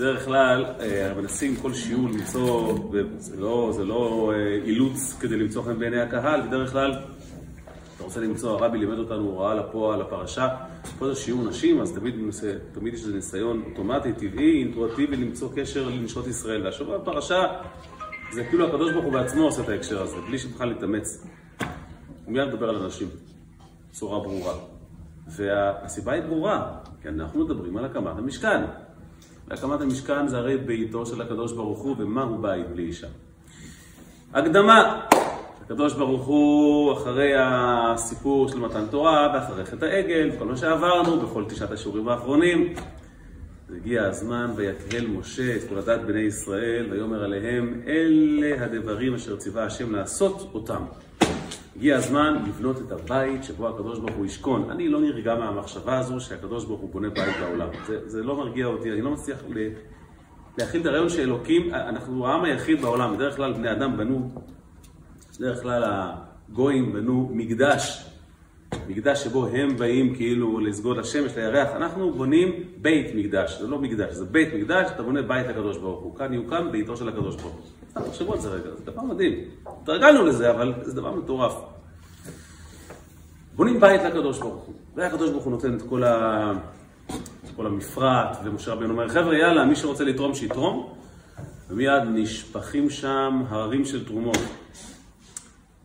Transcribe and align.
בדרך 0.00 0.24
כלל 0.24 0.64
אה, 0.80 1.12
מנסים 1.16 1.56
כל 1.56 1.74
שיעור 1.74 2.08
למצוא, 2.08 2.78
זה 3.18 3.40
לא, 3.40 3.70
זה 3.72 3.84
לא 3.84 4.32
אה, 4.34 4.54
אילוץ 4.64 5.16
כדי 5.20 5.36
למצוא 5.36 5.62
חן 5.62 5.78
בעיני 5.78 6.00
הקהל, 6.00 6.40
בדרך 6.40 6.72
כלל 6.72 6.92
אתה 7.96 8.04
רוצה 8.04 8.20
למצוא, 8.20 8.50
הרבי 8.50 8.78
לימד 8.78 8.98
אותנו 8.98 9.22
הוראה 9.22 9.54
לפועל, 9.54 10.00
לפרשה, 10.00 10.48
פה 10.98 11.08
זה 11.08 11.20
שיעור 11.20 11.44
נשים, 11.44 11.80
אז 11.80 11.92
תמיד, 11.92 12.14
תמיד 12.72 12.94
יש 12.94 13.00
איזה 13.00 13.14
ניסיון 13.14 13.62
אוטומטי, 13.70 14.12
טבעי, 14.12 14.62
אינטואטיבי 14.62 15.16
למצוא 15.16 15.48
קשר 15.56 15.88
לנשות 15.88 16.26
ישראל. 16.26 16.64
והשבוע 16.64 16.98
בפרשה 16.98 17.46
זה 18.32 18.44
כאילו 18.44 18.68
הקדוש 18.68 18.92
ברוך 18.92 19.04
הוא 19.04 19.12
בעצמו 19.12 19.42
עושה 19.42 19.62
את 19.62 19.68
ההקשר 19.68 20.02
הזה, 20.02 20.16
בלי 20.28 20.38
שבכלל 20.38 20.68
להתאמץ. 20.68 21.26
הוא 22.24 22.32
מיד 22.34 22.48
מדבר 22.48 22.68
על 22.68 22.76
אנשים, 22.76 23.08
בצורה 23.90 24.20
ברורה. 24.20 24.54
והסיבה 25.26 26.12
היא 26.12 26.22
ברורה, 26.22 26.72
כי 27.02 27.08
אנחנו 27.08 27.44
מדברים 27.44 27.76
על 27.76 27.84
הקמת 27.84 28.18
המשכן. 28.18 28.60
והקמת 29.50 29.80
המשכן 29.80 30.28
זה 30.28 30.38
הרי 30.38 30.56
ביתו 30.56 31.06
של 31.06 31.22
הקדוש 31.22 31.52
ברוך 31.52 31.78
הוא, 31.78 31.96
ומה 31.98 32.22
הוא 32.22 32.42
בית 32.42 32.68
בלי 32.68 32.82
אישה. 32.82 33.06
הקדמה, 34.34 35.06
הקדוש 35.64 35.94
ברוך 35.94 36.26
הוא, 36.26 36.92
אחרי 36.92 37.32
הסיפור 37.38 38.48
של 38.48 38.58
מתן 38.58 38.84
תורה, 38.90 39.32
ואחרי 39.34 39.64
חטא 39.64 39.84
העגל, 39.84 40.30
וכל 40.34 40.44
מה 40.44 40.56
שעברנו, 40.56 41.20
בכל 41.20 41.44
תשעת 41.48 41.70
השיעורים 41.70 42.08
האחרונים, 42.08 42.74
הגיע 43.76 44.04
הזמן, 44.04 44.50
ויקהל 44.56 45.06
משה 45.06 45.56
את 45.56 45.68
תולדת 45.68 46.00
בני 46.00 46.20
ישראל, 46.20 46.86
ויאמר 46.90 47.24
עליהם, 47.24 47.80
אלה 47.86 48.64
הדברים 48.64 49.14
אשר 49.14 49.36
ציווה 49.36 49.64
השם 49.64 49.94
לעשות 49.94 50.50
אותם. 50.54 50.82
הגיע 51.80 51.96
הזמן 51.96 52.42
לבנות 52.48 52.78
את 52.78 52.92
הבית 52.92 53.44
שבו 53.44 53.68
הקדוש 53.68 53.98
ברוך 53.98 54.16
הוא 54.16 54.26
ישכון. 54.26 54.70
אני 54.70 54.88
לא 54.88 55.00
נרגע 55.00 55.34
מהמחשבה 55.34 55.98
הזו 55.98 56.20
שהקדוש 56.20 56.64
ברוך 56.64 56.80
הוא 56.80 56.90
בונה 56.90 57.08
בית 57.10 57.36
בעולם. 57.40 57.68
זה, 57.86 58.08
זה 58.08 58.22
לא 58.22 58.36
מרגיע 58.36 58.66
אותי, 58.66 58.92
אני 58.92 59.02
לא 59.02 59.10
מצליח 59.10 59.38
ל... 59.48 59.68
להכיל 60.58 60.80
את 60.80 60.86
הרעיון 60.86 61.08
שאלוקים, 61.08 61.74
אנחנו 61.74 62.26
העם 62.26 62.44
היחיד 62.44 62.80
בעולם, 62.80 63.16
בדרך 63.16 63.36
כלל 63.36 63.52
בני 63.52 63.72
אדם 63.72 63.96
בנו, 63.96 64.30
בדרך 65.38 65.62
כלל 65.62 65.82
הגויים 65.84 66.92
בנו 66.92 67.30
מקדש, 67.32 68.10
מקדש 68.88 69.24
שבו 69.24 69.46
הם 69.46 69.76
באים 69.76 70.14
כאילו 70.14 70.60
לסגוד 70.60 70.96
לשמש, 70.96 71.36
לירח, 71.36 71.68
אנחנו 71.76 72.12
בונים 72.12 72.52
בית 72.76 73.06
מקדש, 73.14 73.60
זה 73.60 73.66
לא 73.66 73.78
מקדש, 73.78 74.14
זה 74.14 74.24
בית 74.24 74.54
מקדש, 74.54 74.90
אתה 74.94 75.02
בונה 75.02 75.22
בית 75.22 75.46
לקדוש 75.46 75.78
ברוך 75.78 76.00
הוא, 76.00 76.16
כאן 76.16 76.32
יוקם 76.32 76.72
ביתו 76.72 76.96
של 76.96 77.08
הקדוש 77.08 77.36
ברוך 77.36 77.54
הוא. 77.54 77.79
סתם 77.90 78.00
תחשבו 78.02 78.32
על 78.32 78.40
זה 78.40 78.48
רגע, 78.48 78.70
זה 78.76 78.84
דבר 78.84 79.02
מדהים. 79.02 79.34
התרגלנו 79.66 80.26
לזה, 80.26 80.50
אבל 80.50 80.74
זה 80.82 80.94
דבר 80.94 81.14
מטורף. 81.14 81.54
בונים 83.56 83.80
בית 83.80 84.00
לקדוש 84.02 84.38
ברוך 84.38 84.64
הוא, 84.64 84.74
והקדוש 84.94 85.30
ברוך 85.30 85.44
הוא 85.44 85.50
נותן 85.50 85.76
את 85.76 85.82
כל, 85.82 86.04
ה... 86.04 86.52
את 87.06 87.50
כל 87.56 87.66
המפרט, 87.66 88.36
ומשה 88.44 88.72
רבינו 88.72 88.92
אומר, 88.92 89.08
חבר'ה, 89.08 89.36
יאללה, 89.36 89.64
מי 89.64 89.76
שרוצה 89.76 90.04
לתרום, 90.04 90.34
שיתרום, 90.34 90.94
ומיד 91.70 92.02
נשפכים 92.14 92.90
שם 92.90 93.42
הררים 93.48 93.84
של 93.84 94.04
תרומות. 94.04 94.38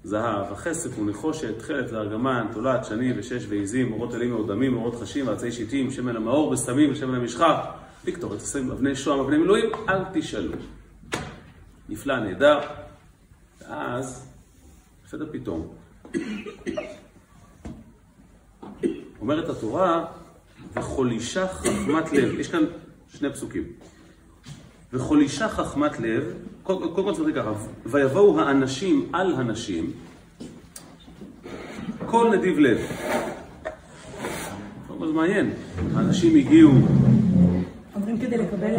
זהב, 0.04 0.52
הכסף 0.52 1.00
ונחושת, 1.00 1.60
תכלת 1.60 1.92
וארגמן, 1.92 2.48
תולעת, 2.54 2.86
שני 2.86 3.14
ושש 3.18 3.46
ועיזים, 3.50 3.94
אורות 3.94 4.16
אלים 4.16 4.30
מאודמים, 4.30 4.78
אורות 4.78 4.96
חשים, 4.96 5.28
ועצי 5.28 5.52
שיטים, 5.52 5.92
שמן 5.92 6.16
המאור 6.16 6.50
וסתמים 6.50 6.92
ושמן 6.92 7.16
המשחק, 7.16 7.56
ויקטור, 8.06 8.34
את 8.34 8.40
אבני 8.72 8.96
שוהם, 8.96 9.20
אבני 9.20 9.38
מילואים, 9.38 9.70
אל 9.90 10.00
תשאלו. 10.14 10.52
נפלא, 11.90 12.20
נהדר, 12.20 12.60
ואז, 13.62 14.28
בסדר 15.06 15.26
פתאום, 15.32 15.68
אומרת 19.22 19.50
התורה, 19.50 20.06
וכל 20.74 21.12
אישה 21.12 21.48
חכמת 21.48 22.12
לב, 22.12 22.40
יש 22.40 22.48
כאן 22.48 22.64
שני 23.10 23.34
פסוקים, 23.34 23.64
וכל 24.94 25.22
אישה 25.22 25.50
חכמת 25.50 26.00
לב, 26.00 26.34
קודם 26.64 26.94
כל 26.94 27.16
צריך 27.16 27.36
ככה, 27.36 27.52
ויבואו 27.86 28.40
האנשים 28.40 29.10
על 29.14 29.36
הנשים, 29.36 29.92
כל 32.06 32.38
נדיב 32.38 32.60
לב. 32.60 32.78
זה 35.08 35.14
מעניין, 35.14 35.54
האנשים 35.96 36.36
הגיעו... 36.36 36.72
אומרים 37.96 38.20
כדי 38.20 38.38
לקבל 38.38 38.76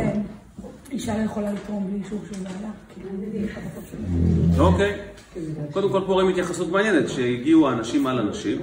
אישה 0.90 1.18
לא 1.18 1.22
יכולה 1.22 1.52
לתרום 1.52 1.86
בלי 1.86 2.02
אישור 2.04 2.20
של 2.32 2.38
בעלה. 2.40 2.70
אוקיי. 4.58 5.00
קודם 5.72 5.92
כל 5.92 6.00
פה 6.06 6.12
רואים 6.12 6.28
התייחסות 6.28 6.70
מעניינת, 6.70 7.08
שהגיעו 7.08 7.68
האנשים 7.68 8.06
על 8.06 8.18
הנשים. 8.18 8.58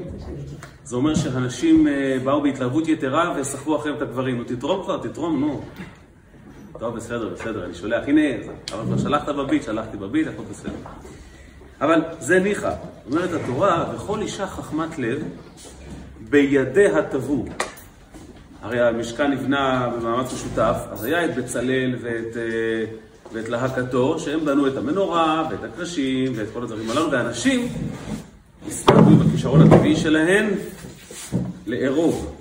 זה 0.83 0.95
אומר 0.95 1.15
שהנשים 1.15 1.87
אה, 1.87 2.17
באו 2.23 2.41
בהתלהבות 2.41 2.87
יתרה 2.87 3.35
וסחבו 3.39 3.75
אחריהם 3.77 3.97
את 3.97 4.01
הגברים. 4.01 4.37
נו, 4.37 4.43
תתרום 4.43 4.83
כבר, 4.83 4.97
תתרום, 4.97 5.39
נו. 5.39 5.61
טוב, 6.79 6.95
בסדר, 6.95 7.29
בסדר, 7.29 7.65
אני 7.65 7.73
שולח, 7.73 8.03
הנה, 8.07 8.21
אבל 8.73 8.83
כבר 8.85 8.97
שלחת 8.97 9.29
בביט, 9.29 9.63
שלחתי 9.63 9.97
בביט, 9.97 10.27
הכל 10.27 10.43
בסדר. 10.51 10.71
אבל 11.81 12.01
זה 12.19 12.39
ניחא. 12.39 12.71
אומרת 13.11 13.29
התורה, 13.33 13.93
וכל 13.95 14.21
אישה 14.21 14.47
חכמת 14.47 14.99
לב, 14.99 15.23
בידיה 16.29 17.03
תבוא. 17.09 17.45
הרי 18.63 18.81
המשכן 18.81 19.31
נבנה 19.31 19.89
במאמץ 19.89 20.33
משותף, 20.33 20.77
אז 20.91 21.03
היה 21.03 21.25
את 21.25 21.35
בצלאל 21.35 21.95
ואת, 22.01 22.37
אה, 22.37 22.85
ואת 23.33 23.49
להקתו, 23.49 24.19
שהם 24.19 24.45
בנו 24.45 24.67
את 24.67 24.77
המנורה 24.77 25.47
ואת 25.51 25.63
הקרשים 25.63 26.31
ואת 26.35 26.47
כל 26.53 26.63
הדברים 26.63 26.89
הללו, 26.89 27.11
ואנשים 27.11 27.67
הסתכלו 28.67 29.15
בכישרון 29.15 29.61
הטבעי 29.61 29.95
שלהם 29.95 30.49
לארוב. 31.67 32.35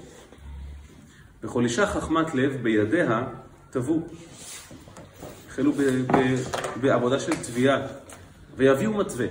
וכל 1.42 1.64
אישה 1.64 1.86
חכמת 1.86 2.34
לב 2.34 2.56
בידיה 2.62 3.22
תבוא. 3.70 4.00
החלו 5.48 5.72
בעבודה 6.80 7.20
של 7.20 7.32
תביעה, 7.34 7.78
ויביאו 8.56 8.92
מתווה. 8.92 9.26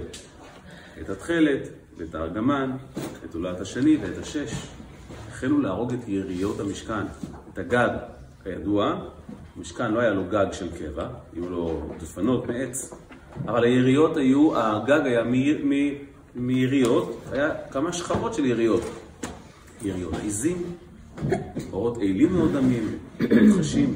את 1.01 1.09
התכלת, 1.09 1.67
ואת 1.97 2.15
הארגמן, 2.15 2.71
את 3.25 3.35
עולת 3.35 3.59
השני 3.59 3.97
ואת 4.01 4.17
השש. 4.21 4.53
החלו 5.43 5.61
להרוג 5.61 5.93
את 5.93 6.07
יריות 6.07 6.59
המשכן, 6.59 7.03
את 7.53 7.57
הגג, 7.57 7.89
כידוע, 8.43 8.95
המשכן 9.57 9.91
לא 9.91 9.99
היה 9.99 10.09
לו 10.13 10.23
גג 10.31 10.45
של 10.51 10.67
קבע, 10.77 11.07
היו 11.33 11.49
לו 11.49 11.81
דפנות 11.99 12.47
מעץ, 12.47 12.93
אבל 13.45 13.63
היריות 13.63 14.17
היו, 14.17 14.57
הגג 14.57 15.01
היה 15.05 15.23
מיריות, 16.35 17.21
היה 17.31 17.49
כמה 17.71 17.93
שכבות 17.93 18.33
של 18.33 18.45
יריות. 18.45 18.81
יריות 19.81 20.13
עיזים, 20.23 20.63
אורות 21.73 21.97
אילים 21.97 22.33
מאוד 22.33 22.55
עמים, 22.55 22.97
חשים. 23.59 23.95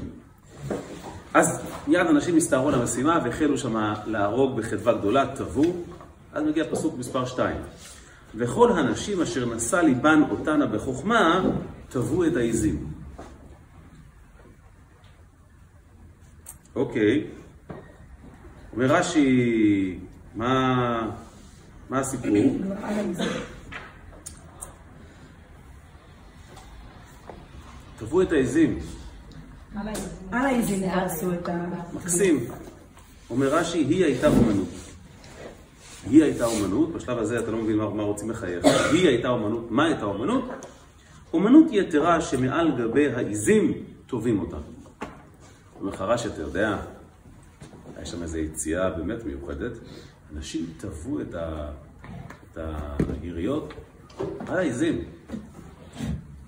אז 1.34 1.62
מיד 1.88 2.08
אנשים 2.08 2.38
הסתערו 2.38 2.68
על 2.68 2.76
המשימה 2.76 3.20
והחלו 3.24 3.58
שם 3.58 3.94
להרוג 4.06 4.58
בחדווה 4.58 4.94
גדולה, 4.94 5.36
טבעו, 5.36 5.74
אז 6.34 6.44
מגיע 6.44 6.64
פסוק 6.72 6.96
מספר 6.98 7.26
2. 7.26 7.56
וכל 8.38 8.72
הנשים 8.72 9.22
אשר 9.22 9.56
נשא 9.56 9.76
ליבן 9.76 10.22
אותנה 10.30 10.66
בחוכמה, 10.66 11.44
טבעו 11.90 12.26
את 12.26 12.36
העיזים. 12.36 12.88
אוקיי, 16.76 17.28
אומר 18.74 18.86
רש"י, 18.86 20.00
מה, 20.36 21.12
מה 21.90 22.00
הסיפור? 22.00 22.30
טבעו 27.98 28.22
את 28.22 28.32
העיזים. 28.32 28.80
על 29.76 29.88
העיזים 30.46 30.90
הרסו 30.90 31.34
את 31.34 31.50
ה... 31.50 31.66
מקסים. 31.94 32.40
אומר 33.30 33.56
רש"י, 33.56 33.78
היא 33.78 34.06
הייתה 34.06 34.28
אומנות. 34.28 34.68
היא 36.06 36.24
הייתה 36.24 36.46
אומנות, 36.46 36.94
בשלב 36.94 37.18
הזה 37.18 37.40
אתה 37.40 37.52
לא 37.52 37.58
מבין 37.58 37.78
מה, 37.78 37.90
מה 37.90 38.04
רוצים 38.04 38.30
לחייך. 38.30 38.66
היא 38.66 39.08
הייתה 39.08 39.28
אומנות, 39.28 39.72
מה 39.72 39.86
הייתה 39.86 40.06
אומנות? 40.06 40.46
אומנות 41.34 41.66
יתרה 41.72 42.22
שמעל 42.22 42.72
גבי 42.78 43.14
העיזים 43.14 43.74
טובים 44.08 44.40
אותה. 44.40 44.58
אומר 45.80 45.92
רש"י, 46.00 46.28
אתה 46.28 46.42
יודע, 46.42 46.78
היה 47.96 48.06
שם 48.06 48.24
איזו 48.24 48.38
יציאה 48.38 48.90
באמת 48.90 49.26
מיוחדת, 49.26 49.72
אנשים 50.36 50.66
טבעו 50.78 51.22
את, 51.22 51.36
ה... 51.36 51.72
את 52.52 52.58
היריות 53.22 53.74
על 54.48 54.58
העיזים. 54.58 55.04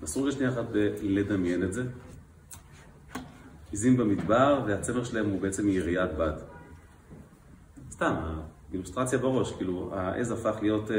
אסור 0.04 0.26
לי 0.26 0.32
שנייה 0.32 0.50
אחת 0.50 0.64
לדמיין 1.02 1.62
את 1.62 1.72
זה. 1.72 1.82
עיזים 3.70 3.96
במדבר, 3.96 4.62
והצמר 4.66 5.04
שלהם 5.04 5.30
הוא 5.30 5.40
בעצם 5.40 5.68
יריית 5.68 6.10
בד. 6.18 6.32
סתם, 7.90 8.14
אילוסטרציה 8.72 9.18
בראש, 9.18 9.52
כאילו 9.52 9.90
העז 9.94 10.30
הפך 10.30 10.56
להיות 10.62 10.90
אה, 10.90 10.96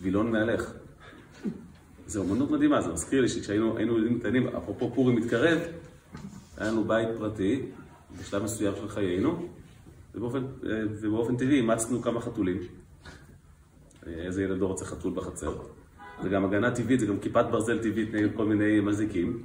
וילון 0.00 0.32
מהלך. 0.32 0.72
זו 2.06 2.20
אומנות 2.20 2.50
מדהימה, 2.50 2.82
זה 2.82 2.92
מזכיר 2.92 3.20
לי 3.20 3.28
שכשהיינו 3.28 3.80
ילדים 3.80 4.18
קטנים, 4.18 4.48
אפרופו 4.48 4.90
פורים 4.94 5.16
מתקרב, 5.16 5.58
היה 6.56 6.70
לנו 6.70 6.84
בית 6.84 7.08
פרטי 7.18 7.62
בשלב 8.20 8.42
מסוים 8.42 8.74
של 8.76 8.88
חיינו, 8.88 9.48
ובאופן, 10.14 10.38
אה, 10.38 10.82
ובאופן 11.00 11.36
טבעי 11.36 11.56
אימצנו 11.56 12.02
כמה 12.02 12.20
חתולים. 12.20 12.58
אה, 14.06 14.12
איזה 14.12 14.42
ילד 14.42 14.58
לא 14.58 14.66
רוצה 14.66 14.84
חתול 14.84 15.12
בחצר. 15.14 15.52
זה 16.22 16.28
גם 16.28 16.44
הגנה 16.44 16.70
טבעית, 16.70 17.00
זה 17.00 17.06
גם 17.06 17.18
כיפת 17.18 17.44
ברזל 17.50 17.78
טבעית 17.78 18.14
נגד 18.14 18.36
כל 18.36 18.44
מיני 18.44 18.80
מזיקים. 18.80 19.42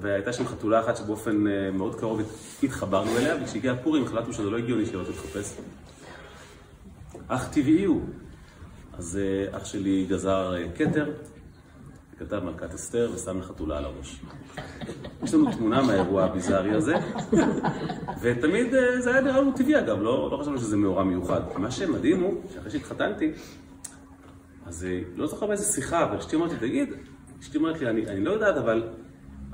והייתה 0.00 0.32
שם 0.32 0.44
חתולה 0.46 0.80
אחת 0.80 0.96
שבאופן 0.96 1.44
מאוד 1.72 1.94
קרוב 1.94 2.20
התחברנו 2.62 3.16
אליה, 3.16 3.36
וכשהגיע 3.42 3.74
פורים 3.82 4.04
החלטנו 4.04 4.32
שזה 4.32 4.50
לא 4.50 4.58
הגיוני 4.58 4.86
שלא 4.86 5.04
תתחפש. 5.04 5.56
אך 7.30 7.48
טבעי 7.52 7.84
הוא. 7.84 8.00
אז 8.92 9.18
אה, 9.22 9.56
אח 9.56 9.64
שלי 9.64 10.06
גזר 10.08 10.54
אה, 10.56 10.66
כתר, 10.76 11.12
כתב 12.18 12.40
מלכת 12.44 12.74
אסתר 12.74 13.10
ושם 13.14 13.38
לחתולה 13.38 13.78
על 13.78 13.84
הראש. 13.84 14.20
יש 15.22 15.34
לנו 15.34 15.52
תמונה 15.52 15.82
מהאירוע 15.82 16.24
הביזארי 16.24 16.70
הזה, 16.70 16.94
ותמיד 18.20 18.66
זה 18.98 19.10
היה 19.10 19.20
נראה 19.20 19.40
לנו 19.40 19.52
טבעי 19.56 19.78
אגב, 19.78 20.02
לא, 20.02 20.30
לא 20.32 20.36
חשבנו 20.36 20.58
שזה 20.58 20.76
מאורע 20.76 21.04
מיוחד. 21.04 21.40
מה 21.56 21.70
שמדהים 21.70 22.20
הוא, 22.20 22.42
שאחרי 22.54 22.70
שהתחתנתי, 22.70 23.32
אז 24.66 24.86
לא 25.16 25.26
זוכר 25.26 25.46
באיזה 25.46 25.64
שיחה, 25.64 26.04
אבל 26.04 26.16
אשתי 26.16 26.36
אומרת 26.36 26.52
לי, 26.52 26.58
תגיד, 26.58 26.88
אשתי 27.40 27.58
אומרת 27.58 27.80
לי, 27.80 27.90
אני, 27.90 28.06
אני 28.06 28.24
לא 28.24 28.30
יודעת, 28.30 28.56
אבל 28.56 28.88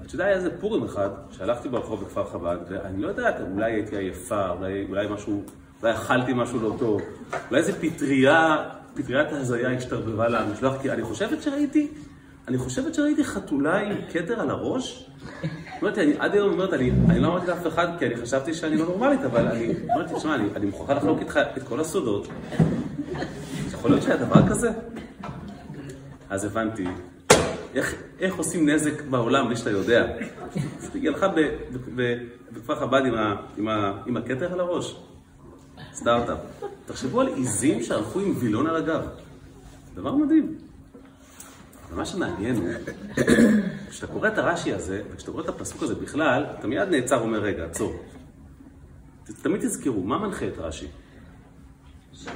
את 0.05 0.13
יודעת, 0.13 0.27
היה 0.27 0.37
איזה 0.37 0.61
פורים 0.61 0.85
אחד, 0.85 1.11
שהלכתי 1.31 1.69
ברחוב 1.69 2.05
בכפר 2.05 2.25
חב"ד, 2.25 2.59
ואני 2.69 3.03
לא 3.03 3.09
יודעת, 3.09 3.35
אולי 3.53 3.73
הייתי 3.73 3.97
עייפה, 3.97 4.51
אולי, 4.51 4.87
אולי 4.89 5.07
משהו, 5.11 5.45
אולי 5.83 5.95
אכלתי 5.95 6.33
משהו 6.35 6.61
לא 6.61 6.77
טוב, 6.79 7.01
אולי 7.51 7.61
איזה 7.61 7.73
פטריה, 7.81 8.57
פטריית 8.95 9.33
ההזיה 9.33 9.73
השתרבבה 9.73 10.29
למשלוח, 10.29 10.75
כי 10.83 10.91
אני 10.91 11.03
חושבת 11.03 11.43
שראיתי, 11.43 11.89
אני 12.49 12.59
חושבת 12.59 12.95
שראיתי 12.95 13.25
חתולה 13.25 13.79
עם 13.79 13.97
כתר 14.13 14.41
על 14.41 14.51
הראש. 14.51 15.11
אמרתי, 15.83 16.03
אני 16.03 16.13
עד 16.19 16.35
היום 16.35 16.53
אומרת, 16.53 16.73
אני, 16.73 16.91
אני 17.09 17.21
לא 17.21 17.29
אמרתי 17.29 17.47
לאף 17.47 17.67
אחד, 17.67 17.89
כי 17.99 18.07
אני 18.07 18.17
חשבתי 18.17 18.55
שאני 18.55 18.77
לא 18.77 18.85
נורמלית, 18.87 19.21
אבל 19.21 19.47
אני 19.47 19.75
אמרתי, 19.95 20.15
תשמע, 20.15 20.35
אני, 20.35 20.49
אני 20.57 20.67
מוכרחה 20.67 20.95
לחלוק 20.95 21.19
איתך 21.21 21.41
את 21.57 21.63
כל 21.63 21.81
הסודות. 21.81 22.29
יכול 23.73 23.91
להיות 23.91 24.03
שהיה 24.03 24.17
דבר 24.17 24.49
כזה? 24.49 24.71
אז 26.31 26.45
הבנתי 26.45 26.85
איך, 27.75 27.95
איך 28.21 28.35
עושים 28.35 28.69
נזק 28.69 29.03
בעולם 29.03 29.47
בלי 29.47 29.57
שאתה 29.57 29.71
יודע. 29.71 30.07
תגיע 30.93 31.11
לך 31.11 31.27
בכפר 32.53 32.75
חב"ד 32.75 33.03
עם 34.07 34.17
הכתר 34.17 34.53
על 34.53 34.61
הראש. 34.61 34.97
סטארט-אפ. 35.97 36.39
תחשבו 36.87 37.21
על 37.21 37.27
עיזים 37.27 37.83
שהלכו 37.83 38.21
עם 38.21 38.35
וילון 38.39 38.67
על 38.67 38.77
הגב. 38.77 39.03
דבר 39.95 40.15
מדהים. 40.15 40.59
אבל 41.89 41.97
מה 41.97 42.07
שמעניין 42.07 42.57
הוא, 42.57 42.69
כשאתה 43.91 44.07
קורא 44.07 44.29
את 44.29 44.39
הרש"י 44.39 44.73
הזה, 44.73 45.03
וכשאתה 45.11 45.31
קורא 45.33 45.43
את 45.43 45.49
הפסוק 45.49 45.83
הזה 45.83 45.95
בכלל, 45.95 46.47
אתה 46.59 46.67
מיד 46.67 46.89
נעצר 46.89 47.19
ואומר, 47.21 47.39
רגע, 47.39 47.65
עצור. 47.65 47.95
תמיד 49.43 49.61
תזכרו, 49.61 50.03
מה 50.03 50.19
מנחה 50.19 50.49
את 50.49 50.59
רש"י? 50.59 50.87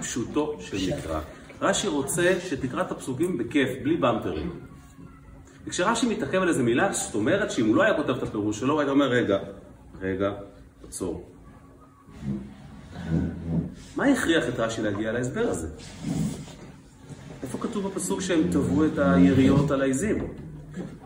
פשוטו 0.01 0.57
של 0.61 0.97
מקרא. 0.97 1.21
רש"י 1.61 1.89
רוצה 1.89 2.41
שתקרא 2.41 2.83
את 2.83 2.91
הפסוקים 2.91 3.39
בכיף, 3.39 3.69
בלי 3.83 3.97
במפרים. 3.97 4.61
וכשרש"י 5.67 6.07
מתעכב 6.09 6.43
על 6.43 6.49
איזה 6.49 6.63
מילה, 6.63 6.93
זאת 6.93 7.15
אומרת 7.15 7.51
שאם 7.51 7.67
הוא 7.67 7.77
לא 7.77 7.83
היה 7.83 7.97
כותב 7.97 8.11
את 8.11 8.23
הפירוש 8.23 8.61
שלו, 8.61 8.73
הוא 8.73 8.81
היה 8.81 8.91
אומר, 8.91 9.09
רגע, 9.09 9.39
רגע, 10.01 10.33
עצור. 10.89 11.31
מה 13.97 14.05
הכריח 14.05 14.49
את 14.49 14.61
רש"י 14.61 14.83
להגיע 14.83 15.13
להסבר 15.13 15.49
הזה? 15.49 15.69
איפה 17.43 17.59
כתוב 17.59 17.89
בפסוק 17.89 18.21
שהם 18.21 18.51
טבעו 18.53 18.85
את 18.85 18.99
היריות 18.99 19.71
על 19.71 19.83
העזים? 19.83 20.27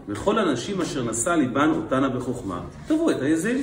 וכל 0.08 0.38
הנשים 0.38 0.80
אשר 0.80 1.04
נשא 1.04 1.30
ליבן 1.30 1.70
אותנה 1.70 2.08
בחוכמה, 2.08 2.60
טבעו 2.86 3.10
את 3.10 3.22
העזים. 3.22 3.62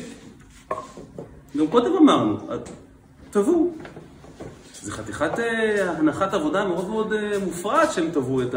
גם 1.57 1.67
קודם 1.69 1.91
אמרנו, 1.97 2.37
טבעו. 3.31 3.73
זה 4.81 4.91
חתיכת 4.91 5.39
אה, 5.39 5.91
הנחת 5.91 6.33
עבודה 6.33 6.67
מאוד 6.67 6.89
מאוד 6.89 7.13
אה, 7.13 7.39
מופרעת 7.45 7.91
שהם 7.91 8.11
טבעו 8.11 8.41
את. 8.41 8.55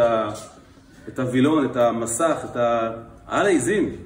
את 1.09 1.19
הווילון, 1.19 1.65
את 1.65 1.77
המסך, 1.77 2.37
את 2.45 2.57
ה... 2.57 2.91
על 3.27 3.47
העיזים. 3.47 3.97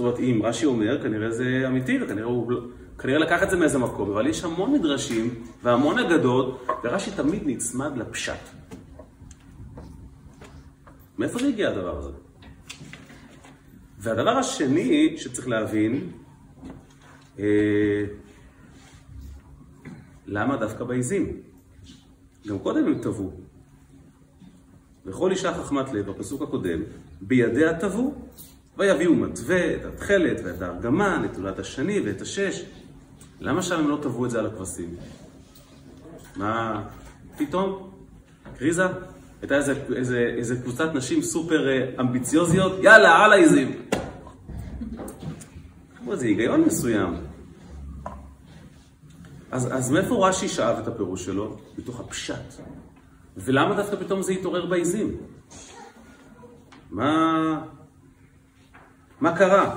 זאת 0.00 0.04
אומרת, 0.04 0.20
אם 0.20 0.40
רש"י 0.44 0.66
אומר, 0.66 1.02
כנראה 1.02 1.30
זה 1.30 1.64
אמיתי, 1.66 1.98
וכנראה 2.02 2.26
הוא... 2.26 2.52
כנראה 2.98 3.18
לקח 3.18 3.42
את 3.42 3.50
זה 3.50 3.56
מאיזה 3.56 3.78
מקום, 3.78 4.10
אבל 4.10 4.26
יש 4.26 4.44
המון 4.44 4.72
מדרשים 4.72 5.34
והמון 5.62 5.98
אגדות, 5.98 6.66
ורש"י 6.84 7.10
תמיד 7.10 7.42
נצמד 7.46 7.96
לפשט. 7.96 8.40
מאיפה 11.18 11.38
זה 11.38 11.48
הגיע 11.48 11.68
הדבר 11.68 11.98
הזה? 11.98 12.10
והדבר 13.98 14.30
השני 14.30 15.14
שצריך 15.16 15.48
להבין, 15.48 16.10
אה, 17.38 18.04
למה 20.26 20.56
דווקא 20.56 20.84
בעיזים? 20.84 21.36
גם 22.46 22.58
קודם 22.58 22.86
הם 22.86 22.98
טבעו. 23.02 23.30
וכל 25.06 25.30
אישה 25.30 25.54
חכמת 25.54 25.92
לב, 25.92 26.10
בפסוק 26.10 26.42
הקודם, 26.42 26.80
בידיה 27.20 27.80
טבעו, 27.80 28.14
ויביאו 28.80 29.14
מתווה, 29.14 29.74
את 29.74 29.84
התכלת 29.84 30.40
ואת 30.44 30.62
הארגמן, 30.62 31.22
את 31.24 31.34
תולת 31.34 31.58
השני 31.58 32.00
ואת 32.00 32.20
השש. 32.20 32.64
למה 33.40 33.62
שם 33.62 33.80
הם 33.80 33.88
לא 33.88 33.98
טבעו 34.02 34.24
את 34.24 34.30
זה 34.30 34.38
על 34.38 34.46
הכבשים? 34.46 34.96
מה, 36.36 36.82
פתאום? 37.38 37.90
קריזה? 38.58 38.86
הייתה 39.42 39.56
איזה, 39.56 39.74
איזה, 39.96 40.18
איזה 40.36 40.56
קבוצת 40.56 40.94
נשים 40.94 41.22
סופר 41.22 41.68
אה, 41.68 41.90
אמביציוזיות, 42.00 42.72
יאללה, 42.82 43.24
על 43.24 43.32
העיזים. 43.32 43.82
זה 46.12 46.26
היגיון 46.26 46.60
מסוים. 46.60 47.14
אז, 49.50 49.68
אז 49.72 49.90
מאיפה 49.90 50.28
רש"י 50.28 50.48
שאב 50.48 50.78
את 50.78 50.88
הפירוש 50.88 51.24
שלו? 51.24 51.56
מתוך 51.78 52.00
הפשט. 52.00 52.54
ולמה 53.36 53.74
דווקא 53.74 53.96
פתאום 53.96 54.22
זה 54.22 54.32
התעורר 54.32 54.66
בעיזים? 54.66 55.16
מה... 56.90 57.60
מה 59.20 59.36
קרה? 59.36 59.76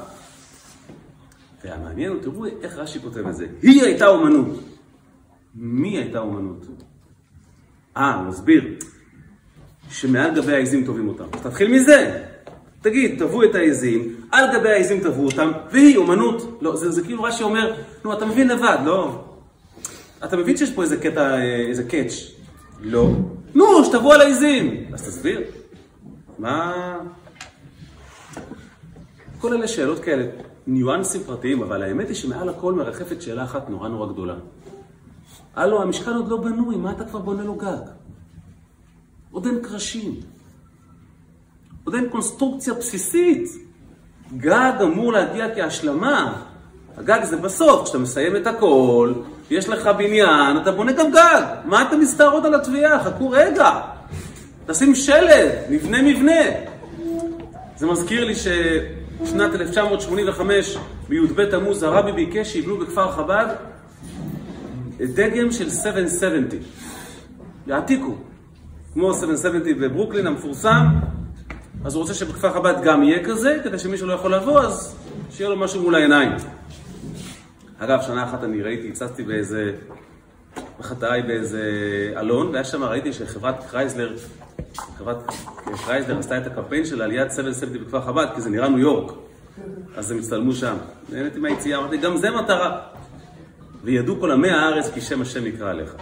והמעניין 1.64 2.12
הוא, 2.12 2.22
תראו 2.22 2.46
איך 2.46 2.78
רש"י 2.78 3.00
כותב 3.00 3.28
את 3.28 3.36
זה. 3.36 3.48
היא 3.62 3.84
הייתה 3.84 4.08
אומנות. 4.08 4.60
מי 5.56 5.98
הייתה 5.98 6.20
אומנות? 6.20 6.66
אה, 7.98 8.16
הוא 8.16 8.28
מסביר. 8.28 8.76
שמעל 9.90 10.36
גבי 10.36 10.54
העיזים 10.54 10.86
טובים 10.86 11.08
אותם. 11.08 11.26
תתחיל 11.44 11.72
מזה. 11.72 12.24
תגיד, 12.82 13.20
טבעו 13.20 13.44
את 13.44 13.56
העיזים, 13.56 14.16
על 14.32 14.46
גבי 14.54 14.70
העיזים 14.70 15.00
טבעו 15.00 15.26
אותם, 15.26 15.52
והיא 15.72 15.98
אומנות. 15.98 16.60
לא, 16.62 16.76
זה, 16.76 16.92
זה 16.92 17.02
כאילו 17.04 17.24
רש"י 17.24 17.44
אומר, 17.44 17.76
נו, 18.06 18.14
אתה 18.14 18.26
מבין 18.26 18.48
לבד, 18.48 18.78
לא? 18.86 19.26
אתה 20.24 20.38
מבין 20.38 20.58
שיש 20.58 20.72
פה 20.72 20.84
איזה 20.84 20.98
קטע, 20.98 21.36
אה, 21.36 21.68
איזה 21.68 21.84
קאץ'. 21.84 22.14
לא. 22.82 23.10
נו, 23.56 23.86
שתבואו 23.86 24.14
על 24.14 24.22
העיזים. 24.22 24.86
אז 24.94 25.08
תסביר. 25.08 25.42
מה... 26.40 26.74
כל 29.44 29.54
אלה 29.54 29.68
שאלות 29.68 30.00
כאלה, 30.00 30.26
ניואנסים 30.68 31.24
פרטיים, 31.24 31.64
אבל 31.64 31.84
האמת 31.84 32.08
היא 32.08 32.16
שמעל 32.16 32.50
הכל 32.50 32.74
מרחפת 32.74 33.22
שאלה 33.22 33.44
אחת 33.44 33.70
נורא 33.70 33.90
נורא 33.90 34.08
גדולה. 34.08 34.36
הלו, 35.56 35.82
המשכן 35.82 36.12
עוד 36.12 36.28
לא 36.28 36.38
בנוי, 36.38 36.76
מה 36.76 36.92
אתה 36.92 37.06
כבר 37.06 37.20
בונה 37.20 37.44
לו 37.44 37.56
גג? 37.56 37.86
עוד 39.32 39.46
אין 39.46 39.60
קרשים. 39.64 40.16
עוד 41.84 41.96
אין 41.96 42.10
קונסטרוקציה 42.10 42.74
בסיסית. 42.74 43.50
גג 44.38 44.74
אמור 44.82 45.14
להגיע 45.14 45.56
כהשלמה. 45.56 46.44
הגג 46.98 47.24
זה 47.24 47.38
בסוף, 47.38 47.84
כשאתה 47.84 47.98
מסיים 47.98 48.36
את 48.36 48.48
הכל, 48.48 49.14
יש 49.50 49.70
לך 49.70 49.88
בניין, 49.98 50.58
אתה 50.62 50.72
בונה 50.72 50.92
גם 50.92 51.12
גג. 51.12 51.42
מה 51.66 51.82
אתה 51.88 51.98
מסתערות 51.98 52.46
על 52.46 52.56
התביעה? 52.56 53.04
חכו 53.04 53.30
רגע. 53.30 53.82
תשים 54.66 54.96
שלד, 54.96 55.52
נבנה 55.70 56.02
מבנה. 56.02 56.42
זה 57.78 57.88
מזכיר 57.88 58.26
לי 58.26 58.36
ששנת 59.26 59.56
1985, 59.56 60.78
בי"ב 61.10 61.46
תמוז, 61.46 61.84
הרבי 61.84 62.12
ביקש 62.12 62.54
שיבנו 62.54 62.78
בכפר 62.78 63.12
חב"ד 63.12 63.48
דגם 65.00 65.52
של 65.52 65.70
770. 65.70 66.62
יעתיקו. 67.68 68.16
כמו 68.94 69.14
770 69.14 69.82
בברוקלין 69.82 70.28
המפורסם, 70.28 70.86
אז 71.86 71.96
הוא 71.96 72.02
רוצה 72.02 72.14
שבכפר 72.14 72.54
חב"ד 72.54 72.76
גם 72.84 73.04
יהיה 73.04 73.26
כזה, 73.26 73.60
כדי 73.64 73.80
שמישהו 73.80 74.08
לא 74.08 74.14
יכול 74.14 74.36
לבוא, 74.36 74.60
אז 74.60 74.96
שיהיה 75.32 75.50
לו 75.50 75.58
משהו 75.58 75.82
מול 75.82 75.96
העיניים. 75.96 76.32
אגב, 77.80 78.02
שנה 78.02 78.24
אחת 78.24 78.44
אני 78.44 78.62
ראיתי, 78.62 78.90
הצצתי 78.90 79.24
באיזה, 79.24 79.72
בחטאי 80.80 81.22
באיזה 81.22 81.64
אלון, 82.18 82.48
והיה 82.48 82.64
שם, 82.64 82.84
ראיתי 82.84 83.14
שחברת 83.14 83.56
קרייזלר, 83.72 84.16
חברת 84.78 85.18
קרייזלר 85.86 86.20
עשתה 86.20 86.38
את 86.38 86.48
הקמפיין 86.48 86.86
שלה 86.86 87.08
ליד 87.08 87.30
סבל 87.30 87.54
סבתי 87.54 87.78
בכפר 87.78 88.02
חב"ד, 88.02 88.28
כי 88.36 88.42
זה 88.42 88.50
נראה 88.50 88.70
ניו 88.70 88.80
יורק. 88.80 89.14
אז 89.96 90.12
הם 90.12 90.20
הצטלמו 90.20 90.54
שם. 90.54 90.76
נהניתי 91.10 91.40
מהיציאה, 91.40 91.78
אמרתי, 91.78 91.98
גם 91.98 92.18
זה 92.18 92.32
מטרה. 92.32 92.82
וידעו 93.84 94.20
כל 94.20 94.32
עמי 94.32 94.50
הארץ 94.50 94.94
כי 94.94 95.02
שם 95.02 95.22
השם 95.22 95.46
יקרא 95.48 95.70
עליך. 95.70 95.96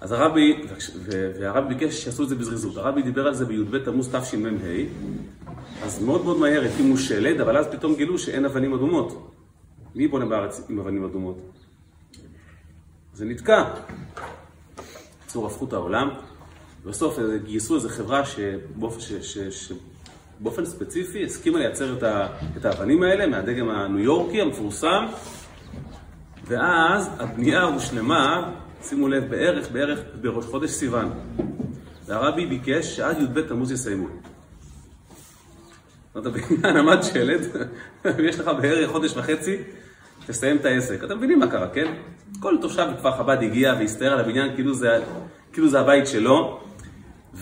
אז 0.00 0.12
הרבי, 0.12 0.62
והרבי 1.40 1.74
ביקש 1.74 1.94
שיעשו 1.94 2.22
את 2.22 2.28
זה 2.28 2.34
בזריזות. 2.34 2.76
הרבי 2.76 3.02
דיבר 3.02 3.26
על 3.26 3.34
זה 3.34 3.44
בי"ב 3.44 3.78
תמוז 3.78 4.14
תשמ"ה, 4.14 4.48
אז 5.82 6.02
מאוד 6.02 6.24
מאוד 6.24 6.38
מהר 6.38 6.64
הקימו 6.64 6.96
שלד, 6.96 7.40
אבל 7.40 7.56
אז 7.56 7.66
פתאום 7.66 7.94
גילו 7.94 8.18
שאין 8.18 8.44
אבנים 8.44 8.74
אדומות. 8.74 9.32
מי 9.94 10.08
בונה 10.08 10.26
בארץ 10.26 10.66
עם 10.68 10.78
אבנים 10.78 11.04
אדומות? 11.04 11.38
זה 13.12 13.24
נתקע. 13.24 13.64
בקיצור, 15.20 15.46
הפכו 15.46 15.64
את 15.64 15.72
העולם. 15.72 16.08
בסוף 16.88 17.18
גייסו 17.44 17.74
איזו 17.74 17.88
חברה 17.88 18.24
שבאופן 18.24 19.00
ש... 19.00 19.12
ש... 19.12 19.38
ש... 19.38 19.72
באופן 20.40 20.64
ספציפי 20.64 21.24
הסכימה 21.24 21.58
לייצר 21.58 21.98
את, 21.98 22.02
ה, 22.02 22.26
את 22.56 22.64
האבנים 22.64 23.02
האלה 23.02 23.26
מהדגם 23.26 23.68
הניו 23.68 23.98
יורקי 23.98 24.40
המפורסם, 24.40 25.06
ואז 26.46 27.10
הבנייה 27.18 27.62
הושלמה, 27.62 28.52
שימו 28.82 29.08
לב, 29.08 29.30
בערך, 29.30 29.70
בערך 29.70 30.00
בראש 30.20 30.44
חודש 30.44 30.70
סיוון. 30.70 31.10
והרבי 32.06 32.46
ביקש 32.46 32.96
שעד 32.96 33.20
י"ב 33.20 33.40
תמוז 33.40 33.72
יסיימו. 33.72 34.08
זאת 36.14 36.26
אומרת, 36.26 36.26
הבניין 36.26 36.76
עמד 36.80 37.02
שלט, 37.02 37.40
ויש 38.16 38.40
לך 38.40 38.50
בערך 38.60 38.90
חודש 38.90 39.16
וחצי, 39.16 39.56
תסיים 40.26 40.56
את 40.56 40.64
העסק. 40.64 41.04
אתם 41.04 41.16
מבינים 41.16 41.38
מה 41.38 41.50
קרה, 41.50 41.68
כן? 41.68 41.94
כל 42.40 42.56
תושב 42.60 42.86
בכפר 42.94 43.16
חב"ד 43.16 43.42
הגיע 43.42 43.74
והסתער 43.78 44.12
על 44.12 44.20
הבניין 44.20 44.54
כאילו 44.54 44.74
זה, 44.74 45.04
כאילו 45.52 45.68
זה 45.68 45.80
הבית 45.80 46.06
שלו, 46.06 46.60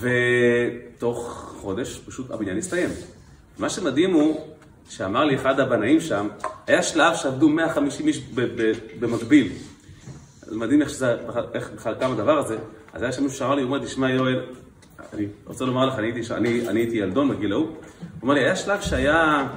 ותוך 0.01 1.53
חודש 1.61 2.01
פשוט 2.07 2.31
הבניין 2.31 2.59
הסתיים. 2.59 2.91
מה 3.59 3.69
שמדהים 3.69 4.13
הוא, 4.13 4.41
שאמר 4.89 5.25
לי 5.25 5.35
אחד 5.35 5.61
הבנאים 5.61 6.01
שם, 6.01 6.29
היה 6.67 6.83
שלב 6.83 7.15
שעבדו 7.15 7.49
150 7.49 8.09
איש 8.09 8.23
במקביל. 9.01 9.53
זה 10.41 10.57
מדהים 10.57 10.83
איך, 10.83 10.91
שזה, 10.91 11.17
איך 11.55 11.71
בכלל 11.77 11.95
קם 11.95 12.13
הדבר 12.13 12.39
הזה. 12.39 12.57
אז 12.93 13.03
היה 13.03 13.13
שם 13.13 13.23
מישהו 13.23 13.39
שאמר 13.39 13.55
לי, 13.55 13.63
הוא 13.63 13.71
אומר, 13.71 13.85
תשמע 13.85 14.11
יואל, 14.11 14.41
אני 15.15 15.27
רוצה 15.47 15.65
לומר 15.65 15.87
לך, 15.87 15.99
אני 15.99 16.07
הייתי, 16.07 16.35
אני, 16.35 16.69
אני 16.69 16.81
הייתי 16.81 16.97
ילדון 16.97 17.29
בגיל 17.29 17.53
ההוא, 17.53 17.67
הוא 17.67 17.77
אומר 18.23 18.35
לי, 18.35 18.41
היה 18.41 18.57
שלב 18.57 18.81
שהיה, 18.81 19.49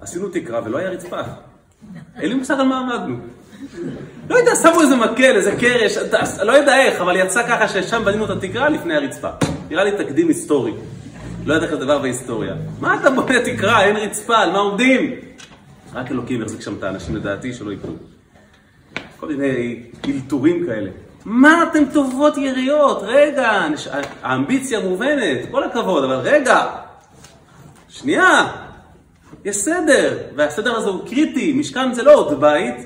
עשינו 0.00 0.28
תקרה 0.28 0.60
ולא 0.64 0.78
היה 0.78 0.90
רצפה. 0.90 1.20
אין 2.16 2.28
לי 2.28 2.34
מושג 2.34 2.54
על 2.60 2.66
מה 2.66 2.78
עמדנו. 2.78 3.16
לא 4.28 4.36
יודע, 4.36 4.54
שמו 4.56 4.80
איזה 4.80 4.96
מקל, 4.96 5.36
איזה 5.36 5.56
קרש, 5.60 5.96
לא 6.42 6.52
יודע 6.52 6.76
איך, 6.76 7.00
אבל 7.00 7.16
יצא 7.16 7.48
ככה 7.48 7.68
ששם 7.68 8.04
בנינו 8.04 8.24
את 8.24 8.30
התקרה 8.30 8.68
לפני 8.68 8.94
הרצפה. 8.94 9.30
נראה 9.70 9.84
לי 9.84 9.92
תקדים 10.04 10.28
היסטורי. 10.28 10.72
לא 11.46 11.54
יודע 11.54 11.66
כזה 11.66 11.76
דבר 11.76 11.98
בהיסטוריה. 11.98 12.54
מה 12.80 13.00
אתה 13.00 13.10
בונה 13.10 13.40
תקרה, 13.44 13.84
אין 13.84 13.96
רצפה, 13.96 14.36
על 14.36 14.50
מה 14.50 14.58
עומדים? 14.58 15.14
רק 15.94 16.10
אלוקים 16.10 16.42
יחזיק 16.42 16.60
שם 16.60 16.74
את 16.78 16.82
האנשים 16.82 17.16
לדעתי 17.16 17.52
שלא 17.52 17.72
יקרו. 17.72 17.92
כל 19.20 19.26
מיני 19.28 19.82
אלתורים 20.08 20.66
כאלה. 20.66 20.90
מה 21.24 21.62
אתם 21.62 21.84
טובות 21.92 22.36
יריות? 22.36 22.98
רגע, 23.02 23.66
האמביציה 24.22 24.80
מובנת, 24.80 25.38
כל 25.50 25.64
הכבוד, 25.64 26.04
אבל 26.04 26.16
רגע, 26.16 26.66
שנייה, 27.88 28.52
יש 29.44 29.56
סדר, 29.56 30.18
והסדר 30.36 30.76
הזה 30.76 30.88
הוא 30.88 31.08
קריטי, 31.08 31.52
משכן 31.52 31.92
זה 31.92 32.02
לא 32.02 32.14
עוד 32.14 32.40
בית, 32.40 32.76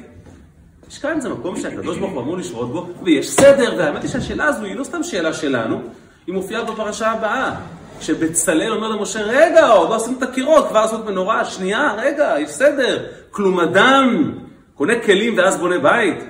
משכן 0.89 1.21
זה 1.21 1.29
מקום 1.29 1.57
שהקדוש 1.57 1.99
ברוך 1.99 2.13
הוא 2.13 2.23
אמור 2.23 2.37
לשרות 2.37 2.73
בו, 2.73 2.89
ויש 3.03 3.31
סדר, 3.31 3.75
והאמת 3.79 4.03
היא 4.03 4.11
שהשאלה 4.11 4.45
הזו 4.45 4.65
היא 4.65 4.77
לא 4.77 4.85
סתם 4.85 5.03
שאלה 5.03 5.33
שלנו, 5.33 5.83
היא 6.27 6.35
מופיעה 6.35 6.65
בפרשה 6.65 7.11
הבאה. 7.11 7.55
כשבצלאל 7.99 8.73
אומר 8.73 8.89
למשה, 8.89 9.23
רגע, 9.23 9.67
עוד 9.67 9.91
לא 9.91 9.95
עשינו 9.97 10.19
את 10.19 10.23
הקירות, 10.23 10.69
כבר 10.69 10.81
לעשות 10.81 11.07
מנורה, 11.07 11.45
שנייה, 11.45 11.95
רגע, 11.97 12.35
יש 12.39 12.51
סדר. 12.51 13.07
כלום 13.31 13.61
אדם 13.61 14.33
קונה 14.75 14.93
כלים 15.05 15.39
ואז 15.39 15.57
בונה 15.57 15.79
בית. 15.79 16.25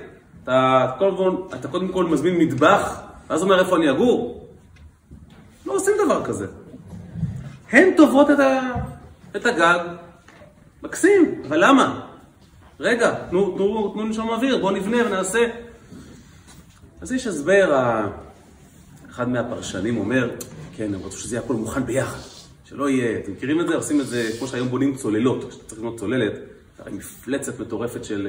אתה, 0.44 0.90
כל, 0.98 1.36
אתה 1.54 1.68
קודם 1.68 1.88
כל 1.88 2.04
מזמין 2.04 2.38
מטבח, 2.38 3.00
ואז 3.30 3.42
אומר 3.42 3.60
איפה 3.60 3.76
אני 3.76 3.90
אגור. 3.90 4.48
לא 5.66 5.72
עושים 5.72 5.94
דבר 6.04 6.24
כזה. 6.24 6.46
הן 7.72 7.88
טובות 7.96 8.30
את, 8.30 8.38
ה, 8.38 8.60
את 9.36 9.46
הגג, 9.46 9.78
מקסים, 10.82 11.42
אבל 11.48 11.64
למה? 11.64 12.00
רגע, 12.80 13.14
תנו, 13.30 13.50
תנו, 13.56 13.88
תנו 13.94 14.04
נשום 14.04 14.30
אוויר, 14.30 14.58
בואו 14.58 14.74
נבנה 14.74 14.96
ונעשה. 15.06 15.46
אז 17.00 17.12
יש 17.12 17.26
הסבר, 17.26 18.00
אחד 19.12 19.28
מהפרשנים 19.28 19.96
אומר, 19.96 20.30
כן, 20.76 20.94
הם 20.94 21.00
רצו 21.04 21.18
שזה 21.18 21.36
יהיה 21.36 21.44
הכל 21.44 21.54
מוכן 21.54 21.86
ביחד, 21.86 22.18
שלא 22.64 22.90
יהיה, 22.90 23.18
אתם 23.18 23.32
מכירים 23.32 23.60
את 23.60 23.68
זה? 23.68 23.74
עושים 23.74 24.00
את 24.00 24.06
זה 24.06 24.30
כמו 24.38 24.48
שהיום 24.48 24.68
בונים 24.68 24.94
צוללות, 24.94 25.50
כשצריך 25.50 25.78
לבנות 25.80 25.98
צוללת, 25.98 26.32
הרי 26.78 26.92
מפלצת 26.92 27.60
מטורפת 27.60 28.04
של, 28.04 28.28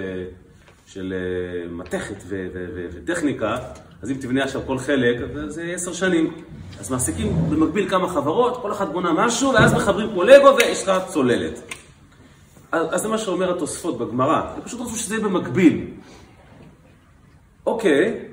של 0.87 1.13
אה, 1.13 1.71
מתכת 1.71 2.15
ו- 2.27 2.47
ו- 2.53 2.65
ו- 2.75 2.87
וטכניקה, 2.93 3.57
אז 4.01 4.11
אם 4.11 4.15
תבנה 4.15 4.43
עכשיו 4.43 4.61
כל 4.65 4.77
חלק, 4.77 5.17
זה 5.47 5.63
עשר 5.63 5.93
שנים. 5.93 6.33
אז 6.79 6.91
מעסיקים 6.91 7.33
במקביל 7.49 7.89
כמה 7.89 8.09
חברות, 8.09 8.61
כל 8.61 8.71
אחת 8.71 8.87
בונה 8.87 9.13
משהו, 9.13 9.53
ואז 9.53 9.73
מחברים 9.73 10.09
פה 10.15 10.23
לגו 10.25 10.55
ויש 10.55 10.87
לך 10.87 11.03
צוללת. 11.07 11.59
אז 12.71 13.01
זה 13.01 13.07
מה 13.07 13.17
שאומר 13.17 13.55
התוספות 13.55 13.97
בגמרא, 13.97 14.41
הם 14.55 14.61
פשוט 14.61 14.81
רצו 14.81 14.95
שזה 14.95 15.15
יהיה 15.15 15.25
במקביל. 15.25 15.87
אוקיי, 17.65 18.32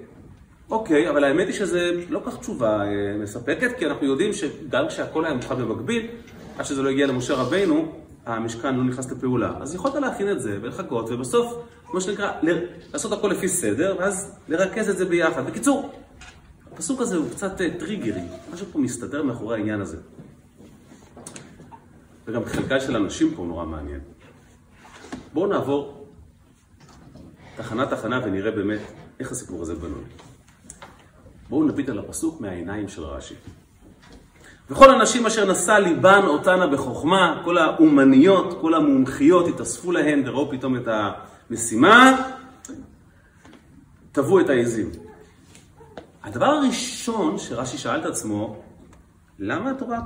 אוקיי, 0.70 1.10
אבל 1.10 1.24
האמת 1.24 1.46
היא 1.46 1.54
שזה 1.54 1.90
לא 2.08 2.20
כך 2.26 2.38
תשובה 2.38 2.82
אה, 2.82 3.16
מספקת, 3.22 3.78
כי 3.78 3.86
אנחנו 3.86 4.06
יודעים 4.06 4.32
שגם 4.32 4.88
כשהכל 4.88 5.24
היה 5.24 5.34
מוכן 5.34 5.56
במקביל, 5.56 6.06
עד 6.58 6.64
שזה 6.64 6.82
לא 6.82 6.88
הגיע 6.88 7.06
למשה 7.06 7.34
רבינו, 7.34 7.92
המשכן 8.26 8.76
לא 8.76 8.84
נכנס 8.84 9.10
לפעולה. 9.10 9.52
אז 9.60 9.74
יכולת 9.74 9.94
להכין 9.94 10.30
את 10.30 10.40
זה 10.40 10.58
ולחכות, 10.62 11.10
ובסוף, 11.10 11.54
מה 11.92 12.00
שנקרא, 12.00 12.32
לעשות 12.92 13.12
הכל 13.12 13.28
לפי 13.28 13.48
סדר, 13.48 13.96
ואז 13.98 14.36
לרכז 14.48 14.90
את 14.90 14.98
זה 14.98 15.04
ביחד. 15.04 15.46
בקיצור, 15.46 15.90
הפסוק 16.72 17.00
הזה 17.00 17.16
הוא 17.16 17.30
קצת 17.30 17.60
אה, 17.60 17.68
טריגרי, 17.78 18.22
משהו 18.52 18.66
פה 18.72 18.78
מסתדר 18.78 19.22
מאחורי 19.22 19.56
העניין 19.56 19.80
הזה. 19.80 19.96
וגם 22.26 22.44
חלקה 22.44 22.80
של 22.80 22.96
אנשים 22.96 23.34
פה 23.34 23.44
נורא 23.44 23.64
מעניין. 23.64 24.00
בואו 25.32 25.46
נעבור 25.46 26.06
תחנה-תחנה 27.56 28.20
ונראה 28.24 28.50
באמת 28.50 28.80
איך 29.20 29.32
הסיפור 29.32 29.62
הזה 29.62 29.74
בנוי. 29.74 30.29
בואו 31.50 31.64
נביט 31.64 31.88
על 31.88 31.98
הפסוק 31.98 32.40
מהעיניים 32.40 32.88
של 32.88 33.02
רש"י. 33.02 33.34
וכל 34.70 34.90
הנשים 34.90 35.26
אשר 35.26 35.50
נשא 35.52 35.70
ליבן 35.70 36.22
אותנה 36.26 36.66
בחוכמה, 36.66 37.42
כל 37.44 37.58
האומניות, 37.58 38.58
כל 38.60 38.74
המומחיות 38.74 39.48
התאספו 39.48 39.92
להן 39.92 40.22
וראו 40.26 40.50
פתאום 40.50 40.76
את 40.76 40.88
המשימה, 41.50 42.30
טבעו 44.12 44.40
את 44.40 44.48
העזים. 44.48 44.90
הדבר 46.22 46.46
הראשון 46.46 47.38
שרש"י 47.38 47.78
שאל 47.78 48.00
את 48.00 48.06
עצמו, 48.06 48.62
למה 49.38 49.70
התורה 49.70 50.00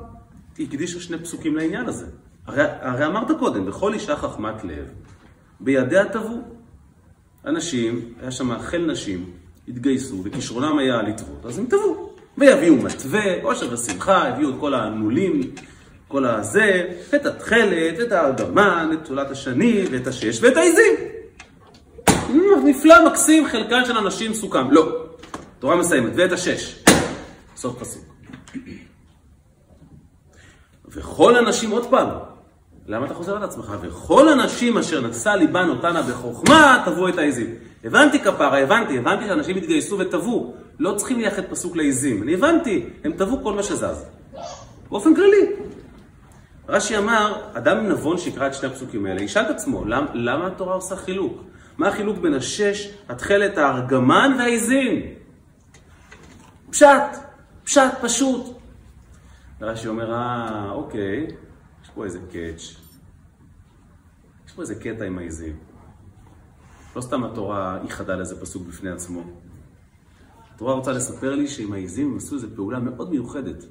הקדישה 0.59 1.01
שני 1.01 1.19
פסוקים 1.19 1.57
לעניין 1.57 1.87
הזה? 1.87 2.07
הרי, 2.47 2.63
הרי 2.81 3.07
אמרת 3.07 3.39
קודם, 3.39 3.67
בכל 3.67 3.95
אישה 3.95 4.17
חכמת 4.17 4.65
לב, 4.65 4.91
בידיה 5.61 6.09
טבעו. 6.09 6.43
אנשים, 7.47 8.15
היה 8.21 8.31
שם 8.31 8.59
חיל 8.59 8.87
נשים, 8.87 9.44
התגייסו, 9.69 10.23
וכישרונם 10.25 10.79
היה 10.79 11.03
לטוות, 11.03 11.47
אז 11.47 11.59
הם 11.59 11.67
טבעו. 11.67 12.11
ויביאו 12.39 12.75
מתווה, 12.77 13.43
עושר 13.43 13.73
ושמחה, 13.73 14.29
הביאו 14.29 14.51
את 14.51 14.55
כל 14.61 14.75
הנולים, 14.75 15.41
כל 16.09 16.25
הזה, 16.25 16.83
את 17.15 17.27
התכלת, 17.27 18.01
את 18.01 18.13
הארגמן, 18.13 18.91
את 18.93 19.07
תולת 19.07 19.31
השני, 19.31 19.85
ואת 19.91 20.07
השש, 20.07 20.43
ואת 20.43 20.57
העיזים. 20.57 20.95
נפלא, 22.65 23.07
מקסים, 23.07 23.47
חלקן 23.49 23.85
של 23.85 23.99
אנשים 23.99 24.35
סוכם. 24.35 24.71
לא. 24.71 25.07
תורה 25.59 25.77
מסיימת, 25.77 26.13
ואת 26.15 26.33
השש. 26.33 26.85
סוף 27.57 27.79
פסוק. 27.79 28.05
וכל 30.89 31.37
הנשים, 31.37 31.71
עוד 31.71 31.91
פעם, 31.91 32.09
למה 32.87 33.07
אתה 33.07 33.15
חוזר 33.15 33.37
על 33.37 33.43
עצמך? 33.43 33.73
וכל 33.81 34.29
הנשים 34.29 34.79
אשר 34.79 35.01
נשא 35.01 35.29
ליבן 35.29 35.69
אותנה 35.69 36.03
בחוכמה, 36.03 36.83
תבעו 36.85 37.09
את 37.09 37.19
העזים. 37.19 37.55
הבנתי 37.85 38.19
כפרה, 38.21 38.59
הבנתי, 38.59 38.99
הבנתי 38.99 39.27
שאנשים 39.27 39.57
התגייסו 39.57 39.99
וטבעו. 39.99 40.55
לא 40.79 40.95
צריכים 40.97 41.21
לייחד 41.21 41.43
פסוק 41.45 41.77
לעזים. 41.77 42.23
אני 42.23 42.35
הבנתי, 42.35 42.87
הם 43.05 43.13
טבעו 43.13 43.43
כל 43.43 43.53
מה 43.53 43.63
שזז. 43.63 44.05
באופן 44.91 45.15
כללי. 45.15 45.47
רש"י 46.69 46.99
אמר, 46.99 47.43
אדם 47.55 47.89
נבון 47.89 48.19
שיקרא 48.19 48.47
את 48.47 48.55
שני 48.55 48.69
הפסוקים 48.69 49.07
האלה, 49.07 49.23
ישאל 49.23 49.43
את 49.43 49.51
עצמו, 49.51 49.85
למ, 49.85 50.07
למה 50.15 50.47
התורה 50.47 50.75
עושה 50.75 50.97
חילוק? 50.97 51.43
מה 51.79 51.89
החילוק 51.89 52.19
בין 52.19 52.35
השש, 52.35 52.91
התכלת, 53.09 53.59
הארגמן 53.59 54.37
והעזים? 54.39 55.03
פשט, 56.71 56.89
פשט 57.65 57.93
פשוט. 58.01 58.57
רש"י 59.61 59.89
אומר, 59.89 60.13
אה, 60.13 60.71
אוקיי, 60.71 61.27
פה 61.95 62.05
איזה 62.05 62.19
קאץ'. 62.33 62.77
יש 64.47 64.53
פה 64.53 64.63
איזה 64.63 64.75
קטע 64.75 65.05
עם 65.05 65.19
העזים. 65.19 65.57
לא 66.97 67.01
סתם 67.01 67.25
התורה 67.25 67.79
ייחדה 67.83 68.17
לזה 68.17 68.41
פסוק 68.41 68.67
בפני 68.67 68.91
עצמו. 68.91 69.23
התורה 70.55 70.75
רוצה 70.75 70.93
לספר 70.93 71.35
לי 71.35 71.49
שעם 71.49 71.73
העזים 71.73 72.11
הם 72.11 72.17
עשו 72.17 72.35
איזו 72.35 72.47
פעולה 72.57 72.79
מאוד 72.79 73.11
מיוחדת. 73.11 73.65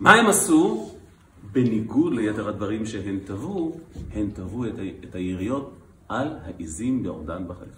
מה 0.00 0.14
הם 0.14 0.26
עשו? 0.26 0.90
בניגוד 1.52 2.12
ליתר 2.12 2.48
הדברים 2.48 2.86
שהן 2.86 3.18
טבעו, 3.18 3.80
הן 4.12 4.30
טבעו 4.30 4.66
את, 4.66 4.74
את 5.08 5.14
היריות 5.14 5.74
על 6.08 6.28
העזים 6.44 7.02
בעודן 7.02 7.48
בחיים. 7.48 7.72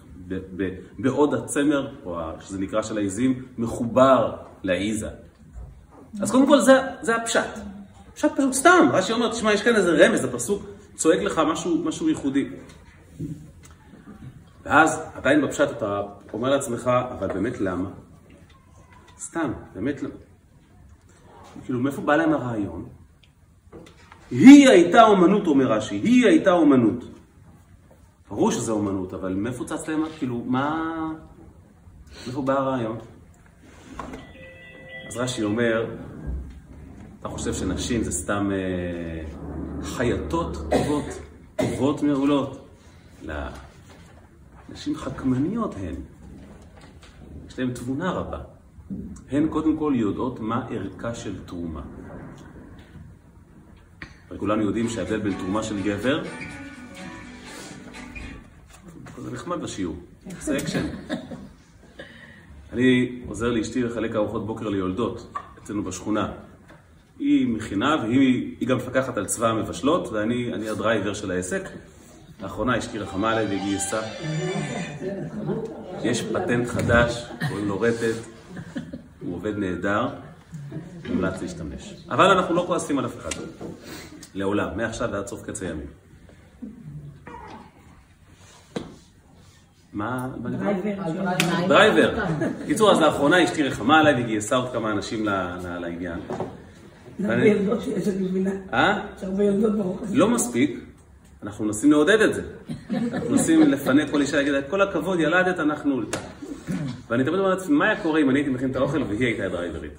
בעוד 0.99 1.33
הצמר, 1.33 1.95
או 2.05 2.19
שזה 2.39 2.59
נקרא 2.59 2.81
של 2.81 2.97
העזים, 2.97 3.45
מחובר 3.57 4.35
לעיזה. 4.63 5.09
אז 6.21 6.31
קודם 6.31 6.47
כל 6.47 6.59
זה, 6.59 6.81
זה 7.01 7.15
הפשט. 7.15 7.59
פשט 8.15 8.31
פשוט 8.37 8.53
סתם, 8.53 8.89
רש"י 8.93 9.13
אומר, 9.13 9.31
תשמע, 9.31 9.53
יש 9.53 9.61
כאן 9.61 9.75
איזה 9.75 10.05
רמז, 10.05 10.23
הפסוק 10.23 10.63
צועק 10.95 11.19
לך 11.19 11.41
משהו, 11.47 11.83
משהו 11.83 12.09
ייחודי. 12.09 12.49
ואז 14.63 15.01
עדיין 15.13 15.41
בפשט 15.41 15.71
אתה 15.71 16.01
אומר 16.33 16.49
לעצמך, 16.49 16.91
אבל 17.11 17.27
באמת 17.27 17.61
למה? 17.61 17.89
סתם, 19.19 19.53
באמת 19.75 20.03
למה? 20.03 20.13
כאילו, 21.65 21.79
מאיפה 21.79 22.01
בא 22.01 22.15
להם 22.15 22.33
הרעיון? 22.33 22.85
היא 24.31 24.69
הייתה 24.69 25.03
אומנות, 25.03 25.47
אומר 25.47 25.71
רש"י, 25.71 25.95
היא 25.95 26.27
הייתה 26.27 26.51
אומנות. 26.51 27.03
ברור 28.29 28.51
שזה 28.51 28.71
אומנות, 28.71 29.13
אבל 29.13 29.33
מאיפה 29.33 29.65
צץ 29.65 29.87
להם, 29.87 30.03
כאילו, 30.17 30.43
מה... 30.45 31.11
מאיפה 32.25 32.41
בא 32.41 32.53
הרעיון? 32.53 32.97
אז 35.07 35.17
רש"י 35.17 35.43
אומר, 35.43 35.85
אתה 37.25 37.33
חושב 37.33 37.53
שנשים 37.53 38.03
זה 38.03 38.11
סתם 38.11 38.51
אה, 38.53 39.25
חייטות 39.83 40.57
טובות, 40.71 41.05
טובות 41.55 42.03
מעולות? 42.03 42.67
לא. 43.23 43.33
נשים 44.69 44.95
חכמניות 44.95 45.75
הן. 45.75 45.95
יש 47.47 47.59
להן 47.59 47.73
תבונה 47.73 48.11
רבה. 48.11 48.39
הן 49.31 49.47
קודם 49.47 49.77
כל 49.77 49.93
יודעות 49.95 50.39
מה 50.39 50.67
ערכה 50.69 51.15
של 51.15 51.43
תרומה. 51.45 51.81
וכולנו 54.31 54.61
יודעים 54.61 54.89
שההבדל 54.89 55.19
בין 55.19 55.37
תרומה 55.37 55.63
של 55.63 55.81
גבר, 55.83 56.23
זה 59.17 59.31
נחמד 59.31 59.61
בשיעור, 59.61 59.95
זה 60.39 60.57
אקשן. 60.57 60.85
אני 62.73 63.21
עוזר 63.27 63.51
לאשתי 63.51 63.83
לחלק 63.83 64.15
ארוחות 64.15 64.45
בוקר 64.45 64.69
ליולדות 64.69 65.37
אצלנו 65.63 65.83
בשכונה. 65.83 66.44
היא 67.19 67.47
מכינה 67.47 67.95
והיא 68.01 68.67
גם 68.67 68.77
מפקחת 68.77 69.17
על 69.17 69.25
צבא 69.25 69.47
המבשלות 69.47 70.07
ואני 70.07 70.69
ה 70.69 70.75
driver 70.75 71.13
של 71.13 71.31
העסק. 71.31 71.69
לאחרונה 72.43 72.77
רחמה 72.93 73.31
עליי 73.31 73.45
והיא 73.45 73.61
גייסה. 73.61 74.01
יש 76.03 76.21
פטנט 76.21 76.67
חדש, 76.67 77.25
קוראים 77.47 77.67
לו 77.67 77.81
רטט, 77.81 78.15
הוא 79.21 79.35
עובד 79.35 79.57
נהדר, 79.57 80.07
מומלץ 81.09 81.41
להשתמש. 81.41 81.93
אבל 82.09 82.25
אנחנו 82.25 82.55
לא 82.55 82.63
כועסים 82.67 82.99
על 82.99 83.05
אף 83.05 83.17
אחד. 83.17 83.41
לעולם, 84.33 84.77
מעכשיו 84.77 85.09
ועד 85.11 85.27
סוף 85.27 85.41
קץ 85.41 85.61
הימים. 85.61 85.87
מה? 89.93 90.29
driver. 91.67 92.25
קיצור, 92.65 92.91
אז 92.91 93.01
לאחרונה 93.01 93.43
אשתי 93.43 93.63
רחמה 93.63 93.99
עליי 93.99 94.13
והיא 94.13 94.25
גייסה 94.25 94.55
עוד 94.55 94.71
כמה 94.73 94.91
אנשים 94.91 95.25
לעניין. 95.79 96.19
הרבה 97.23 97.45
ילדות 97.45 97.81
שיש, 97.81 98.07
אני 98.07 98.23
מבינה. 98.27 98.51
אה? 98.73 99.05
יש 99.17 99.23
הרבה 99.23 99.43
ילדות 99.43 99.75
ברוך 99.75 100.01
הזה. 100.01 100.15
לא 100.15 100.29
מספיק, 100.29 100.79
אנחנו 101.43 101.65
מנסים 101.65 101.91
לעודד 101.91 102.21
את 102.21 102.33
זה. 102.33 102.41
אנחנו 103.13 103.29
מנסים 103.29 103.61
לפנק 103.61 104.09
כל 104.11 104.21
אישה, 104.21 104.37
להגיד, 104.37 104.53
כל 104.69 104.81
הכבוד, 104.81 105.19
ילדת, 105.19 105.59
אנחנו... 105.59 106.01
ואני 107.09 107.23
תמיד 107.23 107.39
אומר 107.39 107.49
לעצמי, 107.49 107.77
מה 107.77 107.85
היה 107.85 108.01
קורה 108.01 108.21
אם 108.21 108.29
אני 108.29 108.39
הייתי 108.39 108.51
מכין 108.51 108.71
את 108.71 108.75
האוכל 108.75 109.03
והיא 109.03 109.25
הייתה 109.25 109.45
הדרייברית? 109.45 109.91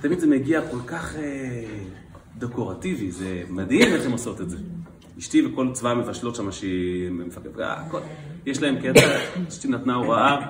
תמיד 0.00 0.18
זה 0.18 0.26
מגיע 0.26 0.60
כל 0.70 0.80
כך 0.86 1.16
אה, 1.16 1.64
דקורטיבי, 2.38 3.10
זה 3.10 3.42
מדהים 3.48 3.94
איך 3.94 4.06
הן 4.06 4.12
עושות 4.12 4.40
את 4.40 4.50
זה. 4.50 4.56
אשתי 5.18 5.46
וכל 5.46 5.68
צבא 5.72 5.90
המבשלות 5.90 6.34
שם 6.34 6.52
שהיא 6.52 7.10
מפקדת, 7.10 7.60
אה, 7.60 7.82
יש 8.46 8.62
להם 8.62 8.76
קטע, 8.78 9.00
אשתי 9.48 9.68
נתנה 9.68 9.94
הוראה 9.94 10.48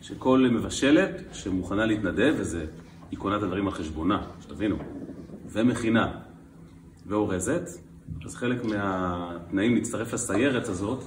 שכל 0.00 0.48
מבשלת 0.52 1.10
שמוכנה 1.32 1.86
להתנדב, 1.86 2.34
וזה, 2.38 2.64
היא 3.10 3.18
קונה 3.18 3.36
את 3.36 3.42
הדברים 3.42 3.66
על 3.66 3.72
חשבונה, 3.72 4.22
שתבינו, 4.40 4.76
ומכינה 5.48 6.18
ואורזת, 7.06 7.68
אז 8.24 8.34
חלק 8.34 8.64
מהתנאים 8.64 9.74
להצטרף 9.74 10.12
לסיירת 10.12 10.68
הזאת, 10.68 11.04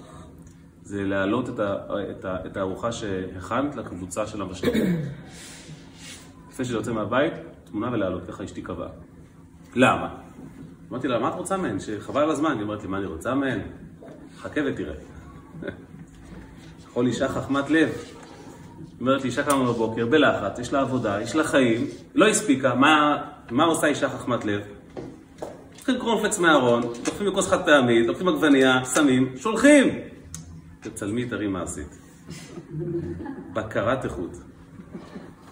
זה 0.84 1.04
להעלות 1.04 1.50
את, 1.50 1.60
ה, 1.60 1.76
את, 2.12 2.26
ה, 2.26 2.46
את 2.46 2.58
הארוחה 2.58 2.92
שהכנת 2.92 3.76
לקבוצה 3.76 4.28
של 4.28 4.42
המבשלים. 4.42 4.96
לפני 6.50 6.66
שזה 6.66 6.76
יוצא 6.78 6.94
מהבית, 6.94 7.34
תמונה 7.64 7.92
ולהעלות, 7.92 8.24
ככה 8.28 8.44
אשתי 8.44 8.62
קבעה. 8.62 8.90
למה? 9.76 10.16
אמרתי 10.92 11.08
לה, 11.08 11.20
מה 11.20 11.30
את 11.30 11.34
רוצה 11.34 11.58
מהן? 11.58 11.80
שחבל 11.80 12.22
על 12.22 12.32
הזמן. 12.32 12.54
היא 12.54 12.64
אומרת 12.64 12.82
לי, 12.82 12.88
מה 12.88 12.98
אני 12.98 13.06
רוצה 13.06 13.36
מהן? 13.36 13.60
חכה 14.38 14.62
ותראה. 14.66 14.96
יכול 16.84 17.08
אישה 17.08 17.28
חכמת 17.28 17.70
לב. 17.70 17.90
אומרת 19.02 19.22
לי, 19.22 19.30
אישה 19.30 19.44
קמה 19.44 19.64
בבוקר, 19.64 20.06
בלחץ, 20.06 20.60
יש 20.60 20.74
לה 20.74 20.82
עבודה, 20.82 21.22
יש 21.22 21.36
לה 21.36 21.44
חיים, 21.44 21.88
לא 22.16 22.28
הספיקה, 22.28 22.76
מה, 22.76 23.18
מה 23.52 23.64
עושה 23.64 23.88
אישה 23.88 24.10
חכמת 24.10 24.46
לב? 24.46 24.62
לוקחים 25.78 26.00
קרונפלקס 26.00 26.40
מהארון, 26.40 26.82
לוקחים 26.84 27.28
בכוס 27.28 27.48
חד 27.48 27.66
פעמית, 27.66 28.08
לוקחים 28.08 28.28
עגבנייה, 28.28 28.86
שמים, 28.86 29.34
שולחים. 29.38 29.88
תצלמי 30.80 31.24
את 31.24 31.34
הרים 31.34 31.54
מעשית. 31.54 32.00
בקרת 33.54 34.06
איכות. 34.06 34.38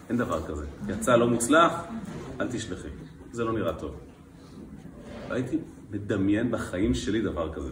אין 0.09 0.17
דבר 0.17 0.47
כזה. 0.47 0.65
יצא 0.87 1.15
לא 1.15 1.27
מוצלח, 1.27 1.73
אל 2.41 2.47
תשלחי. 2.47 2.87
זה 3.31 3.43
לא 3.43 3.53
נראה 3.53 3.73
טוב. 3.73 3.95
הייתי 5.29 5.57
מדמיין 5.91 6.51
בחיים 6.51 6.93
שלי 6.93 7.21
דבר 7.21 7.53
כזה. 7.53 7.71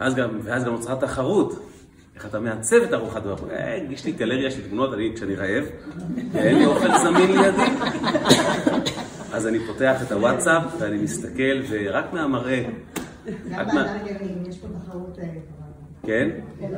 ואז 0.00 0.14
גם, 0.14 0.30
ואז 0.42 0.64
גם 0.64 0.72
נוצרה 0.72 1.00
תחרות. 1.00 1.52
איך 2.18 2.26
אתה 2.26 2.40
מעצב 2.40 2.76
את 2.76 2.92
ארוחת 2.92 3.26
הבוקר? 3.26 3.54
יש 3.90 4.04
לי 4.04 4.12
גלריה 4.12 4.50
של 4.50 4.68
תמונות, 4.68 4.94
אני, 4.94 5.12
כשאני 5.14 5.34
רעב, 5.34 5.64
ואין 6.32 6.58
לי 6.58 6.66
אוכל 6.66 6.98
זמין 6.98 7.30
לידי. 7.32 7.62
אז 9.32 9.46
אני 9.46 9.58
פותח 9.66 10.02
את 10.02 10.12
הוואטסאפ 10.12 10.62
ואני 10.78 10.98
מסתכל, 10.98 11.62
ורק 11.68 12.12
מהמראה... 12.12 12.64
גם 13.50 13.66
באתר 13.66 14.24
יש 14.48 14.58
פה 14.58 14.66
תחרות... 14.84 15.18
אה, 15.18 15.24
כן? 16.02 16.28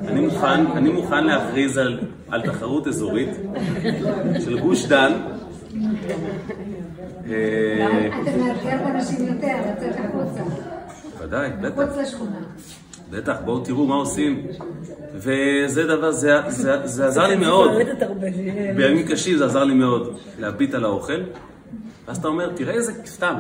אני 0.09 0.21
מוכן, 0.21 0.67
אני 0.67 0.91
מוכן 0.93 1.25
להכריז 1.25 1.79
על, 1.79 2.01
על 2.29 2.43
תחרות 2.43 2.87
אזורית 2.87 3.31
של 4.45 4.61
גוש 4.61 4.85
דן. 4.85 5.13
אה, 7.31 8.09
אתה 8.23 8.37
מאתגר 8.37 8.85
באנשים 8.85 9.27
יותר, 9.27 9.57
לצאת 9.73 9.95
החוצה. 9.99 10.43
ודאי, 11.19 11.51
בטח. 11.61 11.79
מחוץ 11.79 11.97
לשכונה. 11.97 12.41
בטח, 13.11 13.37
בואו 13.45 13.65
תראו 13.65 13.87
מה 13.87 13.95
עושים. 13.95 14.47
וזה 15.15 15.87
דבר, 15.87 16.13
זה, 16.13 16.41
זה, 16.49 16.87
זה 16.87 17.07
עזר 17.07 17.27
לי 17.27 17.37
מאוד. 17.37 17.71
בימים 18.77 19.07
קשים 19.09 19.39
זה 19.39 19.45
עזר 19.45 19.65
לי 19.65 19.75
מאוד 19.75 20.19
להביט 20.39 20.75
על 20.75 20.85
האוכל. 20.85 21.21
ואז 22.07 22.17
אתה 22.17 22.29
אומר, 22.29 22.53
תראה 22.57 22.75
איזה, 22.75 22.93
סתם, 23.07 23.35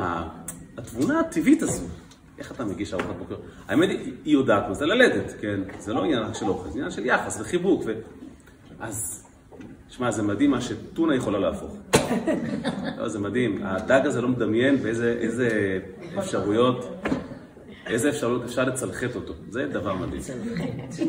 התבונה 0.78 1.20
הטבעית 1.20 1.62
הזו. 1.62 1.82
איך 2.38 2.52
אתה 2.52 2.64
מגיש 2.64 2.94
ארוחת 2.94 3.16
בוקר? 3.18 3.36
האמת 3.68 3.88
היא, 3.88 4.12
היא 4.24 4.34
יודעת 4.34 4.68
מה 4.68 4.74
זה 4.74 4.86
ללדת, 4.86 5.34
כן? 5.40 5.60
זה 5.78 5.92
לא 5.92 6.04
עניין 6.04 6.34
של 6.34 6.48
אוכל, 6.48 6.70
זה 6.70 6.78
עניין 6.78 6.90
של 6.90 7.06
יחס 7.06 7.40
וחיבוק. 7.40 7.82
ו... 7.86 7.92
אז, 8.80 9.26
שמע, 9.88 10.10
זה 10.10 10.22
מדהים 10.22 10.50
מה 10.50 10.60
שטונה 10.60 11.14
יכולה 11.14 11.38
להפוך. 11.38 11.76
לא, 12.98 13.08
זה 13.08 13.18
מדהים. 13.18 13.60
הדג 13.64 14.00
הזה 14.04 14.20
לא 14.20 14.28
מדמיין 14.28 14.76
באיזה 14.76 15.16
איזה 15.20 15.78
אפשרויות, 16.18 17.04
איזה 17.90 18.08
אפשרויות 18.08 18.44
אפשר 18.44 18.64
לצלחת 18.64 19.14
אותו. 19.14 19.34
זה 19.50 19.66
דבר 19.66 19.94
מדהים. 19.94 20.22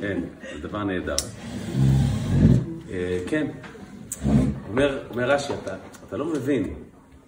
כן, 0.01 0.19
זה 0.53 0.67
דבר 0.67 0.83
נהדר. 0.83 1.15
אה, 2.89 3.19
כן. 3.27 3.47
אומר, 4.69 5.07
רש"י, 5.15 5.53
אתה, 6.07 6.17
לא 6.17 6.25
מבין. 6.25 6.73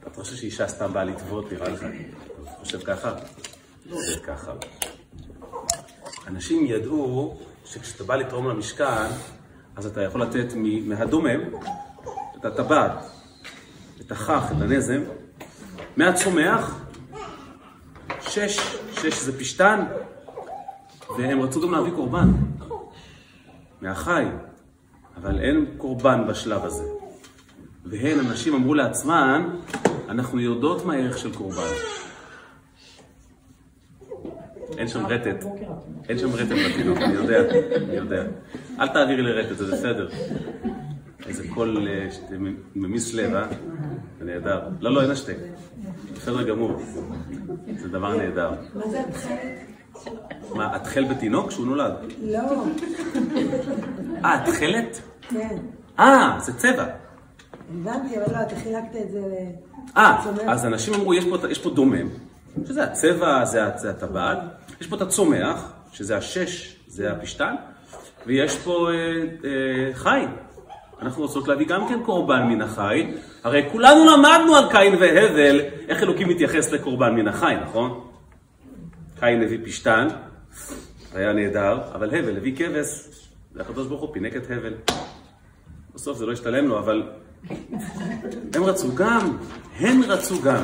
אתה 0.02 0.22
חושב 0.22 0.36
שאישה 0.36 0.68
סתם 0.68 0.94
באה 0.94 1.04
לטבות, 1.04 1.54
נראה 1.54 1.70
לך? 1.70 1.84
אתה 2.44 2.52
חושב 2.60 2.80
ככה? 2.80 3.13
לא 3.86 3.96
עובד 3.96 4.24
ככה. 4.24 4.52
אנשים 6.28 6.66
ידעו 6.66 7.38
שכשאתה 7.66 8.04
בא 8.04 8.16
לתרום 8.16 8.50
למשכן, 8.50 9.08
אז 9.76 9.86
אתה 9.86 10.02
יכול 10.02 10.22
לתת 10.22 10.54
מהדומם 10.86 11.39
את 12.39 12.46
הטבעת, 12.46 13.06
את 14.02 14.12
הכך, 14.12 14.52
את 14.58 14.62
הנזם, 14.62 15.02
מהצומח, 15.98 16.83
שש, 18.34 18.60
שש 19.02 19.22
זה 19.22 19.39
פשתן, 19.39 19.86
והם 21.17 21.41
רצו 21.41 21.62
גם 21.62 21.72
להביא 21.72 21.91
קורבן, 21.91 22.32
מהחי, 23.82 24.24
אבל 25.17 25.39
אין 25.39 25.65
קורבן 25.78 26.28
בשלב 26.28 26.65
הזה. 26.65 26.84
והן, 27.86 28.19
הנשים 28.19 28.54
אמרו 28.54 28.74
לעצמן, 28.74 29.50
אנחנו 30.10 30.39
יודעות 30.39 30.86
מה 30.86 30.93
הערך 30.93 31.17
של 31.17 31.36
קורבן. 31.36 31.74
אין 34.78 34.88
שם 34.88 35.06
רטט. 35.06 35.46
אין 36.10 36.17
שם 36.17 36.34
רטט 36.34 36.56
בתינוק, 36.65 36.98
אני 36.98 37.13
יודע, 37.13 37.39
אני 37.76 37.96
יודע. 37.96 38.24
אל 38.80 38.88
תעבירי 38.88 39.22
לרטט, 39.22 39.58
זה 39.58 39.72
בסדר. 39.72 40.10
איזה 41.28 41.44
קול 41.54 41.88
אה, 41.88 42.10
ממיס 42.76 43.14
לב, 43.14 43.34
אה? 43.34 43.48
זה 44.20 44.26
נהדר. 44.26 44.62
לא, 44.80 44.92
לא, 44.92 45.02
אין 45.02 45.12
השתק. 45.12 45.38
בסדר 46.16 46.44
גמור. 46.44 46.82
זה 47.78 47.88
דבר 47.90 48.18
נהדר. 48.18 48.52
מה 48.76 48.90
זה 48.90 49.00
התכלת? 49.00 49.74
מה, 50.56 50.76
התחל 50.76 51.04
בתינוק 51.04 51.50
כשהוא 51.50 51.66
נולד? 51.66 51.94
לא, 52.22 52.64
אה, 54.26 54.44
התכלת? 54.44 55.02
כן. 55.22 55.58
אה, 56.00 56.38
זה 56.40 56.54
צבע. 56.54 56.86
הבנתי, 57.70 58.18
אבל 58.18 58.34
לא, 58.34 58.42
אתה 58.42 58.56
חילקת 58.56 58.96
את 59.06 59.12
זה 59.12 59.20
ל... 59.20 59.34
אה. 59.98 60.26
אז 60.48 60.66
אנשים 60.66 60.94
אמרו, 60.94 61.14
יש 61.14 61.26
פה, 61.26 61.50
יש 61.50 61.60
פה 61.60 61.70
דומם, 61.70 62.10
שזה 62.66 62.84
הצבע, 62.84 63.46
זה 63.46 63.90
הטבעת, 63.90 64.38
יש 64.82 64.88
פה 64.88 64.96
את 64.96 65.02
הצומח, 65.02 65.72
שזה 65.92 66.18
השש, 66.18 66.80
זה 66.88 67.12
הפשתן, 67.12 67.56
ויש 68.26 68.58
פה 68.58 68.90
אה, 68.92 68.96
אה, 69.50 69.94
חי, 69.94 70.26
אנחנו 71.01 71.21
רוצות 71.21 71.47
להביא 71.47 71.67
גם 71.67 71.88
כן 71.88 72.03
קורבן 72.03 72.43
מן 72.43 72.62
החי. 72.62 73.12
הרי 73.43 73.69
כולנו 73.71 74.06
למדנו 74.06 74.56
על 74.56 74.71
קין 74.71 74.95
והבל, 74.99 75.60
איך 75.88 76.03
אלוקים 76.03 76.29
מתייחס 76.29 76.71
לקורבן 76.71 77.15
מן 77.15 77.27
החי, 77.27 77.56
נכון? 77.63 78.08
קין 79.19 79.43
הביא 79.43 79.60
פשתן, 79.65 80.08
היה 81.13 81.34
נהדר, 81.34 81.79
אבל 81.93 82.15
הבל 82.15 82.38
הביא 82.38 82.56
כבש, 82.56 83.10
והקדוש 83.56 83.88
ברוך 83.88 84.01
הוא 84.01 84.13
פינק 84.13 84.36
את 84.36 84.51
הבל. 84.51 84.73
בסוף 85.95 86.17
זה 86.17 86.25
לא 86.25 86.32
השתלם 86.32 86.67
לו, 86.67 86.79
אבל 86.79 87.03
הם 88.53 88.63
רצו 88.63 88.95
גם, 88.95 89.38
הם 89.79 90.01
רצו 90.08 90.41
גם. 90.41 90.63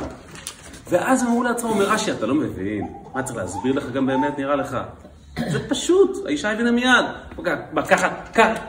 ואז 0.89 1.21
הם 1.21 1.27
אמרו 1.27 1.43
לעצמם, 1.43 1.69
אומר 1.69 1.89
רש"י, 1.89 2.11
אתה 2.11 2.25
לא 2.25 2.35
מבין, 2.35 2.87
מה 3.13 3.23
צריך 3.23 3.37
להסביר 3.37 3.73
לך 3.73 3.91
גם 3.91 4.05
באמת 4.05 4.39
נראה 4.39 4.55
לך? 4.55 4.77
זה 5.47 5.69
פשוט, 5.69 6.25
האישה 6.25 6.51
הבינה 6.51 6.71
מיד. 6.71 7.05
מה, 7.73 7.85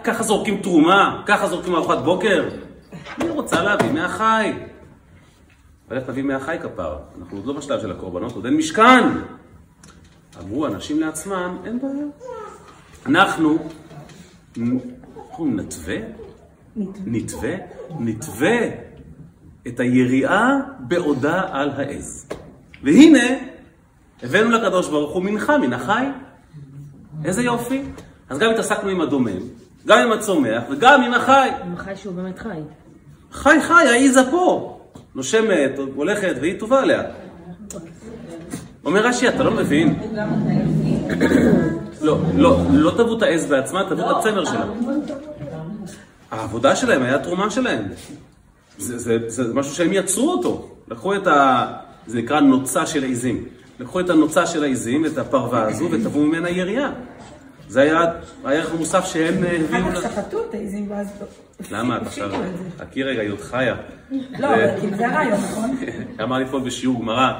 ככה, 0.05 0.23
זורקים 0.23 0.63
תרומה? 0.63 1.23
ככה 1.27 1.47
זורקים 1.47 1.75
ארוחת 1.75 1.99
בוקר? 1.99 2.49
אני 3.21 3.31
רוצה 3.31 3.63
להביא 3.63 3.93
מהחי. 3.93 4.53
ולך 5.89 6.05
תביא 6.07 6.23
מהחי 6.23 6.57
כפר. 6.63 6.97
אנחנו 7.21 7.37
עוד 7.37 7.47
לא 7.47 7.53
בשלב 7.53 7.81
של 7.81 7.91
הקורבנות, 7.91 8.33
עוד 8.33 8.47
אין 8.47 8.57
משכן. 8.57 9.05
אמרו 10.41 10.67
אנשים 10.67 11.01
לעצמם, 11.01 11.57
אין 11.65 11.81
בעיה. 11.81 12.07
אנחנו, 13.07 13.59
אנחנו 14.59 15.47
נתווה, 15.47 15.97
נתווה, 17.07 17.55
נתווה 17.99 18.59
את 19.67 19.81
היריעה 19.81 20.57
בעודה 20.79 21.43
על 21.53 21.71
העז. 21.71 22.29
והנה, 22.83 23.29
הבאנו 24.23 24.51
לקדוש 24.51 24.89
ברוך 24.89 25.15
הוא 25.15 25.23
מנחה 25.23 25.59
מן 25.59 25.73
החי. 25.73 26.07
איזה 27.25 27.43
יופי. 27.43 27.83
אז 28.29 28.39
גם 28.39 28.51
התעסקנו 28.51 28.91
עם 28.91 29.01
הדומם, 29.01 29.39
גם 29.87 29.99
עם 29.99 30.13
הצומח 30.13 30.63
וגם 30.71 31.03
עם 31.03 31.15
החי. 31.15 31.51
עם 31.67 31.75
החי 31.75 31.97
שהוא 31.97 32.15
באמת 32.15 32.39
חי. 32.39 32.61
חי 33.33 33.57
חי, 33.61 33.85
העיזה 33.89 34.21
פה. 34.31 34.77
נושמת, 35.15 35.79
הולכת, 35.95 36.35
והיא 36.41 36.59
טובה 36.59 36.81
עליה. 36.81 37.03
אומר 38.85 39.07
רש"י, 39.07 39.29
אתה 39.29 39.43
לא 39.43 39.51
מבין? 39.51 39.99
לא, 42.03 42.19
לא, 42.37 42.59
לא 42.73 42.91
תבעו 42.91 43.17
את 43.19 43.23
העז 43.23 43.47
בעצמה, 43.47 43.85
תבעו 43.89 44.11
את 44.11 44.17
הצמר 44.17 44.45
שלה. 44.45 44.65
העבודה 46.31 46.77
שלהם 46.77 47.03
היה 47.03 47.17
התרומה 47.17 47.51
שלהם. 47.51 47.85
זה, 48.79 48.99
זה, 48.99 49.19
זה 49.27 49.55
משהו 49.55 49.75
שהם 49.75 49.93
יצרו 49.93 50.33
אותו. 50.33 50.71
לקחו 50.89 51.15
את 51.15 51.27
ה... 51.27 51.67
זה 52.07 52.19
נקרא 52.19 52.41
נוצה 52.41 52.87
של 52.87 53.03
עיזים. 53.03 53.45
לקחו 53.81 54.01
את 54.01 54.11
הנוצה 54.11 54.47
של 54.47 54.63
העיזים, 54.63 55.07
את 55.07 55.19
הפרווה 55.19 55.63
הזו, 55.63 55.89
וטבעו 55.91 56.21
ממנה 56.21 56.51
ירייה. 56.51 56.91
זה 57.71 57.81
היה 57.81 58.05
הערך 58.45 58.73
המוסף 58.73 59.05
שהם 59.05 59.45
אה, 59.45 59.57
הביאו... 59.57 59.89
אחר 59.89 60.01
כך 60.01 60.13
שחטו 60.13 60.45
את 60.49 60.55
העזים 60.55 60.91
ואז... 60.91 61.09
למה 61.71 61.97
את 61.97 62.03
עכשיו... 62.03 62.31
הכי 62.79 63.03
רגע, 63.03 63.23
היא 63.23 63.31
עוד 63.31 63.41
חיה. 63.41 63.77
לא, 64.39 64.55
אבל 64.55 64.81
כאילו 64.81 64.97
זה 64.97 65.09
הרעיון, 65.09 65.41
נכון? 65.41 65.77
אמר 66.23 66.39
לי 66.39 66.45
אתמול 66.45 66.63
בשיעור 66.63 67.01
גמרא, 67.01 67.33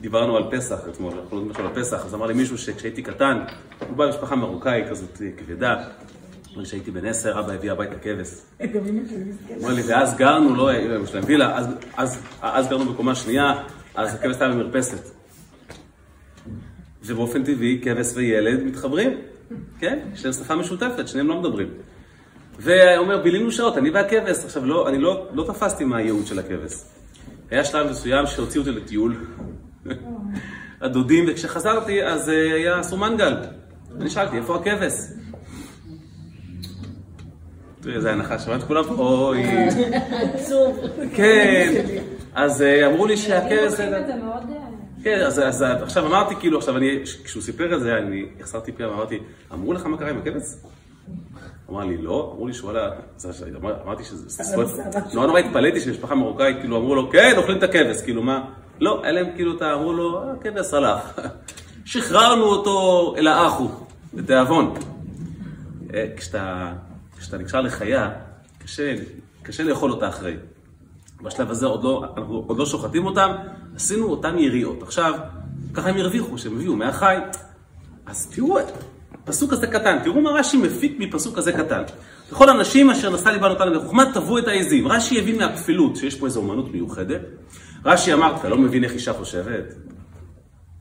דיברנו 0.00 0.36
על 0.36 0.44
פסח 0.50 0.78
אתמול, 0.90 1.12
אנחנו 1.12 1.36
לומדים 1.36 1.50
עכשיו 1.50 1.66
על 1.66 1.74
פסח, 1.74 2.04
אז 2.04 2.14
אמר 2.14 2.26
לי 2.26 2.34
מישהו 2.34 2.58
שכשהייתי 2.58 3.02
קטן, 3.02 3.38
הוא 3.88 3.96
בא 3.96 4.06
ממשפחה 4.06 4.36
מרוקאי 4.36 4.84
כזאת 4.90 5.22
כבדה, 5.36 5.84
כשהייתי 6.62 6.90
בן 6.90 7.06
עשר, 7.06 7.40
אבא 7.40 7.52
הביא 7.52 7.72
הביתה 7.72 7.94
כבש. 7.94 8.28
אמר 9.62 9.72
לי, 9.74 9.82
ואז 9.82 10.16
גרנו, 10.16 10.56
לא, 10.56 10.72
יש 11.04 11.14
להם 11.14 11.24
וילה, 11.26 11.58
אז 12.42 12.68
גרנו 12.68 12.92
בקומה 12.92 13.14
שנייה, 13.14 13.52
אז 13.94 14.14
הכבש 14.14 14.36
היה 14.40 14.50
במרפסת. 14.50 15.10
ובאופן 17.06 17.44
טבעי, 17.44 17.80
כבש 17.82 18.06
וילד 18.14 18.62
מתחברים, 18.62 19.18
כן? 19.78 19.98
יש 20.14 20.24
להם 20.24 20.32
שפה 20.32 20.54
משותפת, 20.54 21.08
שניהם 21.08 21.28
לא 21.28 21.40
מדברים. 21.40 21.68
ואומר, 22.58 23.22
בילינו 23.22 23.52
שעות, 23.52 23.78
אני 23.78 23.90
והכבש. 23.90 24.44
עכשיו, 24.44 24.66
לא, 24.66 24.88
אני 24.88 24.98
לא, 24.98 25.26
לא 25.32 25.44
תפסתי 25.44 25.84
מה 25.84 25.96
הייעוד 25.96 26.26
של 26.26 26.38
הכבש. 26.38 26.72
היה 27.50 27.64
שלב 27.64 27.90
מסוים 27.90 28.26
שהוציאו 28.26 28.64
אותי 28.64 28.80
לטיול, 28.80 29.16
הדודים, 30.80 31.24
וכשחזרתי, 31.28 32.04
אז 32.04 32.28
אה, 32.28 32.54
היה 32.54 32.78
עשו 32.78 32.96
מנגל. 32.96 33.36
אני 34.00 34.10
שאלתי, 34.10 34.36
איפה 34.36 34.56
הכבש? 34.56 34.92
תראי, 37.80 37.96
איזה 37.96 38.12
הנחה, 38.12 38.38
שמעת 38.38 38.62
כולם? 38.62 38.84
אוי. 38.98 39.42
עצוב. 40.34 40.80
כן. 41.14 41.84
אז 42.34 42.62
אה, 42.62 42.86
אמרו 42.86 43.06
לי 43.06 43.16
שהכבש... 43.16 43.80
כן, 45.04 45.20
אז, 45.20 45.38
אז 45.38 45.62
עכשיו 45.62 46.06
אמרתי, 46.06 46.34
כאילו, 46.36 46.58
עכשיו 46.58 46.76
אני, 46.76 47.00
כשהוא 47.24 47.42
סיפר 47.42 47.74
את 47.74 47.80
זה, 47.80 47.98
אני 47.98 48.26
החסרתי 48.40 48.72
פיה 48.72 48.88
ואמרתי, 48.88 49.18
אמרו 49.52 49.72
לך 49.72 49.86
מה 49.86 49.98
קרה 49.98 50.10
עם 50.10 50.18
הכבש? 50.18 50.42
אמר 51.70 51.84
לי, 51.84 51.96
לא, 51.96 52.30
אמרו 52.34 52.46
לי 52.46 52.54
שוואלה, 52.54 52.90
אמרתי 53.84 54.04
שזה 54.04 54.44
ספורט, 54.44 54.68
נורא 55.14 55.26
נורא 55.26 55.38
התפלאתי 55.38 55.80
שמשפחה 55.80 56.14
מרוקאית, 56.14 56.56
כאילו 56.60 56.76
אמרו 56.76 56.94
לו, 56.94 57.10
כן, 57.10 57.34
אוכלים 57.36 57.58
את 57.58 57.62
הכבש, 57.62 58.02
כאילו 58.02 58.22
מה? 58.22 58.44
לא, 58.80 59.00
היה 59.02 59.12
להם 59.12 59.26
כאילו, 59.34 59.52
אמרו 59.74 59.92
לו, 59.92 60.32
הכבש 60.32 60.74
הלך. 60.74 61.20
שחררנו 61.84 62.44
אותו 62.44 63.14
אל 63.18 63.26
האחו, 63.26 63.68
בתיאבון. 64.14 64.74
כשאתה, 66.16 66.72
כשאתה 67.18 67.38
נקשר 67.38 67.60
לחיה, 67.60 68.10
קשה 69.42 69.64
לאכול 69.64 69.90
אותה 69.90 70.08
אחרי. 70.08 70.36
בשלב 71.24 71.50
הזה 71.50 71.66
עוד 71.66 71.84
לא, 71.84 72.04
אנחנו 72.16 72.44
עוד 72.46 72.58
לא 72.58 72.66
שוחטים 72.66 73.06
אותם, 73.06 73.30
עשינו 73.76 74.06
אותם 74.06 74.38
יריעות. 74.38 74.82
עכשיו, 74.82 75.14
ככה 75.74 75.88
הם 75.88 75.96
הרוויחו, 75.96 76.38
שהם 76.38 76.54
הביאו 76.54 76.76
מהחי. 76.76 77.16
אז 78.06 78.26
תראו, 78.26 78.58
פסוק 79.24 79.50
כזה 79.50 79.66
קטן, 79.66 79.98
תראו 80.04 80.20
מה 80.20 80.30
רש"י 80.30 80.56
מפיק 80.56 80.96
מפסוק 80.98 81.36
כזה 81.36 81.52
קטן. 81.52 81.82
לכל 82.32 82.50
אנשים 82.50 82.90
אשר 82.90 83.10
נשא 83.10 83.28
ליבן 83.28 83.50
אותנו 83.50 83.80
בחוכמה, 83.80 84.12
תבעו 84.14 84.38
את 84.38 84.48
העזים. 84.48 84.88
רש"י 84.88 85.18
הבין 85.18 85.38
מהכפילות 85.38 85.96
שיש 85.96 86.14
פה 86.14 86.26
איזו 86.26 86.40
אומנות 86.40 86.72
מיוחדת. 86.72 87.20
רש"י 87.84 88.12
אמר, 88.12 88.36
אתה 88.36 88.48
לא 88.48 88.58
מבין 88.58 88.84
איך 88.84 88.92
אישה 88.92 89.12
חושבת? 89.12 89.74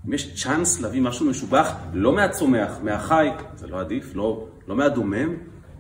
אם 0.08 0.14
יש 0.14 0.44
צ'אנס 0.44 0.82
להביא 0.82 1.02
משהו 1.02 1.26
משובח, 1.26 1.74
לא 1.94 2.16
מהצומח, 2.16 2.72
מהחי, 2.84 3.30
זה 3.56 3.68
לא 3.68 3.80
עדיף, 3.80 4.16
לא, 4.16 4.48
לא 4.68 4.76
מהדומם, 4.76 5.36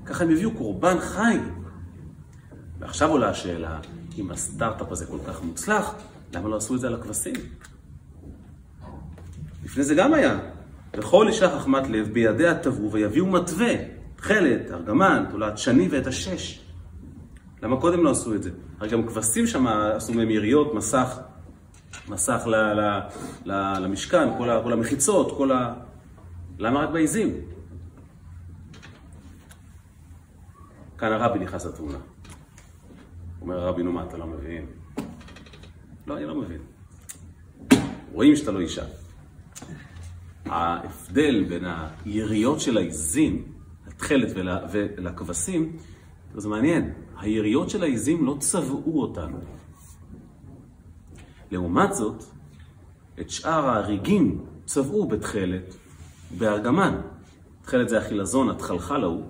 ככה 0.05 0.23
הם 0.23 0.29
הביאו 0.29 0.51
קורבן 0.51 0.99
חי. 0.99 1.37
ועכשיו 2.79 3.09
עולה 3.09 3.29
השאלה, 3.29 3.79
אם 4.17 4.31
הסטארט-אפ 4.31 4.91
הזה 4.91 5.05
כל 5.05 5.17
כך 5.27 5.43
מוצלח, 5.43 5.95
למה 6.33 6.49
לא 6.49 6.55
עשו 6.55 6.75
את 6.75 6.79
זה 6.79 6.87
על 6.87 6.95
הכבשים? 6.95 7.33
לפני 9.63 9.83
זה 9.83 9.95
גם 9.95 10.13
היה. 10.13 10.39
וכל 10.97 11.27
אישה 11.27 11.59
חכמת 11.59 11.87
לב 11.89 12.13
בידיה 12.13 12.59
תבעו 12.59 12.91
ויביאו 12.91 13.25
מתווה, 13.25 13.73
תכלת, 14.15 14.71
ארגמן, 14.71 15.25
תולעת 15.31 15.57
שני 15.57 15.87
ואת 15.91 16.07
השש. 16.07 16.61
למה 17.61 17.81
קודם 17.81 18.03
לא 18.03 18.11
עשו 18.11 18.35
את 18.35 18.43
זה? 18.43 18.51
הרי 18.79 18.89
גם 18.89 19.07
כבשים 19.07 19.47
שם 19.47 19.67
עשו 19.67 20.13
מהם 20.13 20.29
יריות, 20.29 20.73
מסך, 20.73 21.19
מסך 22.07 22.41
ל, 22.45 22.55
ל, 22.55 22.99
ל, 23.45 23.79
למשכן, 23.79 24.37
כל, 24.37 24.49
ה, 24.49 24.63
כל 24.63 24.73
המחיצות, 24.73 25.37
כל 25.37 25.51
ה... 25.51 25.73
למה 26.59 26.79
רק 26.79 26.89
בעיזים? 26.89 27.33
כאן 30.97 31.11
הרבי 31.11 31.39
נכנס 31.39 31.65
לתמונה. 31.65 31.97
אומר 33.43 33.59
הרבי, 33.59 33.83
נו 33.83 33.91
מה, 33.91 34.03
אתה 34.03 34.17
לא 34.17 34.27
מבין? 34.27 34.65
לא, 36.07 36.17
אני 36.17 36.25
לא 36.25 36.35
מבין. 36.35 36.61
רואים 38.11 38.35
שאתה 38.35 38.51
לא 38.51 38.59
אישה. 38.59 38.85
ההבדל 40.45 41.43
בין 41.43 41.65
היריות 42.05 42.59
של 42.59 42.77
העיזים, 42.77 43.45
התכלת 43.87 44.29
ולכבשים, 44.71 45.77
זה 46.35 46.49
מעניין. 46.49 46.93
היריות 47.17 47.69
של 47.69 47.83
העיזים 47.83 48.25
לא 48.25 48.35
צבעו 48.39 49.01
אותנו. 49.01 49.37
לעומת 51.51 51.93
זאת, 51.93 52.23
את 53.19 53.29
שאר 53.29 53.69
הריגים 53.69 54.45
צבעו 54.65 55.07
בתכלת 55.07 55.75
ובארגמן. 56.31 57.01
תכלת 57.61 57.89
זה 57.89 57.97
החילזון, 57.97 58.49
התחלחל 58.49 59.03
ההוא, 59.03 59.23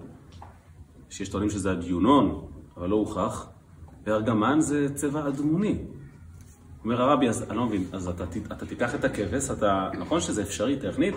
שיש 1.09 1.29
טוענים 1.29 1.49
שזה 1.49 1.71
הדיונון, 1.71 2.47
אבל 2.77 2.89
לא 2.89 2.95
הוכח. 2.95 3.52
וארגמן 4.03 4.61
זה 4.61 4.87
צבע 4.95 5.27
אדמוני. 5.27 5.77
אומר 6.83 7.01
הרבי, 7.01 7.29
אז 7.29 7.43
אני 7.49 7.57
לא 7.57 7.65
מבין, 7.65 7.83
אז 7.91 8.07
אתה, 8.07 8.23
אתה 8.51 8.65
תיקח 8.65 8.95
את 8.95 9.03
הכבש, 9.03 9.51
אתה, 9.51 9.89
נכון 9.99 10.21
שזה 10.21 10.41
אפשרי 10.41 10.79
טכנית, 10.79 11.15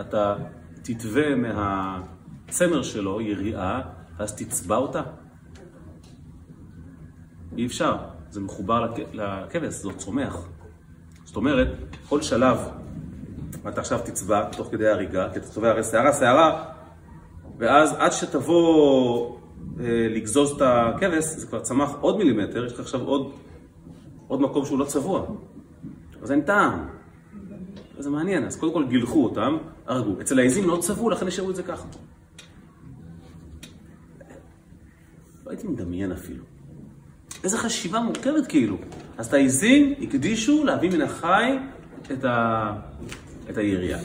אתה 0.00 0.36
תתווה 0.82 1.34
מהצמר 1.34 2.82
שלו 2.82 3.20
יריעה, 3.20 3.82
ואז 4.18 4.34
תצבע 4.36 4.76
אותה? 4.76 5.02
אי 7.56 7.66
אפשר, 7.66 7.96
זה 8.30 8.40
מחובר 8.40 8.94
לכבש, 9.12 9.74
זה 9.74 9.88
צומח. 9.96 10.48
זאת 11.24 11.36
אומרת, 11.36 11.68
כל 12.08 12.22
שלב, 12.22 12.58
אתה 13.68 13.80
עכשיו 13.80 14.00
תצבע 14.04 14.44
תוך 14.44 14.68
כדי 14.70 14.88
הריגה, 14.88 15.28
כי 15.32 15.38
אתה 15.38 15.46
צובע 15.46 15.70
הרי 15.70 15.84
שערה, 15.84 16.12
שערה, 16.12 16.64
ואז 17.58 17.94
עד 17.98 18.12
שתבוא 18.12 19.37
לגזוז 19.86 20.50
את 20.50 20.62
הכבש, 20.62 21.24
זה 21.24 21.46
כבר 21.46 21.60
צמח 21.60 21.90
עוד 22.00 22.18
מילימטר, 22.18 22.66
יש 22.66 22.72
לך 22.72 22.80
עכשיו 22.80 23.00
עוד, 23.00 23.32
עוד 24.28 24.40
מקום 24.40 24.64
שהוא 24.64 24.78
לא 24.78 24.84
צבוע. 24.84 25.26
אז 26.22 26.32
אין 26.32 26.40
טעם. 26.40 26.88
זה 27.98 28.10
מעניין, 28.10 28.44
אז 28.44 28.56
קודם 28.56 28.72
כל 28.72 28.86
גילחו 28.88 29.24
אותם, 29.24 29.56
הרגו. 29.86 30.20
אצל 30.20 30.38
העזים 30.38 30.68
לא 30.68 30.78
צבעו, 30.80 31.10
לכן 31.10 31.26
השאירו 31.26 31.50
את 31.50 31.56
זה 31.56 31.62
ככה. 31.62 31.86
לא 35.46 35.50
הייתי 35.50 35.68
מדמיין 35.68 36.12
אפילו. 36.12 36.44
איזה 37.44 37.58
חשיבה 37.58 38.00
מורכבת 38.00 38.46
כאילו. 38.46 38.76
אז 39.18 39.26
את 39.26 39.34
העיזים 39.34 39.94
הקדישו 40.02 40.64
להביא 40.64 40.90
מן 40.90 41.00
החי 41.00 41.58
את, 42.12 42.24
ה... 42.24 42.72
את 43.50 43.56
הירייה. 43.56 43.98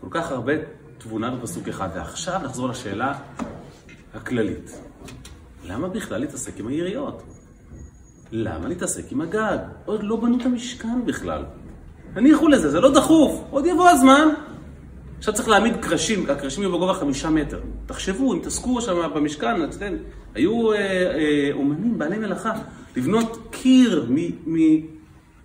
כל 0.00 0.06
כך 0.10 0.30
הרבה 0.30 0.52
תבונה 0.98 1.30
בפסוק 1.30 1.68
אחד. 1.68 1.88
ועכשיו 1.94 2.40
נחזור 2.44 2.68
לשאלה 2.68 3.18
הכללית. 4.14 4.80
למה 5.64 5.88
בכלל 5.88 6.20
להתעסק 6.20 6.60
עם 6.60 6.66
היריות? 6.66 7.22
למה 8.32 8.68
להתעסק 8.68 9.12
עם 9.12 9.20
הגג? 9.20 9.58
עוד 9.84 10.02
לא 10.02 10.16
בנו 10.16 10.40
את 10.40 10.46
המשכן 10.46 11.04
בכלל. 11.06 11.44
הניחו 12.14 12.48
לזה, 12.48 12.70
זה 12.70 12.80
לא 12.80 12.94
דחוף, 12.94 13.44
עוד 13.50 13.66
יבוא 13.66 13.88
הזמן. 13.88 14.28
עכשיו 15.18 15.34
צריך 15.34 15.48
להעמיד 15.48 15.76
קרשים, 15.76 16.30
הקרשים 16.30 16.62
יהיו 16.62 16.72
בגובה 16.72 16.94
חמישה 16.94 17.30
מטר. 17.30 17.60
תחשבו, 17.86 18.34
אם 18.34 18.38
תעסקו 18.38 18.80
שם 18.80 19.10
במשכן, 19.14 19.64
אתם, 19.64 19.94
היו 20.34 20.72
אה, 20.72 20.76
אה, 20.78 21.50
אומנים, 21.52 21.98
בעלי 21.98 22.18
מלאכה, 22.18 22.52
לבנות 22.96 23.48
קיר 23.50 24.10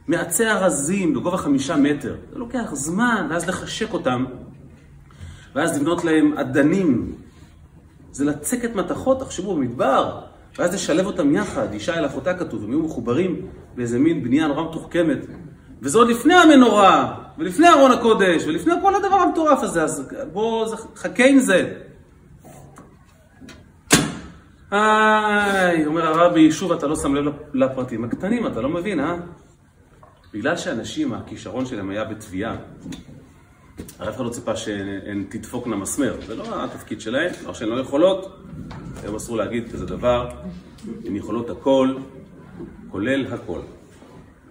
מעצי 0.08 0.48
ארזים 0.48 1.14
בגובה 1.14 1.38
חמישה 1.38 1.76
מטר. 1.76 2.16
זה 2.34 2.40
לוקח 2.40 2.70
זמן, 2.74 3.28
ואז 3.30 3.48
לחשק 3.50 3.94
אותם, 3.94 4.26
ואז 5.56 5.78
לבנות 5.80 6.06
להם 6.06 6.38
אדנים. 6.38 7.16
זה 8.14 8.26
לצקת 8.26 8.76
מתכות, 8.76 9.20
תחשבו, 9.20 9.56
במדבר, 9.56 10.20
ואז 10.58 10.74
לשלב 10.74 11.06
אותם 11.06 11.36
יחד, 11.36 11.74
אישה 11.74 11.98
אל 12.00 12.06
אחותה 12.06 12.34
כתוב, 12.34 12.64
הם 12.64 12.70
יהיו 12.70 12.84
מחוברים 12.84 13.48
באיזה 13.76 14.00
מין 14.00 14.24
בנייה 14.24 14.48
נורא 14.48 14.64
מתוחכמת. 14.70 15.26
וזה 15.82 15.98
עוד 15.98 16.08
לפני 16.08 16.34
המנורה, 16.34 17.16
ולפני 17.38 17.70
ארון 17.70 17.92
הקודש, 17.92 18.46
ולפני 18.48 18.74
כל 18.82 18.96
הדבר 18.96 19.16
המטורף 19.16 19.64
הזה, 19.64 19.84
אז 19.84 20.10
בואו, 20.34 20.66
חכה 20.96 21.26
עם 21.26 21.40
זה. 21.40 21.74
איי, 24.72 25.86
אומר 25.86 26.08
הרבי, 26.08 26.52
שוב 26.52 26.72
אתה 26.72 26.88
לא 26.88 26.96
שם 26.96 27.16
לב 27.16 27.34
לפרטים 27.54 28.04
הקטנים, 28.04 28.48
אתה 28.48 28.62
לא 28.62 28.70
מבין, 28.70 29.00
אה? 29.00 29.16
בגלל 30.34 30.58
שאנשים, 30.58 31.14
הכישרון 31.14 31.66
שלהם 31.66 31.90
היה 31.90 32.04
בתביעה, 32.04 32.56
הרי 34.00 34.10
אף 34.10 34.16
אחד 34.16 34.26
לא 34.26 34.30
ציפה 34.30 34.56
שהן 34.56 35.26
תדפוקנה 35.30 35.76
מסמר, 35.76 36.16
זה 36.28 36.36
לא 36.36 36.64
התפקיד 36.64 37.02
שלהן, 37.02 37.32
לא 37.46 37.54
שהן 37.54 37.70
לא 37.70 37.80
יכולות, 37.80 38.40
היום 39.04 39.16
אסור 39.16 39.38
להגיד 39.38 39.72
כזה 39.72 39.86
דבר, 39.86 40.30
הן 41.06 41.16
יכולות 41.16 41.50
הכל, 41.50 41.96
כולל 42.90 43.34
הכל. 43.34 43.60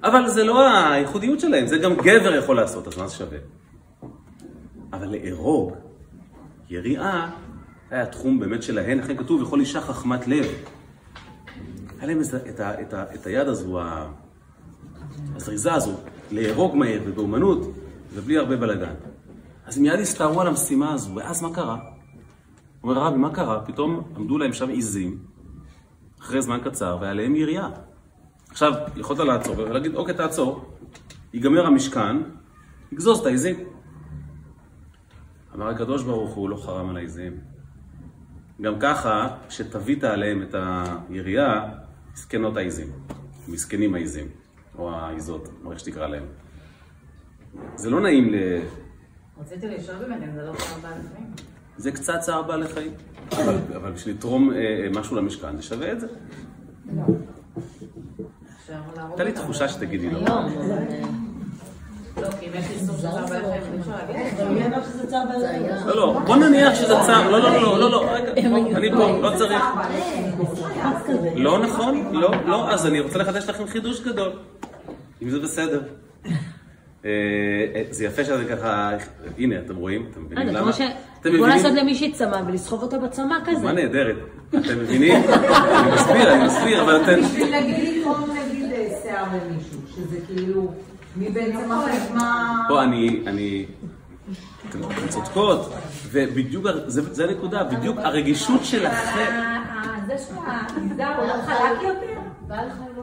אבל 0.04 0.28
זה 0.28 0.44
לא 0.44 0.68
הייחודיות 0.90 1.40
שלהם, 1.40 1.66
זה 1.66 1.78
גם 1.78 1.94
גבר 1.94 2.34
יכול 2.34 2.56
לעשות, 2.56 2.88
אז 2.88 2.98
מה 2.98 3.06
זה 3.06 3.14
שווה? 3.14 3.38
אבל 4.92 5.16
לארוג, 5.16 5.72
יריעה, 6.70 7.30
היה 7.90 8.06
תחום 8.06 8.40
באמת 8.40 8.62
שלהן, 8.62 8.98
לכן 8.98 9.16
כתוב, 9.16 9.42
לכל 9.42 9.60
אישה 9.60 9.80
חכמת 9.80 10.28
לב. 10.28 10.46
היה 11.98 12.06
להם 12.06 12.20
את, 12.20 12.34
את, 12.34 12.60
את, 12.60 12.94
את 13.14 13.26
היד 13.26 13.48
הזו, 13.48 13.80
הזריזה 15.36 15.74
הזו, 15.74 15.94
לארוג 16.30 16.76
מהר 16.76 17.00
ובאומנות, 17.04 17.72
ובלי 18.14 18.38
הרבה 18.38 18.56
בלאגן. 18.56 18.94
אז 19.66 19.78
מיד 19.78 20.00
הסתערו 20.00 20.40
על 20.40 20.46
המשימה 20.46 20.92
הזו, 20.92 21.14
ואז 21.14 21.42
מה 21.42 21.54
קרה? 21.54 21.78
אומר 22.82 22.98
הרבי, 22.98 23.18
מה 23.18 23.34
קרה? 23.34 23.60
פתאום 23.66 24.12
עמדו 24.16 24.38
להם 24.38 24.52
שם 24.52 24.68
עיזים, 24.68 25.18
אחרי 26.20 26.42
זמן 26.42 26.58
קצר, 26.64 26.98
ועליהם 27.00 27.36
יריעה. 27.36 27.70
עכשיו, 28.50 28.72
יכולת 28.96 29.18
לעצור 29.18 29.58
ולהגיד, 29.58 29.94
אוקיי, 29.94 30.14
תעצור, 30.14 30.72
ייגמר 31.34 31.66
המשכן, 31.66 32.16
יגזוז 32.92 33.20
את 33.20 33.26
העיזים. 33.26 33.56
אמר 35.54 35.68
הקדוש 35.68 36.02
ברוך 36.02 36.34
הוא, 36.34 36.50
לא 36.50 36.56
חרם 36.56 36.90
על 36.90 36.96
העיזים. 36.96 37.32
גם 38.60 38.74
ככה, 38.80 39.28
כשתבית 39.48 40.04
עליהם 40.04 40.42
את 40.42 40.54
היריעה, 40.54 41.68
מסכנות 42.12 42.56
העיזים. 42.56 42.86
מסכנים 43.48 43.94
העיזים, 43.94 44.26
או 44.78 44.90
העיזות, 44.90 45.48
או 45.64 45.72
איך 45.72 45.80
שתקרא 45.80 46.06
להם. 46.06 46.24
זה 47.76 47.90
לא 47.90 48.00
נעים 48.00 48.32
ל... 48.32 48.36
רציתי 49.42 49.68
לשאול 49.68 49.96
באמת 49.96 50.22
אם 50.22 50.34
זה 50.34 50.42
לא 50.42 50.52
צער 50.52 50.78
בעלי 50.82 51.02
חיים. 51.14 51.30
זה 51.76 51.92
קצת 51.92 52.20
צער 52.20 52.42
בעלי 52.42 52.68
חיים, 52.68 52.92
אבל, 53.32 53.56
אבל 53.76 53.92
בשביל 53.92 54.14
לתרום 54.14 54.50
אה, 54.50 54.56
אה, 54.56 54.88
משהו 54.94 55.16
למשכן, 55.16 55.56
זה 55.56 55.62
שווה 55.62 55.92
את 55.92 56.00
זה. 56.00 56.06
לא. 56.96 57.02
הייתה 59.08 59.24
לי 59.24 59.32
תחושה 59.32 59.68
שתגידי 59.68 60.10
לא. 60.10 60.20
לא, 60.20 60.26
כי 62.40 62.46
אם 62.46 62.50
יש 62.54 62.70
איסור 62.70 62.96
של 62.96 63.02
צער 63.02 63.26
בעלי 63.26 63.60
חיים, 63.60 63.74
אי 63.74 63.80
אפשר 63.80 63.96
להגיד 63.96 64.16
את 64.16 64.36
זה. 65.80 65.86
לא, 65.86 65.96
לא, 65.96 66.20
בוא 66.26 66.36
נניח 66.36 66.74
שזה 66.74 66.94
צער, 67.06 67.30
לא, 67.30 67.38
לא, 67.38 67.62
לא, 67.62 67.78
לא, 67.78 67.90
לא, 67.90 68.10
רגע, 68.10 68.32
אני 68.76 68.90
פה, 68.90 69.18
לא 69.20 69.32
צריך. 69.38 69.62
לא 71.34 71.58
נכון, 71.58 72.12
לא, 72.12 72.30
לא, 72.46 72.70
אז 72.70 72.86
אני 72.86 73.00
רוצה 73.00 73.18
לחדש 73.18 73.48
לכם 73.48 73.66
חידוש 73.66 74.00
גדול, 74.00 74.32
אם 75.22 75.30
זה 75.30 75.38
בסדר. 75.38 75.82
אה, 77.04 77.10
אה, 77.74 77.82
זה 77.90 78.04
יפה 78.04 78.24
שזה 78.24 78.44
ככה, 78.44 78.90
הנה, 79.38 79.58
אתם 79.58 79.76
רואים? 79.76 80.06
אתם 80.10 80.24
מבינים 80.24 80.48
רגע, 80.48 80.58
למה? 80.58 80.72
כמו 80.72 80.86
ש... 80.86 80.90
אתם 81.20 81.36
בוא? 81.38 81.48
לעשות 81.48 81.72
למישהי 81.74 82.12
צמא 82.12 82.40
ולסחוב 82.46 82.82
אותה 82.82 82.98
בצמא 82.98 83.36
כזה. 83.44 83.54
דוגמה 83.54 83.72
נהדרת. 83.72 84.16
אתם 84.48 84.78
מבינים? 84.78 85.22
אני 85.24 85.92
מסביר, 85.94 86.34
אני 86.34 86.46
מסביר, 86.46 86.82
אבל 86.82 87.02
אתם... 87.02 87.20
בשביל 87.20 87.60
נגיד 87.60 87.98
לתרום 87.98 88.30
נגיד 88.30 88.72
אה, 88.72 88.88
שיער 89.02 89.24
למישהו, 89.24 89.78
שזה 89.94 90.16
כאילו, 90.26 90.72
מי 91.16 91.30
בעצם 91.30 91.72
מחליט 91.72 92.10
מה... 92.14 92.56
פה 92.68 92.82
אני, 92.82 93.22
אני, 93.26 93.66
אתן 94.68 94.78
אתן 94.84 95.08
צודקות, 95.08 95.72
ובדיוק, 96.10 96.66
זה 96.86 97.14
זה 97.14 97.24
הנקודה, 97.24 97.64
בדיוק 97.64 97.98
הרגישות 97.98 98.64
שלכם, 98.64 99.52
זה 100.06 100.14
שהמגזר 100.18 101.14
הוא 101.18 101.26
לא 101.26 101.34
חלק 101.46 101.82
יותר? 101.82 102.20
מה, 102.48 102.56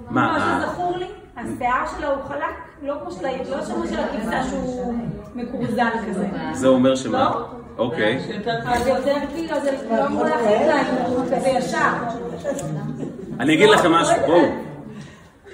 מה 0.09 0.38
אה, 0.38 0.67
שזכור 0.67 0.97
לי, 0.97 1.05
השיער 1.39 1.86
שלה 1.97 2.08
הוא 2.08 2.23
חלק, 2.28 2.56
לא 2.84 2.95
כמו 3.02 3.12
של 3.12 3.25
ה... 3.25 3.30
לא 3.49 3.65
כמו 3.65 3.88
של 3.88 3.99
הכבשה 3.99 4.43
שהוא 4.49 4.93
מקורזל 5.36 5.89
כזה. 6.10 6.28
זה 6.54 6.67
אומר 6.67 6.95
שמה? 6.95 7.30
לא. 7.30 7.45
אוקיי, 7.78 8.19
אז 8.65 8.84
זה 8.84 8.89
יותר 8.89 9.15
כאילו, 9.34 9.56
זה 9.62 9.71
לא 9.91 10.06
אמור 10.06 10.23
להחליט 10.23 10.62
לה 10.67 10.82
אם 10.82 10.95
הוא 11.06 11.25
כזה 11.25 11.47
ישר. 11.47 11.91
אני 13.39 13.54
אגיד 13.54 13.69
לכם 13.69 13.91
משהו, 13.91 14.15
בואו. 14.25 14.45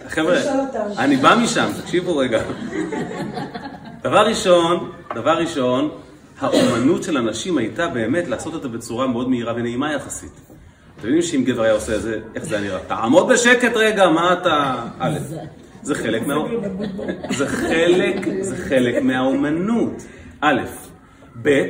חבר'ה, 0.08 0.38
אני 0.98 1.15
בא 1.15 1.36
משם, 1.43 1.67
תקשיבו 1.82 2.17
רגע. 2.17 2.41
דבר 4.04 4.28
ראשון, 4.28 4.91
דבר 5.15 5.38
ראשון, 5.38 5.89
האומנות 6.39 7.04
של 7.04 7.17
הנשים 7.17 7.58
הייתה 7.58 7.88
באמת 7.88 8.28
לעשות 8.28 8.54
אותה 8.54 8.67
בצורה 8.67 9.08
מאוד 9.08 9.30
מהירה 9.30 9.54
ונעימה 9.56 9.93
יחסית. 9.93 10.32
אתם 11.00 11.08
יודעים 11.08 11.21
שאם 11.21 11.43
גבר 11.43 11.62
היה 11.62 11.74
עושה 11.74 11.95
את 11.95 12.02
זה, 12.02 12.19
איך 12.36 12.45
זה 12.45 12.56
היה 12.58 12.63
נראה? 12.63 12.80
תעמוד 12.88 13.28
בשקט 13.28 13.71
רגע, 13.76 14.10
מה 14.10 14.34
אתה... 14.34 14.76
א', 15.00 15.17
זה 15.86 15.95
חלק 15.95 16.28
מה... 16.28 16.36
זה 17.38 17.48
חלק, 17.48 18.41
זה 18.41 18.56
חלק 18.69 19.04
מהאומנות. 19.04 20.06
א', 20.41 20.62
ב', 21.41 21.63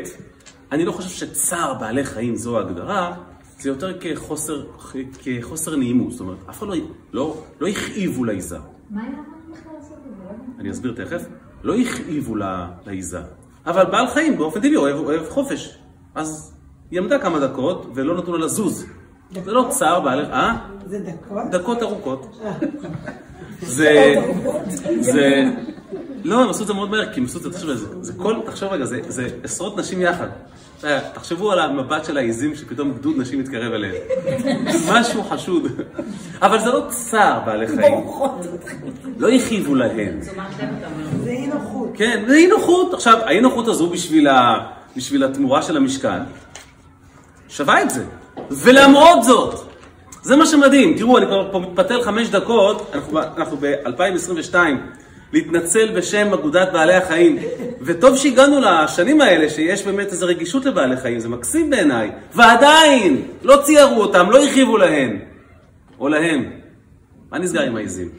אני 0.72 0.86
לא 0.86 0.92
חושב 0.92 1.10
שצער 1.10 1.74
בעלי 1.74 2.04
חיים 2.04 2.36
זו 2.36 2.58
ההגדרה, 2.58 3.14
זה 3.60 3.70
יותר 3.70 4.00
כחוסר, 4.00 4.66
כחוסר 5.24 5.76
נעימות. 5.76 6.12
זאת 6.12 6.20
אומרת, 6.20 6.38
אף 6.50 6.60
אחד 6.60 6.68
לא, 6.68 6.76
לא, 7.14 7.44
לא 7.60 7.68
הכאיבו 7.68 8.24
לעיזה. 8.24 8.58
מה 8.90 9.02
היה 9.02 9.12
לנו 9.12 9.24
בכלל 9.52 9.72
לעשות 9.78 9.98
את 9.98 10.18
זה? 10.18 10.24
לא. 10.24 10.60
אני 10.60 10.72
אסביר 10.72 10.94
תכף. 10.96 11.26
לא 11.64 11.76
הכאיבו 11.76 12.36
לעיזה. 12.86 13.20
אבל 13.66 13.86
בעל 13.86 14.08
חיים 14.08 14.38
באופן 14.38 14.60
טבעי 14.60 14.76
אוהב, 14.76 14.96
אוהב 14.96 15.30
חופש. 15.30 15.78
אז 16.16 16.56
היא 16.92 17.00
עמדה 17.00 17.20
כמה 17.20 17.40
דקות 17.40 17.88
ולא 17.96 18.18
נתנו 18.18 18.38
לה 18.38 18.46
לזוז. 18.46 18.86
זה 19.44 19.52
לא 19.52 19.68
צער 19.70 20.00
בעלי... 20.00 20.24
אה? 20.24 20.68
זה 20.86 21.00
דקות? 21.00 21.44
דקות 21.52 21.82
ארוכות. 21.82 22.38
זה... 23.62 24.16
זה... 25.00 25.44
לא, 26.24 26.44
הם 26.44 26.50
עשו 26.50 26.62
את 26.62 26.68
זה 26.68 26.74
מאוד 26.74 26.90
מהר, 26.90 27.14
כי 27.14 27.20
הם 27.20 27.26
עשו 27.26 27.38
את 27.38 27.44
זה, 27.44 27.52
תחשוב 27.52 27.70
על 27.70 27.78
זה, 27.78 27.88
זה 28.02 28.14
כל, 28.18 28.36
תחשוב 28.46 28.74
רגע, 28.74 28.86
זה, 28.86 29.00
זה 29.08 29.28
עשרות 29.44 29.78
נשים 29.78 30.02
יחד. 30.02 30.28
יודע, 30.86 31.00
תחשבו 31.14 31.52
על 31.52 31.60
המבט 31.60 32.06
של 32.06 32.18
העיזים 32.18 32.56
שפתאום 32.56 32.92
גדוד 32.92 33.16
נשים 33.18 33.40
מתקרב 33.40 33.74
אליהם. 33.74 33.96
משהו 34.94 35.24
חשוד. 35.24 35.68
אבל 36.42 36.60
זה 36.60 36.66
לא 36.66 36.86
צער 36.90 37.40
בעלי 37.46 37.68
חיים. 37.68 38.08
לא 39.18 39.30
הכאיבו 39.30 39.76
אומר. 39.76 40.22
זה 41.24 41.30
אי 41.30 41.48
נוחות. 41.48 41.90
כן, 41.94 42.24
זה 42.28 42.36
אי 42.36 42.48
נוחות. 42.48 42.94
עכשיו, 42.94 43.18
האי 43.26 43.42
נוחות 43.42 43.68
הזו 43.68 43.90
בשביל, 43.90 44.28
ה... 44.28 44.58
בשביל 44.96 45.24
התמורה 45.24 45.62
של 45.62 45.78
המשכן, 45.78 46.20
שווה 47.50 47.82
את 47.82 47.90
זה. 47.90 48.04
ולמרות 48.52 49.24
זאת, 49.24 49.65
זה 50.26 50.36
מה 50.36 50.46
שמדהים. 50.46 50.98
תראו, 50.98 51.18
אני 51.18 51.26
כבר 51.26 51.52
פה 51.52 51.60
מתפתל 51.60 52.02
חמש 52.02 52.30
דקות, 52.30 52.92
אנחנו, 52.94 53.20
אנחנו 53.20 53.58
ב-2022, 53.58 54.56
להתנצל 55.34 55.92
בשם 55.98 56.34
אגודת 56.34 56.72
בעלי 56.74 56.94
החיים. 56.94 57.38
וטוב 57.82 58.18
שהגענו 58.18 58.62
לשנים 58.62 59.22
האלה, 59.22 59.50
שיש 59.50 59.86
באמת 59.86 60.08
איזו 60.12 60.28
רגישות 60.28 60.66
לבעלי 60.66 60.98
חיים, 60.98 61.20
זה 61.20 61.30
מקסים 61.30 61.70
בעיניי. 61.70 62.12
ועדיין, 62.36 63.22
לא 63.44 63.58
ציירו 63.64 64.02
אותם, 64.02 64.32
לא 64.32 64.44
הרחיבו 64.44 64.78
להן. 64.78 65.20
או 66.00 66.08
להם. 66.08 66.52
מה 67.32 67.40
נסגר 67.40 67.62
עם 67.62 67.76
העיזים? 67.76 68.10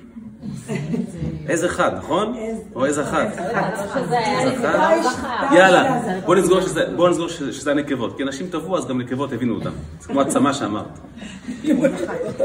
עז 1.49 1.65
אחד, 1.65 1.91
נכון? 1.99 2.37
או 2.75 2.85
עז 2.85 3.01
אחת? 3.01 3.27
יאללה, 5.53 6.01
בוא 6.27 6.35
נסגור 7.09 7.29
שזה- 7.29 7.71
הנקבות. 7.71 8.17
כי 8.17 8.23
אנשים 8.23 8.47
טבעו, 8.47 8.79
אז 8.79 8.87
גם 8.87 9.01
נקבות 9.01 9.33
הבינו 9.33 9.55
אותם. 9.55 9.71
זה 10.01 10.09
כמו 10.09 10.21
הצמא 10.21 10.53
שאמרת. 10.53 10.99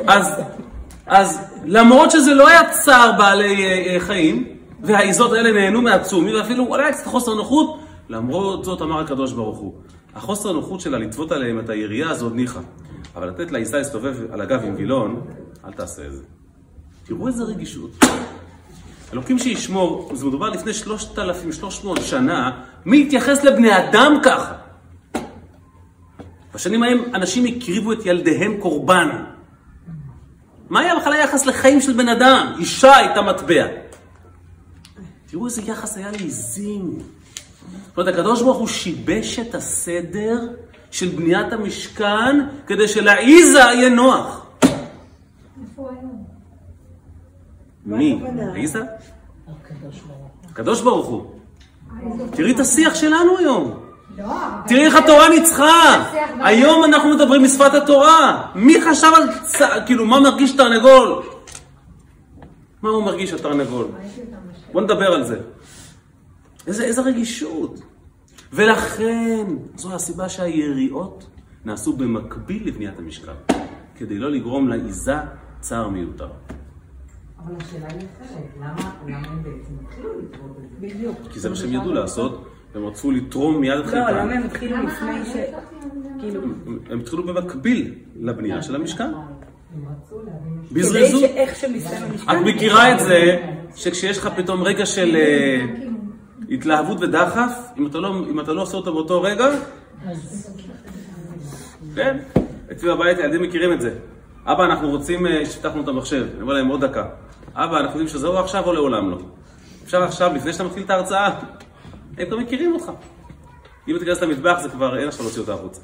אז, 0.08 0.42
אז 1.06 1.40
למרות 1.66 2.12
שזה 2.12 2.34
לא 2.34 2.48
היה 2.48 2.70
צער 2.70 3.12
בעלי 3.18 3.64
אה, 3.66 3.94
אה, 3.94 4.00
חיים, 4.00 4.48
והעיזות 4.84 5.34
האלה 5.34 5.52
נהנו 5.52 5.82
מהצומי, 5.82 6.36
ואפילו 6.36 6.66
אולי 6.68 6.84
היה 6.84 6.94
קצת 6.94 7.06
חוסר 7.06 7.34
נוחות, 7.34 7.80
למרות 8.10 8.66
זאת 8.66 8.82
אמר 8.82 9.00
הקדוש 9.00 9.34
ברוך 9.34 9.58
הוא. 9.58 9.74
החוסר 10.16 10.52
נוחות 10.52 10.82
שלה 10.82 10.98
לטוות 10.98 11.32
עליהם 11.32 11.60
את 11.60 11.70
הירייה 11.70 12.10
הזאת 12.10 12.34
ניחא. 12.36 12.60
אבל 13.16 13.28
לתת 13.28 13.52
לעיזה 13.52 13.78
להסתובב 13.78 14.16
על 14.32 14.42
הגב 14.42 14.64
עם 14.66 14.74
וילון, 14.76 15.22
אל 15.66 15.72
תעשה 15.74 16.02
את 16.08 16.14
זה. 16.14 16.24
תראו 17.06 17.28
איזה 17.28 17.44
רגישות. 17.44 17.90
אלוקים 19.14 19.40
שישמור, 19.40 20.12
זה 20.14 20.26
מדובר 20.26 20.50
לפני 20.50 20.74
3,300 20.74 22.00
שנה, 22.02 22.62
מי 22.86 23.04
התייחס 23.08 23.44
לבני 23.44 23.78
אדם 23.78 24.18
ככה? 24.24 24.54
בשנים 26.54 26.84
ההם 26.84 27.04
אנשים 27.16 27.46
הקריבו 27.46 27.94
את 27.94 28.06
ילדיהם 28.06 28.58
קורבן. 28.60 29.24
מה 30.70 30.80
היה 30.80 31.00
בכלל 31.00 31.14
היחס 31.14 31.46
לחיים 31.46 31.82
של 31.82 31.94
בן 31.94 32.10
אדם? 32.10 32.54
אישה 32.60 32.98
הייתה 32.98 33.22
מטבע. 33.22 33.68
תראו 35.26 35.46
איזה 35.46 35.62
יחס 35.62 35.98
היה 35.98 36.12
לעיזים. 36.12 37.00
זאת 37.88 37.98
אומרת, 37.98 38.14
הקדוש 38.14 38.42
ברוך 38.42 38.58
הוא 38.58 38.68
שיבש 38.68 39.40
את 39.40 39.56
הסדר 39.56 40.40
של 40.92 41.10
בניית 41.10 41.54
המשכן 41.54 42.48
כדי 42.68 42.88
שלעיזה 42.88 43.60
יהיה 43.60 43.90
נוח. 43.90 44.46
איפה 44.64 44.76
הוא 45.76 45.90
היום? 45.90 46.24
מי? 47.86 48.22
עיזה? 48.56 48.82
הקדוש 50.50 50.82
ברוך 50.82 51.08
הוא. 51.08 51.26
תראי 52.32 52.52
את 52.52 52.60
השיח 52.60 52.96
שלנו 52.96 53.38
היום. 53.38 53.80
לא, 54.18 54.26
תראי 54.68 54.86
איך 54.86 54.96
התורה 54.96 55.30
ניצחה. 55.30 56.04
היום 56.40 56.84
אנחנו 56.84 57.10
מדברים 57.10 57.44
בשפת 57.44 57.74
התורה. 57.74 58.52
מי 58.56 58.82
חשב 58.82 59.12
על 59.16 59.24
צ... 59.44 59.62
כאילו, 59.86 60.06
מה 60.06 60.20
מרגיש 60.20 60.52
תרנגול? 60.52 61.24
מה 62.82 62.90
הוא 62.90 63.04
מרגיש 63.04 63.34
התרנגול? 63.34 63.88
בוא 64.72 64.82
נדבר 64.82 65.14
על 65.14 65.24
זה. 65.24 65.40
איזה, 66.68 66.84
איזה 66.84 67.02
רגישות. 67.02 67.80
ולכן, 68.54 69.46
זו 69.76 69.96
הסיבה 69.96 70.30
שהיריעות 70.30 71.28
נעשו 71.66 71.94
במקביל 71.94 72.68
לבניית 72.68 73.00
המשכן, 73.00 73.56
כדי 73.96 74.18
לא 74.18 74.32
לגרום 74.32 74.68
לעיזה 74.68 75.16
צער 75.60 75.90
מיותר. 75.90 76.28
אבל 77.46 77.56
השאלה 77.62 77.88
היא 77.90 78.08
אחרת, 78.22 78.44
למה 78.60 78.92
למה 79.08 79.18
הם 79.28 79.44
בעצם 79.44 79.74
התחילו 79.88 80.10
לטרוד 80.20 80.52
את 80.64 80.70
זה? 80.82 80.88
בדיוק. 80.88 81.18
כי 81.32 81.40
זה 81.40 81.50
מה 81.50 81.56
שהם 81.56 81.74
ידעו 81.74 81.94
לעשות, 81.94 82.46
והם 82.76 82.86
רצו 82.86 83.12
לתרום 83.12 83.62
מיד 83.62 83.80
את 83.80 83.86
לא, 83.86 83.92
חלקם. 83.92 84.16
למה 84.18 84.34
הם 84.34 84.44
התחילו 84.44 84.78
לפני 84.84 85.26
ש... 85.26 85.36
כאילו... 86.20 86.44
הם- 86.44 86.80
הם 86.90 87.00
התחילו 87.00 87.24
במקביל 87.26 87.94
לבנייה 88.16 88.62
של 88.62 88.76
המשכן. 88.76 89.04
הם 89.04 89.14
רצו 90.06 90.16
להבין 90.20 90.60
כדי 90.70 90.80
בזריזות. 90.80 91.24
את 92.32 92.38
מכירה 92.46 92.94
את 92.94 93.00
זה 93.00 93.38
שכשיש 93.76 94.18
לך 94.18 94.30
פתאום 94.36 94.62
רגע 94.64 94.86
של 94.86 95.16
אה, 95.16 95.66
התלהבות 96.52 96.98
ודחף, 97.02 97.70
אם 97.78 97.88
אתה 97.88 97.98
לא, 97.98 98.16
אם 98.30 98.40
אתה 98.40 98.54
לא 98.54 98.62
עושה 98.62 98.78
אותו 98.78 98.94
באותו 98.94 99.22
רגע, 99.22 99.46
כן, 101.96 102.18
אצלי 102.72 102.90
בבית 102.90 103.18
הילדים 103.18 103.42
מכירים 103.42 103.74
את 103.74 103.82
זה. 103.82 103.94
אבא, 104.46 104.66
אנחנו 104.66 104.90
רוצים 104.90 105.28
אה, 105.28 105.46
שפתחנו 105.46 105.82
את 105.82 105.88
המחשב, 105.88 106.26
אני 106.34 106.42
אומר 106.42 106.54
להם 106.54 106.68
עוד 106.68 106.86
דקה. 106.86 107.06
אבא, 107.56 107.78
אנחנו 107.78 107.90
יודעים 107.90 108.08
שזה 108.08 108.28
או 108.28 108.40
עכשיו 108.40 108.66
או 108.66 108.74
לעולם 108.74 109.12
לא. 109.12 109.18
אפשר 109.84 110.04
עכשיו, 110.04 110.34
לפני 110.36 110.54
שאתה 110.54 110.64
מתחיל 110.64 110.84
את 110.84 110.90
ההרצאה, 110.90 111.40
הם 112.18 112.26
כבר 112.28 112.38
מכירים 112.38 112.74
אותך. 112.74 112.92
אם 113.88 113.98
תיכנס 114.00 114.22
למטבח 114.22 114.60
זה 114.62 114.70
כבר 114.70 114.98
אין 115.00 115.08
עכשיו 115.08 115.26
להוציא 115.26 115.42
אותה 115.42 115.54
החוצה. 115.54 115.82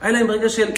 היה 0.00 0.12
להם 0.12 0.30
רגע 0.30 0.48
של, 0.48 0.68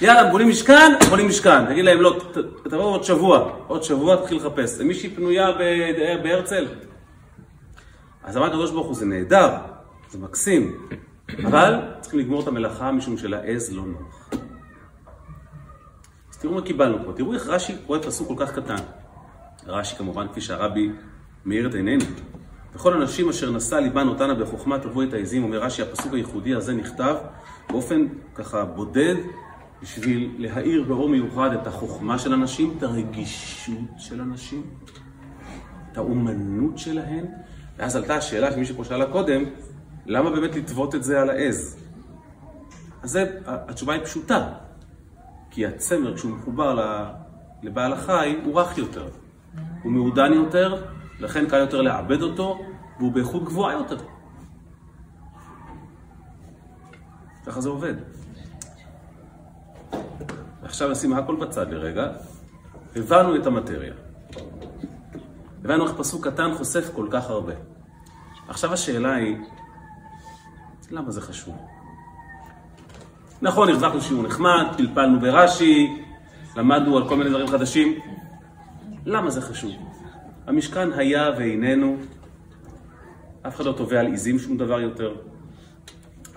יאללה, 0.00 0.30
בונים 0.30 0.48
משכן, 0.48 0.92
בונים 1.10 1.28
משכן. 1.28 1.66
תגיד 1.66 1.84
להם, 1.84 2.00
לא, 2.00 2.20
תבואו 2.64 2.88
עוד 2.88 3.04
שבוע, 3.04 3.50
עוד 3.66 3.82
שבוע 3.82 4.16
תתחיל 4.16 4.36
לחפש. 4.36 4.80
מישהי 4.80 5.10
פנויה 5.10 5.52
ב- 5.52 6.22
בהרצל? 6.22 6.66
אז 8.24 8.36
אמר 8.36 8.46
הקדוש 8.46 8.70
ברוך 8.70 8.86
הוא, 8.86 8.94
זה 8.94 9.06
נהדר, 9.06 9.50
זה 10.10 10.18
מקסים, 10.18 10.88
אבל 11.46 11.74
צריכים 12.00 12.20
לגמור 12.20 12.42
את 12.42 12.48
המלאכה 12.48 12.92
משום 12.92 13.16
שלעז 13.16 13.72
לא 13.72 13.82
נוח. 13.82 14.30
אז 16.30 16.36
תראו 16.38 16.54
מה 16.54 16.62
קיבלנו 16.62 16.98
פה, 17.04 17.12
תראו 17.12 17.34
איך 17.34 17.46
רש"י 17.46 17.76
רואה 17.86 18.02
פסוק 18.02 18.28
כל 18.28 18.46
כך 18.46 18.54
קטן. 18.54 18.76
רש"י 19.66 19.96
כמובן, 19.96 20.26
כפי 20.28 20.40
שהרבי 20.40 20.90
מאיר 21.44 21.68
את 21.68 21.74
עינינו. 21.74 22.04
וכל 22.74 22.94
הנשים 22.94 23.28
אשר 23.28 23.50
נשא 23.50 23.74
ליבן 23.74 24.08
אותנה 24.08 24.34
בחוכמה 24.34 24.78
תבוא 24.78 25.04
את 25.04 25.12
העזים, 25.12 25.44
אומר 25.44 25.58
רש"י, 25.58 25.82
הפסוק 25.82 26.14
הייחודי 26.14 26.54
הזה 26.54 26.74
נכתב 26.74 27.16
באופן 27.70 28.06
ככה 28.34 28.64
בודד, 28.64 29.14
בשביל 29.82 30.34
להאיר 30.38 30.82
באור 30.82 31.08
מיוחד 31.08 31.52
את 31.52 31.66
החוכמה 31.66 32.18
של 32.18 32.32
הנשים, 32.32 32.74
את 32.78 32.82
הרגישות 32.82 33.78
של 33.98 34.20
הנשים, 34.20 34.62
את 35.92 35.96
האומנות 35.96 36.78
שלהן. 36.78 37.24
ואז 37.78 37.96
עלתה 37.96 38.16
השאלה 38.16 38.52
שמישהו 38.52 38.76
פה 38.76 38.84
שאלה 38.84 39.06
קודם, 39.06 39.44
למה 40.06 40.30
באמת 40.30 40.56
לטוות 40.56 40.94
את 40.94 41.04
זה 41.04 41.20
על 41.20 41.30
העז? 41.30 41.76
אז 43.02 43.10
זה, 43.10 43.40
התשובה 43.44 43.92
היא 43.92 44.04
פשוטה. 44.04 44.52
כי 45.50 45.66
הצמר, 45.66 46.16
כשהוא 46.16 46.32
מחובר 46.32 46.78
לבעל 47.62 47.92
החי, 47.92 48.36
הוא 48.44 48.60
רך 48.60 48.78
יותר. 48.78 49.08
הוא 49.82 49.92
מעודן 49.92 50.32
יותר, 50.32 50.82
לכן 51.20 51.48
קל 51.48 51.58
יותר 51.58 51.82
לעבד 51.82 52.22
אותו, 52.22 52.58
והוא 52.98 53.12
באיכות 53.12 53.44
גבוהה 53.44 53.72
יותר. 53.72 53.96
ככה 57.46 57.60
זה 57.60 57.68
עובד. 57.68 57.94
עכשיו 60.62 60.90
נשים 60.90 61.12
הכל 61.12 61.36
בצד 61.36 61.72
לרגע, 61.72 62.08
הבנו 62.96 63.36
את 63.36 63.46
המטריה. 63.46 63.94
הבנו 65.64 65.86
איך 65.86 65.92
פסוק 65.96 66.26
קטן 66.26 66.54
חושף 66.54 66.90
כל 66.94 67.08
כך 67.10 67.30
הרבה. 67.30 67.52
עכשיו 68.48 68.72
השאלה 68.72 69.14
היא, 69.14 69.36
למה 70.90 71.10
זה 71.10 71.20
חשוב? 71.20 71.56
נכון, 73.42 73.68
הרווחנו 73.68 74.00
שיעור 74.00 74.22
נחמד, 74.22 74.66
פלפלנו 74.76 75.20
ברש"י, 75.20 76.02
למדנו 76.56 76.96
על 76.96 77.08
כל 77.08 77.16
מיני 77.16 77.30
דברים 77.30 77.48
חדשים. 77.48 77.98
למה 79.08 79.30
זה 79.30 79.40
חשוב? 79.40 79.70
המשכן 80.46 80.92
היה 80.92 81.30
ואיננו, 81.38 81.96
אף 83.46 83.56
אחד 83.56 83.64
לא 83.64 83.72
תובע 83.72 84.00
על 84.00 84.06
עיזים 84.06 84.38
שום 84.38 84.56
דבר 84.56 84.80
יותר, 84.80 85.14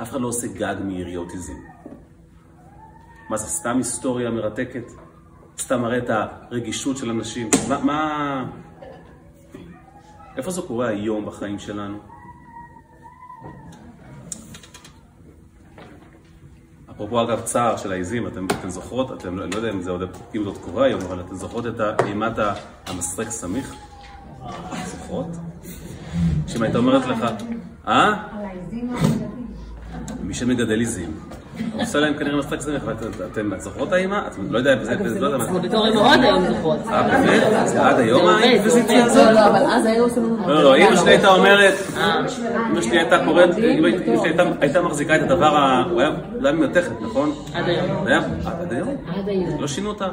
אף 0.02 0.10
אחד 0.10 0.22
לא 0.22 0.28
עושה 0.28 0.48
גג 0.48 0.76
מיריות 0.84 1.32
עיזים. 1.32 1.58
מה 3.30 3.38
זה, 3.38 3.48
סתם 3.48 3.78
היסטוריה 3.78 4.30
מרתקת? 4.30 4.92
סתם 5.58 5.82
מראה 5.82 5.98
את 5.98 6.10
הרגישות 6.10 6.98
של 6.98 7.10
אנשים? 7.10 7.50
מה... 7.70 7.80
מה... 7.84 8.52
איפה 10.38 10.52
זה 10.52 10.62
קורה 10.62 10.88
היום 10.88 11.26
בחיים 11.26 11.60
שלנו? 11.60 11.98
אפרופו 17.02 17.22
אגב 17.22 17.42
צער 17.42 17.78
של 17.78 17.92
העיזים, 17.92 18.28
אתם, 18.28 18.46
אתם 18.46 18.70
זוכרות, 18.70 19.12
אתם 19.12 19.38
לא, 19.38 19.46
לא 19.46 19.56
יודע 19.56 19.70
אם 19.70 19.82
זה 19.82 19.92
עוד, 19.92 20.04
אם 20.36 20.42
עוד 20.46 20.58
קורה 20.58 20.86
היום, 20.86 21.02
אבל 21.02 21.20
אתם 21.20 21.36
זוכרות 21.36 21.66
את 21.68 21.82
אימת 22.06 22.34
המסרק 22.88 23.30
סמיך? 23.30 23.76
זוכרות? 24.86 25.28
שאם 26.48 26.62
הייתה 26.62 26.78
אומרת 26.78 27.06
לך, 27.06 27.18
אה? 27.88 28.08
על 28.08 28.46
העזים 28.46 28.90
המגדלים. 28.90 29.48
מי 30.22 30.34
שמגדל 30.34 30.80
עיזים, 30.80 31.20
עושה 31.80 32.00
להם 32.00 32.14
כנראה 32.14 32.38
מסרק 32.38 32.62
סמיך, 32.62 32.84
ואתם 32.86 33.06
אתם 33.32 33.52
זוכרות 33.60 33.88
את 33.88 33.94
האימא? 33.94 34.20
אתם 34.28 34.54
לא 34.54 34.58
יודע, 34.58 34.84
זה, 34.84 34.96
לא 35.20 35.26
יודע 35.26 35.38
מה. 35.38 35.60
בתור 35.60 35.88
אמהות 35.90 36.20
היום 36.22 36.46
זוכרות. 36.48 36.80
אה, 36.88 37.04
באמת? 37.04 37.44
עד 37.80 38.00
היום 38.00 38.28
האינקוויזיציה 38.28 39.00
עובד. 39.00 39.12
הזאת? 39.12 39.34
לא, 39.34 39.48
אבל 39.48 39.64
אז 39.72 39.86
היו 39.86 40.04
עושים. 40.04 40.38
לא, 40.48 40.64
לא, 40.64 40.78
אמא 40.78 40.96
שלי 40.96 41.10
הייתה 41.12 41.28
אומרת, 41.28 41.74
אמא 42.72 42.82
שלי 42.82 42.98
הייתה 43.00 43.26
קוראת, 43.26 43.50
אמא 43.58 43.90
שלי 44.22 44.34
הייתה- 44.62 44.82
מחזיקה 44.82 45.16
את 45.16 45.22
הדבר, 45.22 45.56
ה- 45.56 45.84
הוא 45.92 46.02
היה 46.02 46.10
היה 46.44 46.52
ממתכת, 46.52 46.92
נכון? 47.02 47.32
עד 47.54 47.70
היום. 47.70 48.08
עד 48.46 48.74
היום? 48.74 48.90
עד 49.16 49.30
היום. 49.30 49.62
לא 49.62 49.68
שינו 49.68 49.90
אותה. 49.90 50.08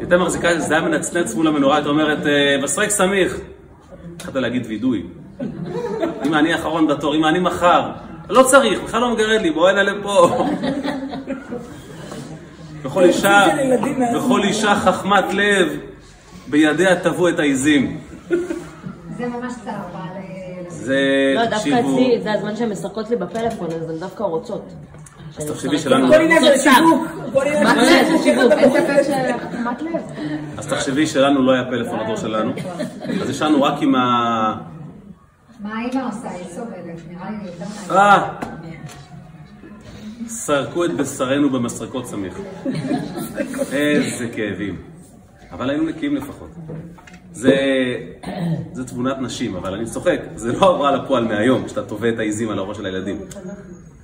הייתה 0.00 0.16
מחזיקה 0.18 0.52
את 0.52 0.60
זה, 0.60 0.66
זה 0.66 0.74
היה 0.74 0.82
מנצנץ 0.82 1.34
מול 1.34 1.46
המנורה, 1.48 1.76
הייתה 1.76 1.88
אומרת, 1.90 2.26
"אה, 2.26 2.56
מסרק 2.62 2.90
סמיך. 2.90 3.36
התחלת 4.16 4.34
להגיד 4.36 4.66
וידוי. 4.68 5.06
אמא, 6.26 6.36
אני 6.36 6.52
האחרון 6.52 6.86
בתור, 6.86 7.14
אמא, 7.14 7.26
אני 7.26 7.38
מחר. 7.38 7.90
לא 8.28 8.42
צריך, 8.42 8.80
בכלל 8.80 9.00
לא 9.00 9.12
מגרד 9.12 9.40
לי, 9.40 9.50
בוא 9.50 9.68
הנה 9.68 9.82
לפה. 9.82 10.46
וכל 12.82 13.04
אישה, 13.04 13.46
וכל 14.16 14.42
אישה 14.42 14.74
חכמת 14.74 15.24
לב, 15.32 15.78
בידיה 16.46 16.96
טבעו 16.96 17.28
את 17.28 17.38
העיזים. 17.38 18.00
זה 19.16 19.26
ממש 19.26 19.52
צער 19.64 19.74
בעלי... 19.92 20.24
זה, 20.68 21.32
לא, 21.34 21.44
דווקא 21.44 21.56
תקשיבו, 21.56 21.78
אצלי 21.78 22.20
זה 22.22 22.32
הזמן 22.32 22.56
שהן 22.56 22.70
משחקות 22.70 23.10
לי 23.10 23.16
בפלאפון, 23.16 23.66
אז 23.66 23.90
הן 23.90 23.98
דווקא 23.98 24.22
רוצות. 24.22 24.72
אז 25.38 25.46
תחשבי 25.46 25.78
שלנו, 25.78 26.08
כל 26.08 26.20
עניין 26.20 26.44
של 26.44 26.58
שיווק. 26.58 27.06
אז 30.58 30.66
תחשבי 30.66 31.06
שלנו 31.06 31.42
לא 31.42 31.52
היה 31.52 31.64
פלאפון 31.64 32.00
לדור 32.00 32.16
שלנו, 32.16 32.52
אז 33.22 33.30
ישנו 33.30 33.62
רק 33.62 33.82
עם 33.82 33.94
ה... 33.94 34.73
מה 35.64 35.82
אימא 35.82 36.08
עושה? 36.08 36.30
היא 36.30 36.44
סובלת, 36.44 37.00
נראה 37.10 37.30
לי 37.30 37.36
יותר 37.46 37.64
מעניין. 37.74 37.90
אה! 37.90 38.38
סרקו 40.26 40.84
את 40.84 40.90
בשרנו 40.96 41.50
במסרקות 41.50 42.06
סמיך. 42.06 42.38
איזה 43.72 44.28
כאבים. 44.28 44.82
אבל 45.52 45.70
היינו 45.70 45.84
נקיים 45.84 46.16
לפחות. 46.16 46.50
זה, 47.32 47.56
זה 48.72 48.84
תבונת 48.84 49.16
נשים, 49.20 49.56
אבל 49.56 49.74
אני 49.74 49.84
צוחק, 49.84 50.20
זה 50.34 50.52
לא 50.52 50.74
עברה 50.74 50.96
לפועל 50.96 51.24
מהיום, 51.24 51.64
כשאתה 51.64 51.82
תובע 51.82 52.08
את 52.08 52.18
העיזים 52.18 52.50
על 52.50 52.58
הראש 52.58 52.76
של 52.76 52.86
הילדים. 52.86 53.20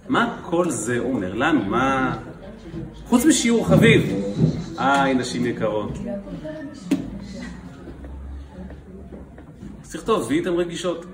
מה 0.08 0.38
כל 0.44 0.70
זה 0.70 0.98
אומר 0.98 1.34
לנו? 1.34 1.64
מה... 1.64 2.16
חוץ 3.06 3.24
משיעור 3.24 3.66
חביב. 3.66 4.14
היי, 4.78 5.14
נשים 5.14 5.46
יקרות. 5.46 5.98
אז 9.84 9.92
תכתוב, 9.92 10.26
והייתם 10.28 10.54
רגישות. 10.54 11.06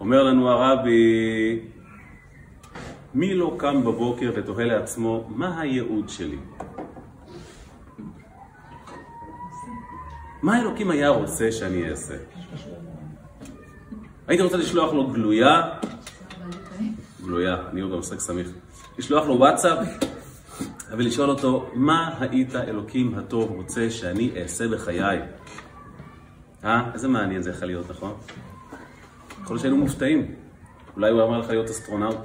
אומר 0.00 0.22
לנו 0.22 0.50
הרבי, 0.50 1.60
מי 3.14 3.34
לא 3.34 3.54
קם 3.58 3.84
בבוקר 3.84 4.32
ותוהה 4.36 4.64
לעצמו, 4.64 5.26
מה 5.28 5.60
הייעוד 5.60 6.08
שלי? 6.08 6.38
מה 10.42 10.60
אלוקים 10.60 10.90
היה 10.90 11.08
רוצה 11.08 11.52
שאני 11.52 11.90
אעשה? 11.90 12.14
הייתי 14.26 14.42
רוצה 14.42 14.56
לשלוח 14.56 14.92
לו 14.92 15.06
גלויה, 15.06 15.62
גלויה, 17.22 17.56
אני 17.72 17.80
עוד 17.80 17.98
משחק 17.98 18.20
סמיך, 18.20 18.48
לשלוח 18.98 19.26
לו 19.26 19.38
וואטסאפ 19.38 19.78
ולשאול 20.90 21.30
אותו, 21.30 21.70
מה 21.74 22.14
היית 22.20 22.56
אלוקים 22.56 23.14
הטוב 23.14 23.50
רוצה 23.50 23.90
שאני 23.90 24.30
אעשה 24.42 24.68
בחיי? 24.68 25.20
אה? 26.64 26.90
איזה 26.94 27.08
מעניין 27.08 27.42
זה 27.42 27.50
יכול 27.50 27.66
להיות, 27.66 27.90
נכון? 27.90 28.14
יכול 29.48 29.54
להיות 29.54 29.62
שהיינו 29.62 29.76
מופתעים. 29.76 30.34
אולי 30.96 31.10
הוא 31.10 31.22
אמר 31.22 31.38
לך 31.38 31.50
להיות 31.50 31.70
אסטרונאוט. 31.70 32.16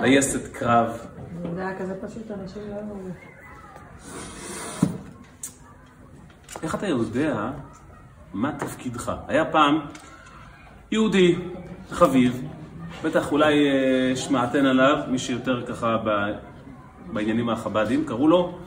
טייסת 0.00 0.52
קרב. 0.52 1.06
זה 1.54 1.60
היה 1.60 1.78
כזה 1.78 1.94
פשוט, 2.06 2.30
אנשים 2.30 2.62
לא 2.70 2.74
אמרו. 2.80 2.96
איך 6.62 6.74
אתה 6.74 6.86
יודע 6.86 7.50
מה 8.34 8.52
תפקידך? 8.58 9.12
היה 9.28 9.44
פעם 9.44 9.78
יהודי 10.90 11.36
חביב, 11.90 12.44
בטח 13.04 13.32
אולי 13.32 13.68
אה, 13.68 14.16
שמעתן 14.16 14.66
עליו, 14.66 14.96
מי 15.08 15.18
שיותר 15.18 15.66
ככה 15.66 15.96
בעניינים 17.12 17.48
החב"דים, 17.48 18.04
קראו 18.04 18.28
לו 18.28 18.58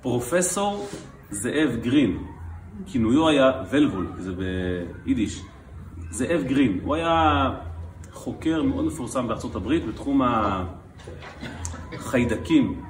פרופסור 0.00 0.88
זאב 1.30 1.76
גרין. 1.82 2.39
כינויו 2.86 3.28
היה 3.28 3.52
ולבול, 3.70 4.12
זה 4.18 4.32
ביידיש. 5.04 5.42
זאב 6.10 6.42
גרין. 6.46 6.80
הוא 6.82 6.94
היה 6.94 7.50
חוקר 8.12 8.62
מאוד 8.62 8.84
מפורסם 8.84 9.28
בארצות 9.28 9.54
הברית 9.54 9.86
בתחום 9.86 10.22
החיידקים, 11.92 12.82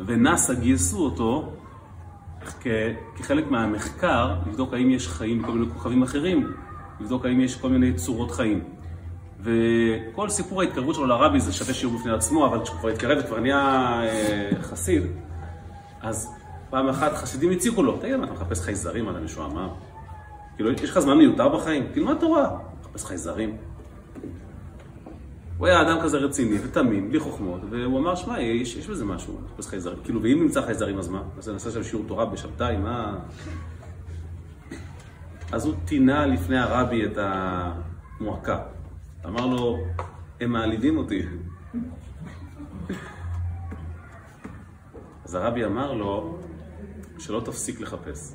ונאס"א 0.00 0.54
גייסו 0.54 1.04
אותו 1.04 1.52
כחלק 3.16 3.50
מהמחקר, 3.50 4.34
לבדוק 4.46 4.74
האם 4.74 4.90
יש 4.90 5.08
חיים 5.08 5.42
בכל 5.42 5.52
מיני 5.52 5.72
כוכבים 5.72 6.02
אחרים, 6.02 6.52
לבדוק 7.00 7.24
האם 7.24 7.40
יש 7.40 7.56
כל 7.56 7.68
מיני 7.68 7.94
צורות 7.94 8.30
חיים. 8.30 8.64
וכל 9.40 10.28
סיפור 10.28 10.60
ההתקרבות 10.60 10.94
שלו 10.94 11.06
לרבי 11.06 11.40
זה 11.40 11.52
שווה 11.52 11.74
שיעור 11.74 11.98
בפני 11.98 12.12
עצמו, 12.12 12.46
אבל 12.46 12.62
כשהוא 12.64 12.78
כבר 12.78 12.88
התקרב 12.88 13.18
וכבר 13.24 13.40
נהיה 13.40 14.00
אה, 14.02 14.50
חסיד, 14.62 15.02
אז 16.00 16.39
פעם 16.70 16.88
אחת 16.88 17.12
חסידים 17.12 17.50
הציגו 17.50 17.82
לו, 17.82 17.98
תגיד, 17.98 18.16
מה 18.16 18.24
אתה 18.24 18.32
מחפש 18.32 18.60
חייזרים 18.60 19.08
על 19.08 19.16
המשועמם? 19.16 19.68
כאילו, 20.56 20.72
יש 20.72 20.90
לך 20.90 20.98
זמן 20.98 21.18
מיותר 21.18 21.48
בחיים? 21.48 21.86
תלמד 21.92 22.16
תורה, 22.20 22.58
מחפש 22.80 23.04
חייזרים. 23.04 23.56
הוא 25.58 25.66
היה 25.66 25.82
אדם 25.82 25.98
כזה 26.02 26.18
רציני 26.18 26.58
ותמים, 26.64 27.08
בלי 27.08 27.20
חוכמות, 27.20 27.60
והוא 27.70 27.98
אמר, 27.98 28.14
שמע, 28.14 28.40
יש, 28.40 28.76
יש 28.76 28.86
בזה 28.86 29.04
משהו, 29.04 29.38
מחפש 29.44 29.66
חייזרים. 29.66 29.98
כאילו, 30.04 30.22
ואם 30.22 30.42
נמצא 30.42 30.62
חייזרים, 30.62 30.98
אז 30.98 31.08
מה? 31.08 31.22
אז 31.38 31.48
נעשה 31.48 31.70
שם 31.70 31.82
שיעור 31.82 32.04
תורה 32.08 32.26
בשבתאי, 32.26 32.76
מה... 32.76 33.18
אז 35.52 35.66
הוא 35.66 35.74
טינה 35.84 36.26
לפני 36.26 36.58
הרבי 36.58 37.06
את 37.06 37.18
המועקה. 38.20 38.58
אמר 39.26 39.46
לו, 39.46 39.78
הם 40.40 40.52
מעליבים 40.52 40.98
אותי. 40.98 41.22
אז 45.24 45.34
הרבי 45.34 45.64
אמר 45.64 45.92
לו, 45.92 46.38
שלא 47.20 47.40
תפסיק 47.44 47.80
לחפש. 47.80 48.34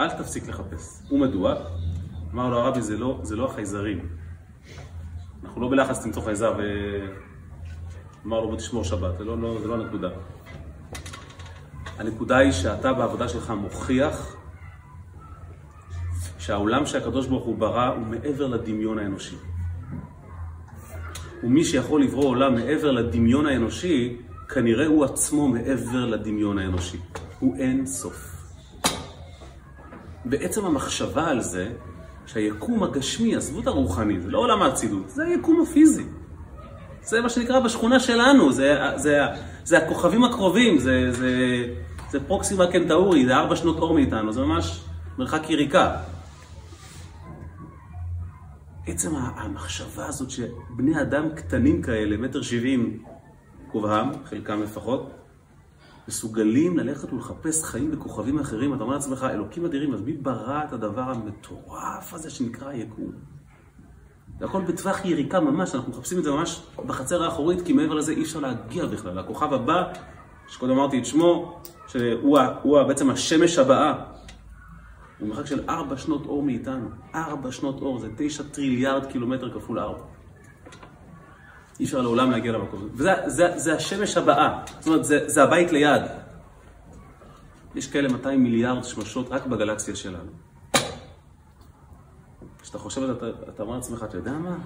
אל 0.00 0.10
תפסיק 0.10 0.48
לחפש. 0.48 1.12
ומדוע? 1.12 1.54
אמר 2.34 2.48
לו 2.50 2.58
הרבי, 2.58 2.82
זה 2.82 2.98
לא, 2.98 3.20
זה 3.22 3.36
לא 3.36 3.50
החייזרים. 3.50 4.08
אנחנו 5.44 5.60
לא 5.60 5.68
בלחץ 5.68 6.06
למצוא 6.06 6.22
חייזר 6.22 6.54
ו... 6.58 6.62
אמר 8.26 8.40
לו, 8.40 8.48
בוא 8.48 8.56
תשמור 8.56 8.84
שבת, 8.84 9.18
זה 9.18 9.24
לא, 9.24 9.38
לא, 9.38 9.60
זה 9.60 9.68
לא 9.68 9.74
הנקודה. 9.74 10.08
הנקודה 11.98 12.36
היא 12.36 12.52
שאתה 12.52 12.92
בעבודה 12.92 13.28
שלך 13.28 13.50
מוכיח 13.50 14.36
שהעולם 16.38 16.86
שהקדוש 16.86 17.26
ברוך 17.26 17.44
הוא 17.44 17.58
ברא 17.58 17.88
הוא 17.88 18.06
מעבר 18.06 18.46
לדמיון 18.46 18.98
האנושי. 18.98 19.36
ומי 21.44 21.64
שיכול 21.64 22.02
לברוא 22.02 22.28
עולם 22.28 22.54
מעבר 22.54 22.90
לדמיון 22.90 23.46
האנושי, 23.46 24.16
כנראה 24.48 24.86
הוא 24.86 25.04
עצמו 25.04 25.48
מעבר 25.48 26.06
לדמיון 26.06 26.58
האנושי. 26.58 26.98
הוא 27.38 27.56
אין 27.56 27.86
סוף. 27.86 28.32
בעצם 30.24 30.64
המחשבה 30.64 31.28
על 31.28 31.40
זה, 31.40 31.72
שהיקום 32.26 32.82
הגשמי, 32.82 33.36
עזבו 33.36 33.60
את 33.60 33.66
הרוחני, 33.66 34.20
זה 34.20 34.30
לא 34.30 34.38
עולם 34.38 34.62
האצילות, 34.62 35.10
זה 35.10 35.24
היקום 35.24 35.62
הפיזי. 35.62 36.04
זה 37.02 37.20
מה 37.20 37.28
שנקרא 37.28 37.60
בשכונה 37.60 38.00
שלנו, 38.00 38.52
זה, 38.52 38.78
זה, 38.96 39.18
זה 39.64 39.78
הכוכבים 39.78 40.24
הקרובים, 40.24 40.78
זה, 40.78 41.12
זה, 41.12 41.64
זה 42.10 42.20
פרוקסימה 42.20 42.66
קנטאורי, 42.66 43.26
זה 43.26 43.36
ארבע 43.36 43.56
שנות 43.56 43.78
אור 43.78 43.94
מאיתנו, 43.94 44.32
זה 44.32 44.40
ממש 44.40 44.84
מרחק 45.18 45.50
יריקה. 45.50 45.96
עצם 48.86 49.10
המחשבה 49.16 50.06
הזאת 50.06 50.30
שבני 50.30 51.00
אדם 51.00 51.28
קטנים 51.34 51.82
כאלה, 51.82 52.16
מטר 52.16 52.42
שבעים 52.42 53.02
קובהם, 53.72 54.08
חלקם 54.24 54.62
לפחות, 54.62 55.10
מסוגלים 56.08 56.78
ללכת 56.78 57.12
ולחפש 57.12 57.64
חיים 57.64 57.90
בכוכבים 57.90 58.38
אחרים, 58.38 58.74
אתה 58.74 58.82
אומר 58.82 58.94
לעצמך, 58.94 59.26
אלוקים 59.30 59.64
אדירים, 59.64 59.94
אז 59.94 60.00
מי 60.00 60.12
ברא 60.12 60.64
את 60.64 60.72
הדבר 60.72 61.02
המטורף 61.02 62.14
הזה 62.14 62.30
שנקרא 62.30 62.68
היקום? 62.68 63.12
זה 64.38 64.44
הכל 64.44 64.62
בטווח 64.62 65.04
יריקה 65.04 65.40
ממש, 65.40 65.74
אנחנו 65.74 65.92
מחפשים 65.92 66.18
את 66.18 66.24
זה 66.24 66.30
ממש 66.30 66.62
בחצר 66.86 67.24
האחורית, 67.24 67.62
כי 67.62 67.72
מעבר 67.72 67.94
לזה 67.94 68.12
אי 68.12 68.22
אפשר 68.22 68.40
להגיע 68.40 68.86
בכלל. 68.86 69.18
הכוכב 69.18 69.52
הבא, 69.52 69.92
שקודם 70.48 70.72
אמרתי 70.72 70.98
את 70.98 71.06
שמו, 71.06 71.60
שהוא 71.86 72.38
הוא 72.62 72.82
בעצם 72.82 73.10
השמש 73.10 73.58
הבאה, 73.58 74.04
הוא 75.18 75.28
מרחק 75.28 75.46
של 75.46 75.68
ארבע 75.68 75.96
שנות 75.96 76.26
אור 76.26 76.42
מאיתנו. 76.42 76.88
ארבע 77.14 77.52
שנות 77.52 77.80
אור, 77.82 77.98
זה 77.98 78.08
תשע 78.16 78.42
טריליארד 78.42 79.06
קילומטר 79.06 79.54
כפול 79.54 79.78
ארבע. 79.78 80.11
אי 81.82 81.86
אפשר 81.86 82.00
לעולם 82.00 82.30
להגיע 82.30 82.52
למקום 82.52 82.80
הזה. 82.80 82.90
וזה 82.94 83.12
זה, 83.26 83.58
זה 83.58 83.74
השמש 83.74 84.16
הבאה, 84.16 84.64
זאת 84.78 84.86
אומרת, 84.86 85.04
זה, 85.04 85.28
זה 85.28 85.42
הבית 85.42 85.72
ליד. 85.72 86.02
יש 87.74 87.86
כאלה 87.86 88.08
200 88.08 88.42
מיליארד 88.42 88.84
שמשות 88.84 89.28
רק 89.30 89.46
בגלקסיה 89.46 89.96
שלנו. 89.96 90.30
כשאתה 92.62 92.78
חושב 92.78 93.02
על 93.02 93.06
זה, 93.06 93.12
אתה, 93.12 93.26
אתה 93.48 93.62
אומר 93.62 93.76
לעצמך, 93.76 94.04
אתה 94.08 94.16
יודע 94.16 94.32
מה? 94.32 94.56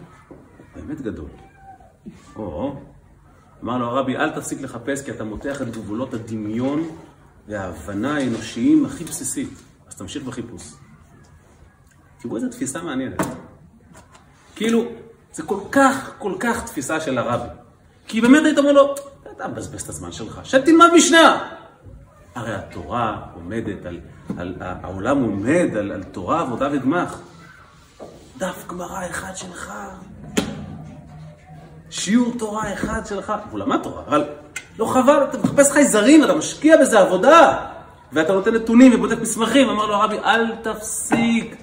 באמת 0.74 1.00
גדול. 1.00 1.28
או, 2.36 2.76
אמר 3.62 3.78
לו 3.78 3.86
הרבי, 3.86 4.16
אל 4.16 4.30
תפסיק 4.30 4.60
לחפש 4.60 5.04
כי 5.04 5.10
אתה 5.10 5.24
מותח 5.24 5.62
את 5.62 5.70
גבולות 5.70 6.14
הדמיון 6.14 6.88
וההבנה 7.48 8.16
האנושיים 8.16 8.84
הכי 8.84 9.04
בסיסית. 9.04 9.50
אז 9.88 9.94
תמשיך 9.94 10.24
בחיפוש. 10.24 10.72
תראו 12.18 12.36
איזה 12.36 12.48
תפיסה 12.48 12.82
מעניינת. 12.82 13.22
כאילו, 14.56 14.84
זה 15.36 15.42
כל 15.42 15.60
כך, 15.72 16.10
כל 16.18 16.32
כך 16.40 16.64
תפיסה 16.64 17.00
של 17.00 17.18
הרבי. 17.18 17.48
כי 18.08 18.20
באמת 18.20 18.44
היית 18.44 18.58
אומר 18.58 18.72
לו, 18.72 18.94
אתה 19.36 19.48
מבזבז 19.48 19.82
את 19.82 19.88
הזמן 19.88 20.12
שלך, 20.12 20.40
שב 20.44 20.60
תלמד 20.60 20.88
משנה. 20.94 21.48
הרי 22.34 22.54
התורה 22.54 23.20
עומדת 23.34 23.86
על, 23.86 24.00
על, 24.38 24.54
העולם 24.60 25.22
עומד 25.22 25.76
על, 25.78 25.92
על 25.92 26.02
תורה, 26.02 26.40
עבודה 26.40 26.68
וגמח. 26.72 27.18
דף 28.38 28.64
גמרא 28.68 29.06
אחד 29.10 29.36
שלך, 29.36 29.72
שיעור 31.90 32.32
תורה 32.38 32.72
אחד 32.72 33.06
שלך, 33.06 33.32
והוא 33.48 33.58
למד 33.58 33.82
תורה, 33.82 34.02
אבל 34.08 34.24
לא 34.78 34.86
חבל, 34.86 35.24
אתה 35.30 35.38
מחפש 35.38 35.72
חייזרים, 35.72 36.24
אתה 36.24 36.34
משקיע 36.34 36.76
בזה 36.76 37.00
עבודה, 37.00 37.66
ואתה 38.12 38.32
נותן 38.32 38.54
נתונים 38.54 38.94
ובודק 38.94 39.18
מסמכים, 39.20 39.68
אמר 39.68 39.86
לו 39.86 39.94
הרבי, 39.94 40.18
אל 40.18 40.56
תפסיק. 40.62 41.56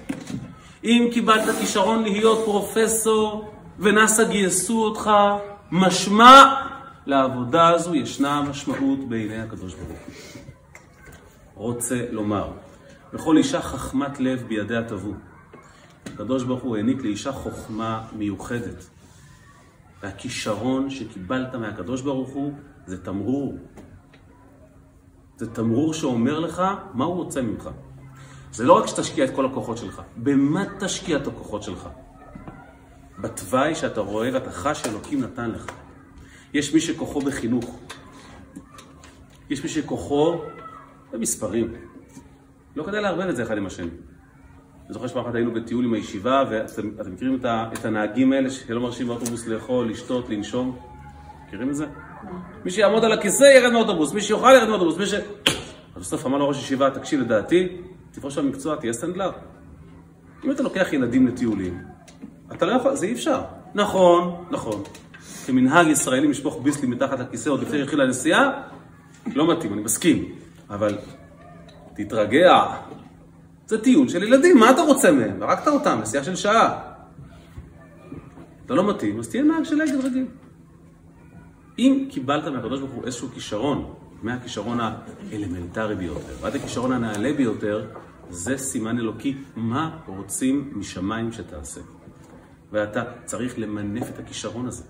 אם 0.84 1.08
קיבלת 1.12 1.54
כישרון 1.60 2.02
להיות 2.02 2.44
פרופסור 2.44 3.53
ונאס"א 3.78 4.24
גייסו 4.24 4.84
אותך, 4.84 5.10
משמע 5.70 6.54
לעבודה 7.06 7.68
הזו 7.68 7.94
ישנה 7.94 8.42
משמעות 8.42 9.08
בעיני 9.08 9.40
הקדוש 9.40 9.74
ברוך 9.74 9.88
הוא. 9.88 10.42
רוצה 11.54 12.06
לומר, 12.10 12.50
וכל 13.12 13.36
אישה 13.36 13.62
חכמת 13.62 14.20
לב 14.20 14.42
בידיה 14.48 14.82
תבוא. 14.82 15.14
הקדוש 16.06 16.44
ברוך 16.44 16.62
הוא 16.62 16.76
העניק 16.76 17.02
לאישה 17.02 17.32
חוכמה 17.32 18.02
מיוחדת. 18.12 18.84
והכישרון 20.02 20.90
שקיבלת 20.90 21.54
מהקדוש 21.54 22.02
ברוך 22.02 22.30
הוא 22.30 22.52
זה 22.86 23.04
תמרור. 23.04 23.58
זה 25.36 25.54
תמרור 25.54 25.94
שאומר 25.94 26.40
לך 26.40 26.62
מה 26.94 27.04
הוא 27.04 27.14
רוצה 27.14 27.42
ממך. 27.42 27.70
זה 28.52 28.64
לא 28.64 28.72
רק 28.72 28.86
שתשקיע 28.86 29.24
את 29.24 29.30
כל 29.34 29.46
הכוחות 29.46 29.78
שלך, 29.78 30.02
במה 30.16 30.64
תשקיע 30.80 31.16
את 31.16 31.26
הכוחות 31.26 31.62
שלך? 31.62 31.88
בתוואי 33.24 33.74
שאתה 33.74 34.00
רואה 34.00 34.30
ואתה 34.32 34.50
חש 34.50 34.82
שאלוקים 34.82 35.20
נתן 35.20 35.50
לך. 35.50 35.66
יש 36.54 36.74
מי 36.74 36.80
שכוחו 36.80 37.20
בחינוך. 37.20 37.78
יש 39.50 39.62
מי 39.62 39.68
שכוחו 39.68 40.40
במספרים. 41.12 41.74
לא 42.76 42.84
כדאי 42.84 43.00
לערבב 43.02 43.28
את 43.28 43.36
זה 43.36 43.42
אחד 43.42 43.56
עם 43.56 43.66
השני. 43.66 43.90
אני 44.84 44.92
זוכר 44.92 45.06
שפעם 45.06 45.24
אחת 45.24 45.34
היינו 45.34 45.54
בטיול 45.54 45.84
עם 45.84 45.94
הישיבה, 45.94 46.44
ואתם 46.50 47.12
מכירים 47.12 47.34
את, 47.34 47.44
את 47.78 47.84
הנהגים 47.84 48.32
האלה 48.32 48.50
שלא 48.50 48.80
מרשים 48.80 49.06
באוטובוס 49.06 49.46
לאכול, 49.46 49.90
לשתות, 49.90 50.28
לנשום? 50.28 50.78
מכירים 51.46 51.70
את 51.70 51.76
זה? 51.76 51.86
מי 52.64 52.70
שיעמוד 52.70 53.04
על 53.04 53.12
הכיסא 53.12 53.44
ירד 53.44 53.72
מאוטובוס, 53.72 54.14
מי 54.14 54.20
שיאכל 54.20 54.52
ירד 54.56 54.68
מאוטובוס, 54.68 54.98
מי 54.98 55.06
ש... 55.06 55.14
אז 55.94 56.02
בסוף 56.02 56.26
אמר 56.26 56.38
לו 56.38 56.48
ראש 56.48 56.58
ישיבה, 56.58 56.90
תקשיב 56.90 57.20
לדעתי, 57.20 57.68
תפרוש 58.10 58.38
במקצוע, 58.38 58.76
תהיה 58.76 58.92
סנדלר. 58.92 59.30
אם 60.44 60.50
אתה 60.50 60.62
לוקח 60.62 60.92
ילדים 60.92 61.26
לטיולים, 61.26 61.93
אתה 62.54 62.66
לא 62.66 62.72
יכול, 62.72 62.94
זה 62.94 63.06
אי 63.06 63.12
אפשר. 63.12 63.42
נכון, 63.74 64.44
נכון. 64.50 64.82
כמנהג 65.46 65.86
ישראלי 65.86 66.28
לשפוך 66.28 66.60
ביסלי 66.62 66.88
מתחת 66.88 67.20
לכיסא 67.20 67.48
עוד 67.50 67.62
לפני 67.62 67.78
שהתחילה 67.78 68.04
הנסיעה, 68.04 68.50
לא 69.26 69.52
מתאים, 69.52 69.72
אני 69.72 69.82
מסכים. 69.82 70.34
אבל 70.70 70.98
תתרגע. 71.96 72.64
זה 73.66 73.82
טיול 73.82 74.08
של 74.08 74.22
ילדים, 74.22 74.58
מה 74.58 74.70
אתה 74.70 74.82
רוצה 74.82 75.12
מהם? 75.12 75.42
הרגת 75.42 75.68
אותם, 75.68 75.98
נסיעה 76.02 76.24
של 76.24 76.36
שעה. 76.36 76.80
אתה 78.66 78.74
לא 78.74 78.88
מתאים, 78.90 79.18
אז 79.18 79.28
תהיה 79.28 79.42
נהג 79.42 79.64
של 79.64 79.82
אגד 79.82 80.04
רגיל. 80.04 80.26
אם 81.78 82.06
קיבלת 82.10 82.44
מהקדוש 82.44 82.80
ברוך 82.80 82.92
הוא 82.92 83.04
איזשהו 83.04 83.28
כישרון, 83.28 83.94
מהכישרון 84.22 84.78
האלמנטרי 84.80 85.94
ביותר, 85.94 86.32
ועד 86.40 86.56
הכישרון 86.56 86.92
הנעלה 86.92 87.32
ביותר, 87.32 87.86
זה 88.30 88.58
סימן 88.58 88.98
אלוקי, 88.98 89.36
מה 89.56 89.98
רוצים 90.06 90.72
משמיים 90.74 91.32
שתעשה. 91.32 91.80
ואתה 92.74 93.02
צריך 93.24 93.58
למנף 93.58 94.10
את 94.10 94.18
הכישרון 94.18 94.66
הזה. 94.66 94.84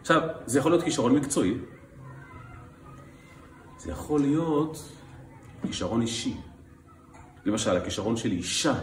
עכשיו, 0.00 0.20
זה 0.46 0.58
יכול 0.58 0.72
להיות 0.72 0.84
כישרון 0.84 1.14
מקצועי, 1.14 1.54
זה 3.78 3.90
יכול 3.90 4.20
להיות 4.20 4.92
כישרון 5.62 6.02
אישי. 6.02 6.36
למשל, 7.44 7.76
הכישרון 7.76 8.16
של 8.16 8.30
אישה, 8.30 8.74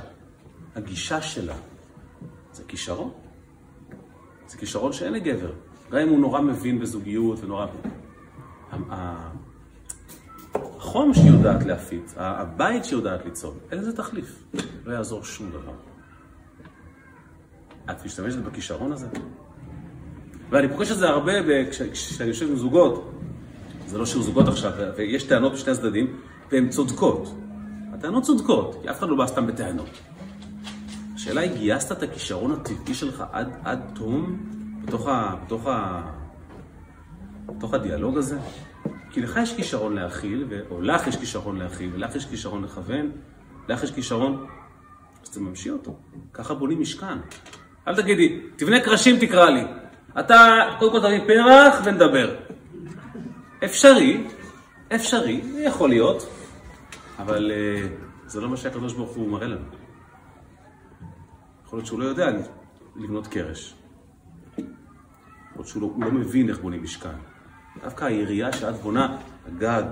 הגישה 0.76 1.22
שלה, 1.22 1.55
זה 2.53 2.63
כישרון. 2.68 3.11
זה 4.47 4.57
כישרון 4.57 4.93
שאין 4.93 5.13
לגבר. 5.13 5.53
גם 5.91 5.97
אם 5.97 6.09
הוא 6.09 6.20
נורא 6.20 6.41
מבין 6.41 6.80
בזוגיות 6.80 7.43
ונורא... 7.43 7.65
החום 10.51 11.13
שהיא 11.13 11.32
יודעת 11.32 11.65
להפיץ, 11.65 12.13
הבית 12.18 12.86
שהיא 12.86 12.97
יודעת 12.97 13.26
ליצור, 13.26 13.55
אין 13.72 13.80
לזה 13.80 13.97
תחליף. 13.97 14.43
לא 14.86 14.93
יעזור 14.93 15.24
שום 15.24 15.49
דבר. 15.49 15.86
את 17.91 18.05
משתמשת 18.05 18.38
בכישרון 18.38 18.91
הזה? 18.91 19.07
ואני 20.49 20.69
פוגש 20.69 20.91
את 20.91 20.97
זה 20.97 21.09
הרבה 21.09 21.31
כשאני 21.71 22.29
יושב 22.29 22.49
עם 22.49 22.55
זוגות. 22.55 23.11
זה 23.88 23.97
לא 23.97 24.05
שיהיו 24.05 24.23
זוגות 24.23 24.47
עכשיו, 24.47 24.71
ויש 24.97 25.23
טענות 25.23 25.53
בשני 25.53 25.71
הצדדים, 25.71 26.19
והן 26.51 26.69
צודקות. 26.69 27.33
הטענות 27.93 28.23
צודקות, 28.23 28.79
כי 28.81 28.89
אף 28.89 28.99
אחד 28.99 29.09
לא 29.09 29.15
בא 29.15 29.27
סתם 29.27 29.47
בטענות. 29.47 29.89
השאלה 31.15 31.41
היא, 31.41 31.51
גייסת 31.57 31.91
את 31.91 32.03
הכישרון 32.03 32.51
הטבעי 32.51 32.93
שלך 32.93 33.23
עד, 33.31 33.49
עד 33.63 33.79
תום 33.95 34.38
בתוך, 34.85 35.07
ה, 35.07 35.35
בתוך, 35.45 35.67
ה, 35.67 36.01
בתוך 37.45 37.73
הדיאלוג 37.73 38.17
הזה? 38.17 38.39
כי 39.11 39.21
לך 39.21 39.39
יש 39.41 39.55
כישרון 39.55 39.93
להכיל, 39.93 40.47
או 40.69 40.81
לך 40.81 41.07
יש 41.07 41.17
כישרון 41.17 41.57
להכיל, 41.57 41.89
ולך 41.93 42.15
יש 42.15 42.25
כישרון 42.25 42.63
לכוון, 42.63 43.11
לך 43.67 43.83
יש 43.83 43.91
כישרון, 43.91 44.47
אז 45.23 45.27
אתה 45.27 45.39
ממשיך 45.39 45.73
אותו. 45.73 45.95
ככה 46.33 46.53
בונים 46.53 46.81
משכן. 46.81 47.17
אל 47.88 47.95
תגידי, 47.95 48.39
תבנה 48.55 48.79
קרשים 48.79 49.15
תקרא 49.19 49.49
לי. 49.49 49.63
אתה, 50.19 50.59
קודם 50.79 50.91
כל 50.91 50.99
תביא 50.99 51.27
פרח 51.27 51.81
ונדבר. 51.85 52.35
אפשרי, 53.65 54.27
אפשרי, 54.95 55.41
יכול 55.59 55.89
להיות, 55.89 56.29
אבל 57.19 57.51
uh, 57.51 58.29
זה 58.29 58.41
לא 58.41 58.49
מה 58.49 58.57
שהקדוש 58.57 58.93
ברוך 58.93 59.11
הוא 59.11 59.29
מראה 59.29 59.47
לנו. 59.47 59.65
יכול 61.65 61.79
להיות 61.79 61.88
שהוא 61.88 61.99
לא 61.99 62.05
יודע 62.05 62.27
לבנות 62.95 63.27
קרש. 63.27 63.75
יכול 64.53 64.65
להיות 65.55 65.67
שהוא 65.67 65.81
לא, 65.81 66.05
לא 66.05 66.11
מבין 66.11 66.49
איך 66.49 66.59
בונים 66.59 66.83
משכן. 66.83 67.09
דווקא 67.83 68.05
הירייה 68.05 68.53
שאת 68.53 68.75
בונה, 68.75 69.17
הגג, 69.47 69.83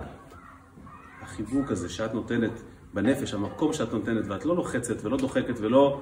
החיבוק 1.22 1.72
הזה 1.72 1.90
שאת 1.90 2.14
נותנת 2.14 2.62
בנפש, 2.94 3.34
המקום 3.34 3.74
שאת 3.74 3.94
נותנת, 3.94 4.26
ואת 4.28 4.46
לא 4.46 4.56
לוחצת 4.56 5.06
ולא 5.06 5.18
דוחקת 5.18 5.56
ולא, 5.60 6.02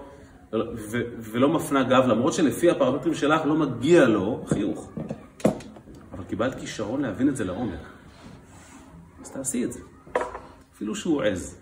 ו, 0.53 1.01
ולא 1.19 1.49
מפנה 1.49 1.83
גב, 1.83 2.03
למרות 2.07 2.33
שלפי 2.33 2.69
הפרמטרים 2.69 3.13
שלך 3.13 3.41
לא 3.45 3.55
מגיע 3.55 4.05
לו 4.05 4.43
חיוך. 4.47 4.91
אבל 6.13 6.23
קיבלת 6.23 6.59
כישרון 6.59 7.01
להבין 7.01 7.29
את 7.29 7.35
זה 7.35 7.43
לעומק. 7.43 7.79
אז 9.21 9.31
תעשי 9.31 9.65
את 9.65 9.73
זה. 9.73 9.79
אפילו 10.75 10.95
שהוא 10.95 11.21
עז. 11.21 11.57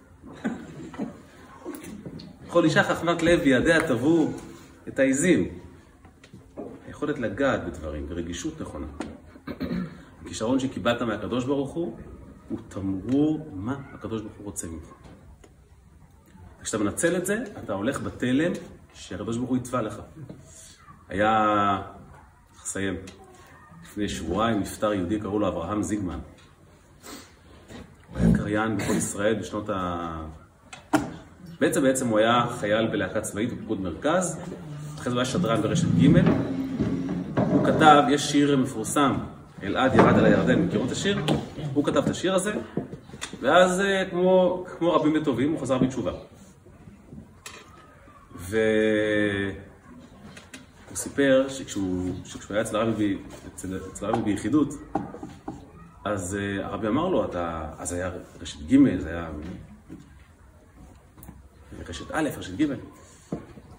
כל 2.48 2.64
אישה 2.64 2.84
חכמת 2.84 3.24
לב 3.24 3.40
בידיה 3.40 3.88
תבעו 3.88 4.32
את 4.88 5.00
העיזים. 5.00 5.48
היכולת 6.88 7.20
לגעת 7.20 7.66
בדברים, 7.66 8.10
ברגישות 8.10 8.62
נכונה. 8.62 8.88
הכישרון 10.22 10.60
שקיבלת 10.60 11.02
מהקדוש 11.02 11.46
ברוך 11.46 11.72
הוא, 11.72 11.98
הוא 12.50 12.60
תמרור 12.68 13.50
מה 13.54 13.76
הקדוש 13.94 14.22
ברוך 14.22 14.34
הוא 14.38 14.46
רוצה 14.46 14.68
ממך. 14.68 14.94
כשאתה 16.64 16.84
מנצל 16.84 17.16
את 17.16 17.26
זה, 17.26 17.44
אתה 17.64 17.74
הולך 17.74 18.02
בתלם 18.02 18.52
שהקדוש 18.94 19.38
ברוך 19.38 19.50
הוא 19.50 19.58
יתבע 19.58 19.82
לך. 19.82 20.02
היה, 21.10 21.82
צריך 22.52 22.64
לסיים, 22.64 22.96
לפני 23.84 24.10
שבועיים 24.10 24.60
נפטר 24.60 24.94
יהודי, 24.94 25.20
קראו 25.20 25.40
לו 25.40 25.48
אברהם 25.48 25.84
זיגמן. 25.84 26.20
הוא 28.10 28.20
היה 28.20 28.38
קריין 28.38 28.78
בכל 28.78 28.94
ישראל 28.94 29.34
בשנות 29.34 29.70
ה... 29.70 30.22
בעצם 31.60 31.82
בעצם 31.82 32.08
הוא 32.08 32.20
היה 32.20 32.46
חייל 32.60 32.88
בלהקה 32.88 33.22
צבאית 33.22 33.54
בפיקוד 33.54 33.82
מרכז, 33.82 34.40
אחרי 34.96 35.04
זה 35.04 35.10
הוא 35.10 35.20
היה 35.20 35.26
שדרן 35.26 35.62
ברשת 35.62 35.88
ג' 35.88 36.08
הוא 37.36 37.66
כתב, 37.66 38.04
יש 38.10 38.32
שיר 38.32 38.58
מפורסם, 38.58 39.14
אלעד 39.64 39.96
ירד 39.96 40.18
על 40.18 40.26
הירדן, 40.26 40.62
מכירו 40.62 40.86
את 40.86 40.92
השיר? 40.92 41.22
הוא 41.74 41.86
כתב 41.86 41.98
את 41.98 42.10
השיר 42.10 42.36
הזה, 42.36 42.54
ואז 43.42 43.82
אה, 43.82 44.04
כמו, 44.10 44.66
כמו 44.78 44.94
רבים 44.94 45.14
וטובים, 45.22 45.52
הוא 45.52 45.60
חזר 45.60 45.78
בתשובה. 45.78 46.12
והוא 48.52 49.56
סיפר 50.96 51.46
שכשהוא, 51.50 52.12
שכשהוא 52.26 52.54
היה 52.54 52.62
אצל 52.62 52.78
הרבי, 52.78 53.18
אצל, 53.48 53.80
אצל 53.92 54.06
הרבי 54.06 54.22
ביחידות, 54.22 54.70
אז 56.06 56.38
uh, 56.40 56.66
הרבי 56.66 56.88
אמר 56.88 57.08
לו, 57.08 57.26
אתה, 57.26 57.70
אז 57.78 57.94
היה 57.94 58.12
רשת 58.42 58.60
ג', 58.60 59.00
זה 59.00 59.10
היה 59.10 59.30
רשת 61.90 62.12
א', 62.12 62.30
רשת 62.38 62.62
ג', 62.62 62.66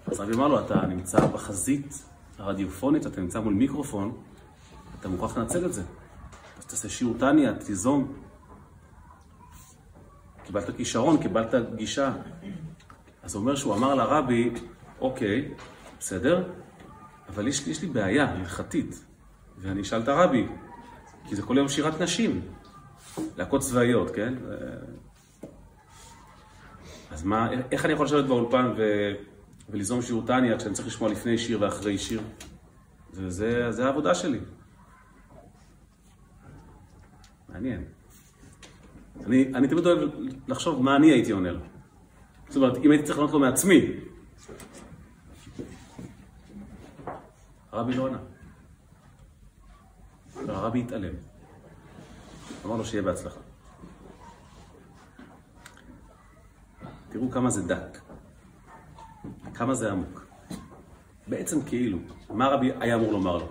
אז 0.05 0.19
הרבי 0.19 0.33
אמר 0.33 0.47
לו, 0.47 0.59
אתה 0.59 0.85
נמצא 0.85 1.27
בחזית 1.27 2.05
הרדיופונית, 2.37 3.07
אתה 3.07 3.21
נמצא 3.21 3.39
מול 3.39 3.53
מיקרופון, 3.53 4.17
אתה 4.99 5.09
מוכרח 5.09 5.37
לנצל 5.37 5.65
את 5.65 5.73
זה. 5.73 5.83
אז 6.57 6.65
תעשה 6.65 6.89
שיעור 6.89 7.15
טניה, 7.19 7.53
תיזום. 7.53 8.13
קיבלת 10.45 10.77
כישרון, 10.77 11.21
קיבלת 11.21 11.53
גישה. 11.75 12.13
אז 13.23 13.35
הוא 13.35 13.41
אומר 13.41 13.55
שהוא 13.55 13.75
אמר 13.75 13.95
לרבי, 13.95 14.51
אוקיי, 15.01 15.51
בסדר, 15.99 16.49
אבל 17.29 17.47
יש, 17.47 17.67
יש 17.67 17.81
לי 17.81 17.87
בעיה 17.87 18.31
הלכתית. 18.31 19.05
ואני 19.57 19.81
אשאל 19.81 20.01
את 20.01 20.07
הרבי, 20.07 20.47
כי 21.29 21.35
זה 21.35 21.41
כל 21.41 21.57
יום 21.57 21.69
שירת 21.69 22.01
נשים, 22.01 22.41
להקות 23.37 23.61
צבאיות, 23.61 24.11
כן? 24.15 24.33
אז 27.11 27.23
מה, 27.23 27.49
איך 27.71 27.85
אני 27.85 27.93
יכול 27.93 28.05
לשבת 28.05 28.25
באולפן 28.25 28.73
ו... 28.77 28.81
וליזום 29.69 30.01
שיעור 30.01 30.25
טניה 30.25 30.57
כשאני 30.57 30.73
צריך 30.73 30.87
לשמוע 30.87 31.09
לפני 31.09 31.37
שיר 31.37 31.61
ואחרי 31.61 31.97
שיר? 31.97 32.21
וזה 33.13 33.71
זה 33.71 33.85
העבודה 33.85 34.15
שלי. 34.15 34.39
מעניין. 37.49 37.83
אני, 39.25 39.51
אני 39.55 39.67
תמיד 39.67 39.85
אוהב 39.85 40.09
לחשוב 40.47 40.83
מה 40.83 40.95
אני 40.95 41.11
הייתי 41.11 41.31
עונה 41.31 41.51
לו. 41.51 41.72
זאת 42.53 42.63
אומרת, 42.63 42.85
אם 42.85 42.91
הייתי 42.91 43.05
צריך 43.05 43.17
לענות 43.17 43.33
לו 43.33 43.39
מעצמי, 43.39 43.81
הרבי 47.71 47.93
לא 47.93 48.07
ענה. 48.07 48.17
והרבי 50.45 50.79
התעלם. 50.79 51.13
אמר 52.65 52.75
לו 52.75 52.85
שיהיה 52.85 53.03
בהצלחה. 53.03 53.39
תראו 57.09 57.31
כמה 57.31 57.49
זה 57.49 57.61
דק, 57.61 57.97
כמה 59.53 59.73
זה 59.73 59.91
עמוק. 59.91 60.25
בעצם 61.27 61.61
כאילו, 61.61 61.97
מה 62.29 62.45
הרבי 62.45 62.71
היה 62.79 62.95
אמור 62.95 63.11
לומר 63.11 63.37
לו? 63.37 63.47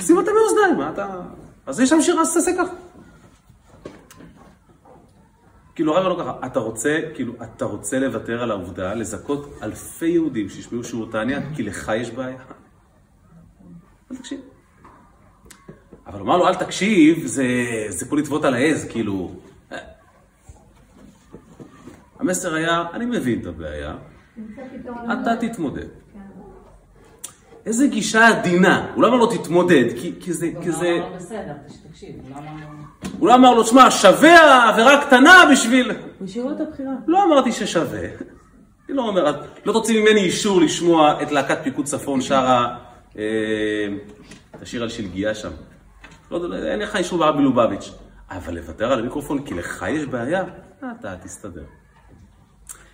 שים 0.00 0.16
אותה 0.16 0.30
מאוזניים, 0.30 0.78
מה 0.78 0.90
אתה... 0.90 1.20
אז 1.66 1.80
יש 1.80 1.88
שם 1.88 2.02
שיר, 2.02 2.20
אז 2.20 2.34
תעשה 2.34 2.50
ככה. 2.58 2.85
כאילו, 5.76 5.96
הרב 5.96 6.18
לא 6.18 6.24
ככה, 6.24 6.46
אתה 6.46 6.58
רוצה, 6.58 6.98
כאילו, 7.14 7.32
אתה 7.42 7.64
רוצה 7.64 7.98
לוותר 7.98 8.42
על 8.42 8.50
העובדה, 8.50 8.94
לזכות 8.94 9.58
אלפי 9.62 10.06
יהודים 10.06 10.48
שישמעו 10.48 10.84
שיעור 10.84 11.10
תעניה, 11.10 11.40
כי 11.54 11.62
לך 11.62 11.92
יש 11.96 12.10
בעיה. 12.10 12.38
אל 14.10 14.16
תקשיב. 14.16 14.40
אבל 16.06 16.18
לומר 16.18 16.36
לו, 16.36 16.48
אל 16.48 16.54
תקשיב, 16.54 17.26
זה, 17.26 17.44
זה 17.88 18.10
פה 18.10 18.16
לטוות 18.16 18.44
על 18.44 18.54
העז, 18.54 18.88
כאילו... 18.90 19.34
המסר 22.18 22.54
היה, 22.54 22.84
אני 22.92 23.06
מבין 23.06 23.40
את 23.40 23.46
הבעיה, 23.46 23.96
אתה 25.04 25.36
תתמודד. 25.40 25.88
איזה 27.66 27.86
גישה 27.86 28.28
עדינה. 28.28 28.86
הוא 28.94 29.02
לא 29.02 29.08
אמר 29.08 29.16
לו 29.16 29.26
תתמודד, 29.26 29.84
כי, 30.00 30.12
כי 30.20 30.32
זה... 30.32 30.50
כי 30.62 30.72
זה... 30.72 30.90
הוא 30.90 30.98
אמר 30.98 31.08
לו 31.08 31.16
בסדר, 31.16 31.52
תקשיב, 31.90 32.08
הוא 32.22 32.30
לא 32.30 32.38
אמר 32.38 32.50
לו... 32.60 32.76
הוא 33.18 33.28
לא 33.28 33.34
אמר 33.34 33.54
לו, 33.54 33.66
שמע, 33.66 33.90
שווה 33.90 34.68
עבירה 34.68 35.06
קטנה 35.06 35.44
בשביל... 35.52 35.92
השאירו 36.24 36.50
את 36.50 36.60
הבחירה. 36.60 36.92
לא 37.06 37.24
אמרתי 37.24 37.52
ששווה. 37.52 38.00
אני 38.88 38.96
לא 38.96 39.02
אומר, 39.02 39.42
לא 39.64 39.72
תוציא 39.72 40.00
ממני 40.00 40.20
אישור 40.20 40.60
לשמוע 40.60 41.22
את 41.22 41.32
להקת 41.32 41.58
פיקוד 41.62 41.84
צפון 41.84 42.20
שרה 42.20 42.76
אה, 43.18 43.24
את 44.56 44.62
השיר 44.62 44.82
על 44.82 44.88
שלגיה 44.88 45.34
שם. 45.34 45.50
לא, 46.30 46.48
לא, 46.48 46.56
אין 46.56 46.78
לך 46.78 46.96
אישור 46.96 47.18
ברבי 47.18 47.42
לובביץ'. 47.42 47.92
אבל 48.30 48.54
לוותר 48.54 48.92
על 48.92 48.98
המיקרופון 48.98 49.42
כי 49.42 49.54
לך 49.54 49.84
יש 49.88 50.04
בעיה, 50.04 50.44
אה, 50.82 50.88
אתה 51.00 51.14
תסתדר. 51.24 51.64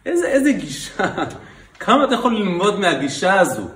איזה, 0.06 0.26
איזה 0.26 0.52
גישה, 0.52 1.04
כמה 1.80 2.04
אתה 2.04 2.14
יכול 2.14 2.36
ללמוד 2.36 2.80
מהגישה 2.80 3.40
הזו? 3.40 3.68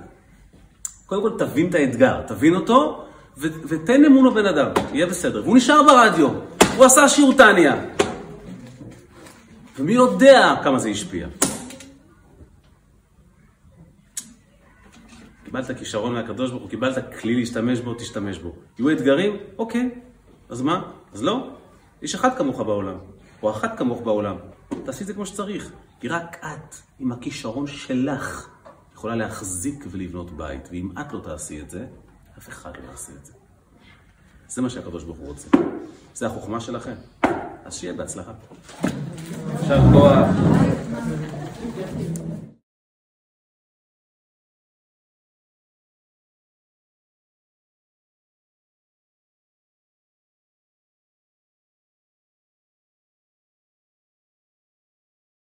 קודם 1.07 1.21
כל 1.21 1.31
תבין 1.37 1.69
את 1.69 1.75
האתגר, 1.75 2.21
תבין 2.21 2.55
אותו, 2.55 3.05
ו- 3.37 3.61
ותן 3.67 4.05
אמון 4.05 4.25
לבן 4.25 4.45
אדם, 4.45 4.71
יהיה 4.93 5.05
בסדר. 5.05 5.41
והוא 5.43 5.57
נשאר 5.57 5.83
ברדיו, 5.83 6.29
הוא 6.77 6.85
עשה 6.85 7.09
שיעור 7.09 7.33
תניא. 7.33 7.71
ומי 9.79 9.93
יודע 9.93 10.55
כמה 10.63 10.79
זה 10.79 10.89
השפיע. 10.89 11.27
קיבלת 15.45 15.77
כישרון 15.77 16.13
מהקדוש 16.13 16.49
ברוך 16.49 16.61
הוא, 16.61 16.69
קיבלת 16.69 17.13
כלי 17.21 17.35
להשתמש 17.35 17.79
בו, 17.79 17.93
תשתמש 17.93 18.37
בו. 18.37 18.55
יהיו 18.79 18.91
אתגרים? 18.91 19.37
אוקיי. 19.57 19.89
אז 20.49 20.61
מה? 20.61 20.81
אז 21.13 21.23
לא? 21.23 21.49
יש 22.01 22.15
אחד 22.15 22.37
כמוך 22.37 22.61
בעולם, 22.61 22.97
או 23.43 23.49
אחת 23.49 23.77
כמוך 23.77 24.01
בעולם. 24.01 24.35
תעשי 24.85 25.01
את 25.01 25.07
זה 25.07 25.13
כמו 25.13 25.25
שצריך. 25.25 25.71
כי 25.99 26.07
רק 26.07 26.37
את, 26.39 26.75
עם 26.99 27.11
הכישרון 27.11 27.67
שלך, 27.67 28.47
יכולה 28.97 29.15
להחזיק 29.15 29.85
ולבנות 29.91 30.31
בית. 30.31 30.67
ואם 30.71 30.89
את 31.01 31.13
לא 31.13 31.19
תעשי 31.19 31.61
את 31.61 31.69
זה, 31.69 31.85
אף 32.37 32.49
אחד 32.49 32.71
לא 32.75 32.91
יעשה 32.91 33.11
את 33.19 33.25
זה. 33.25 33.33
זה 34.47 34.61
מה 34.61 34.69
שהקדוש 34.69 35.03
ברוך 35.03 35.17
הוא 35.17 35.27
רוצה. 35.27 35.47
זה 36.15 36.25
החוכמה 36.27 36.59
שלכם. 36.59 36.93
אז 37.65 37.75
שיהיה 37.75 37.93
בהצלחה. 37.93 38.31
יישר 39.61 39.79
כוח. 39.93 40.27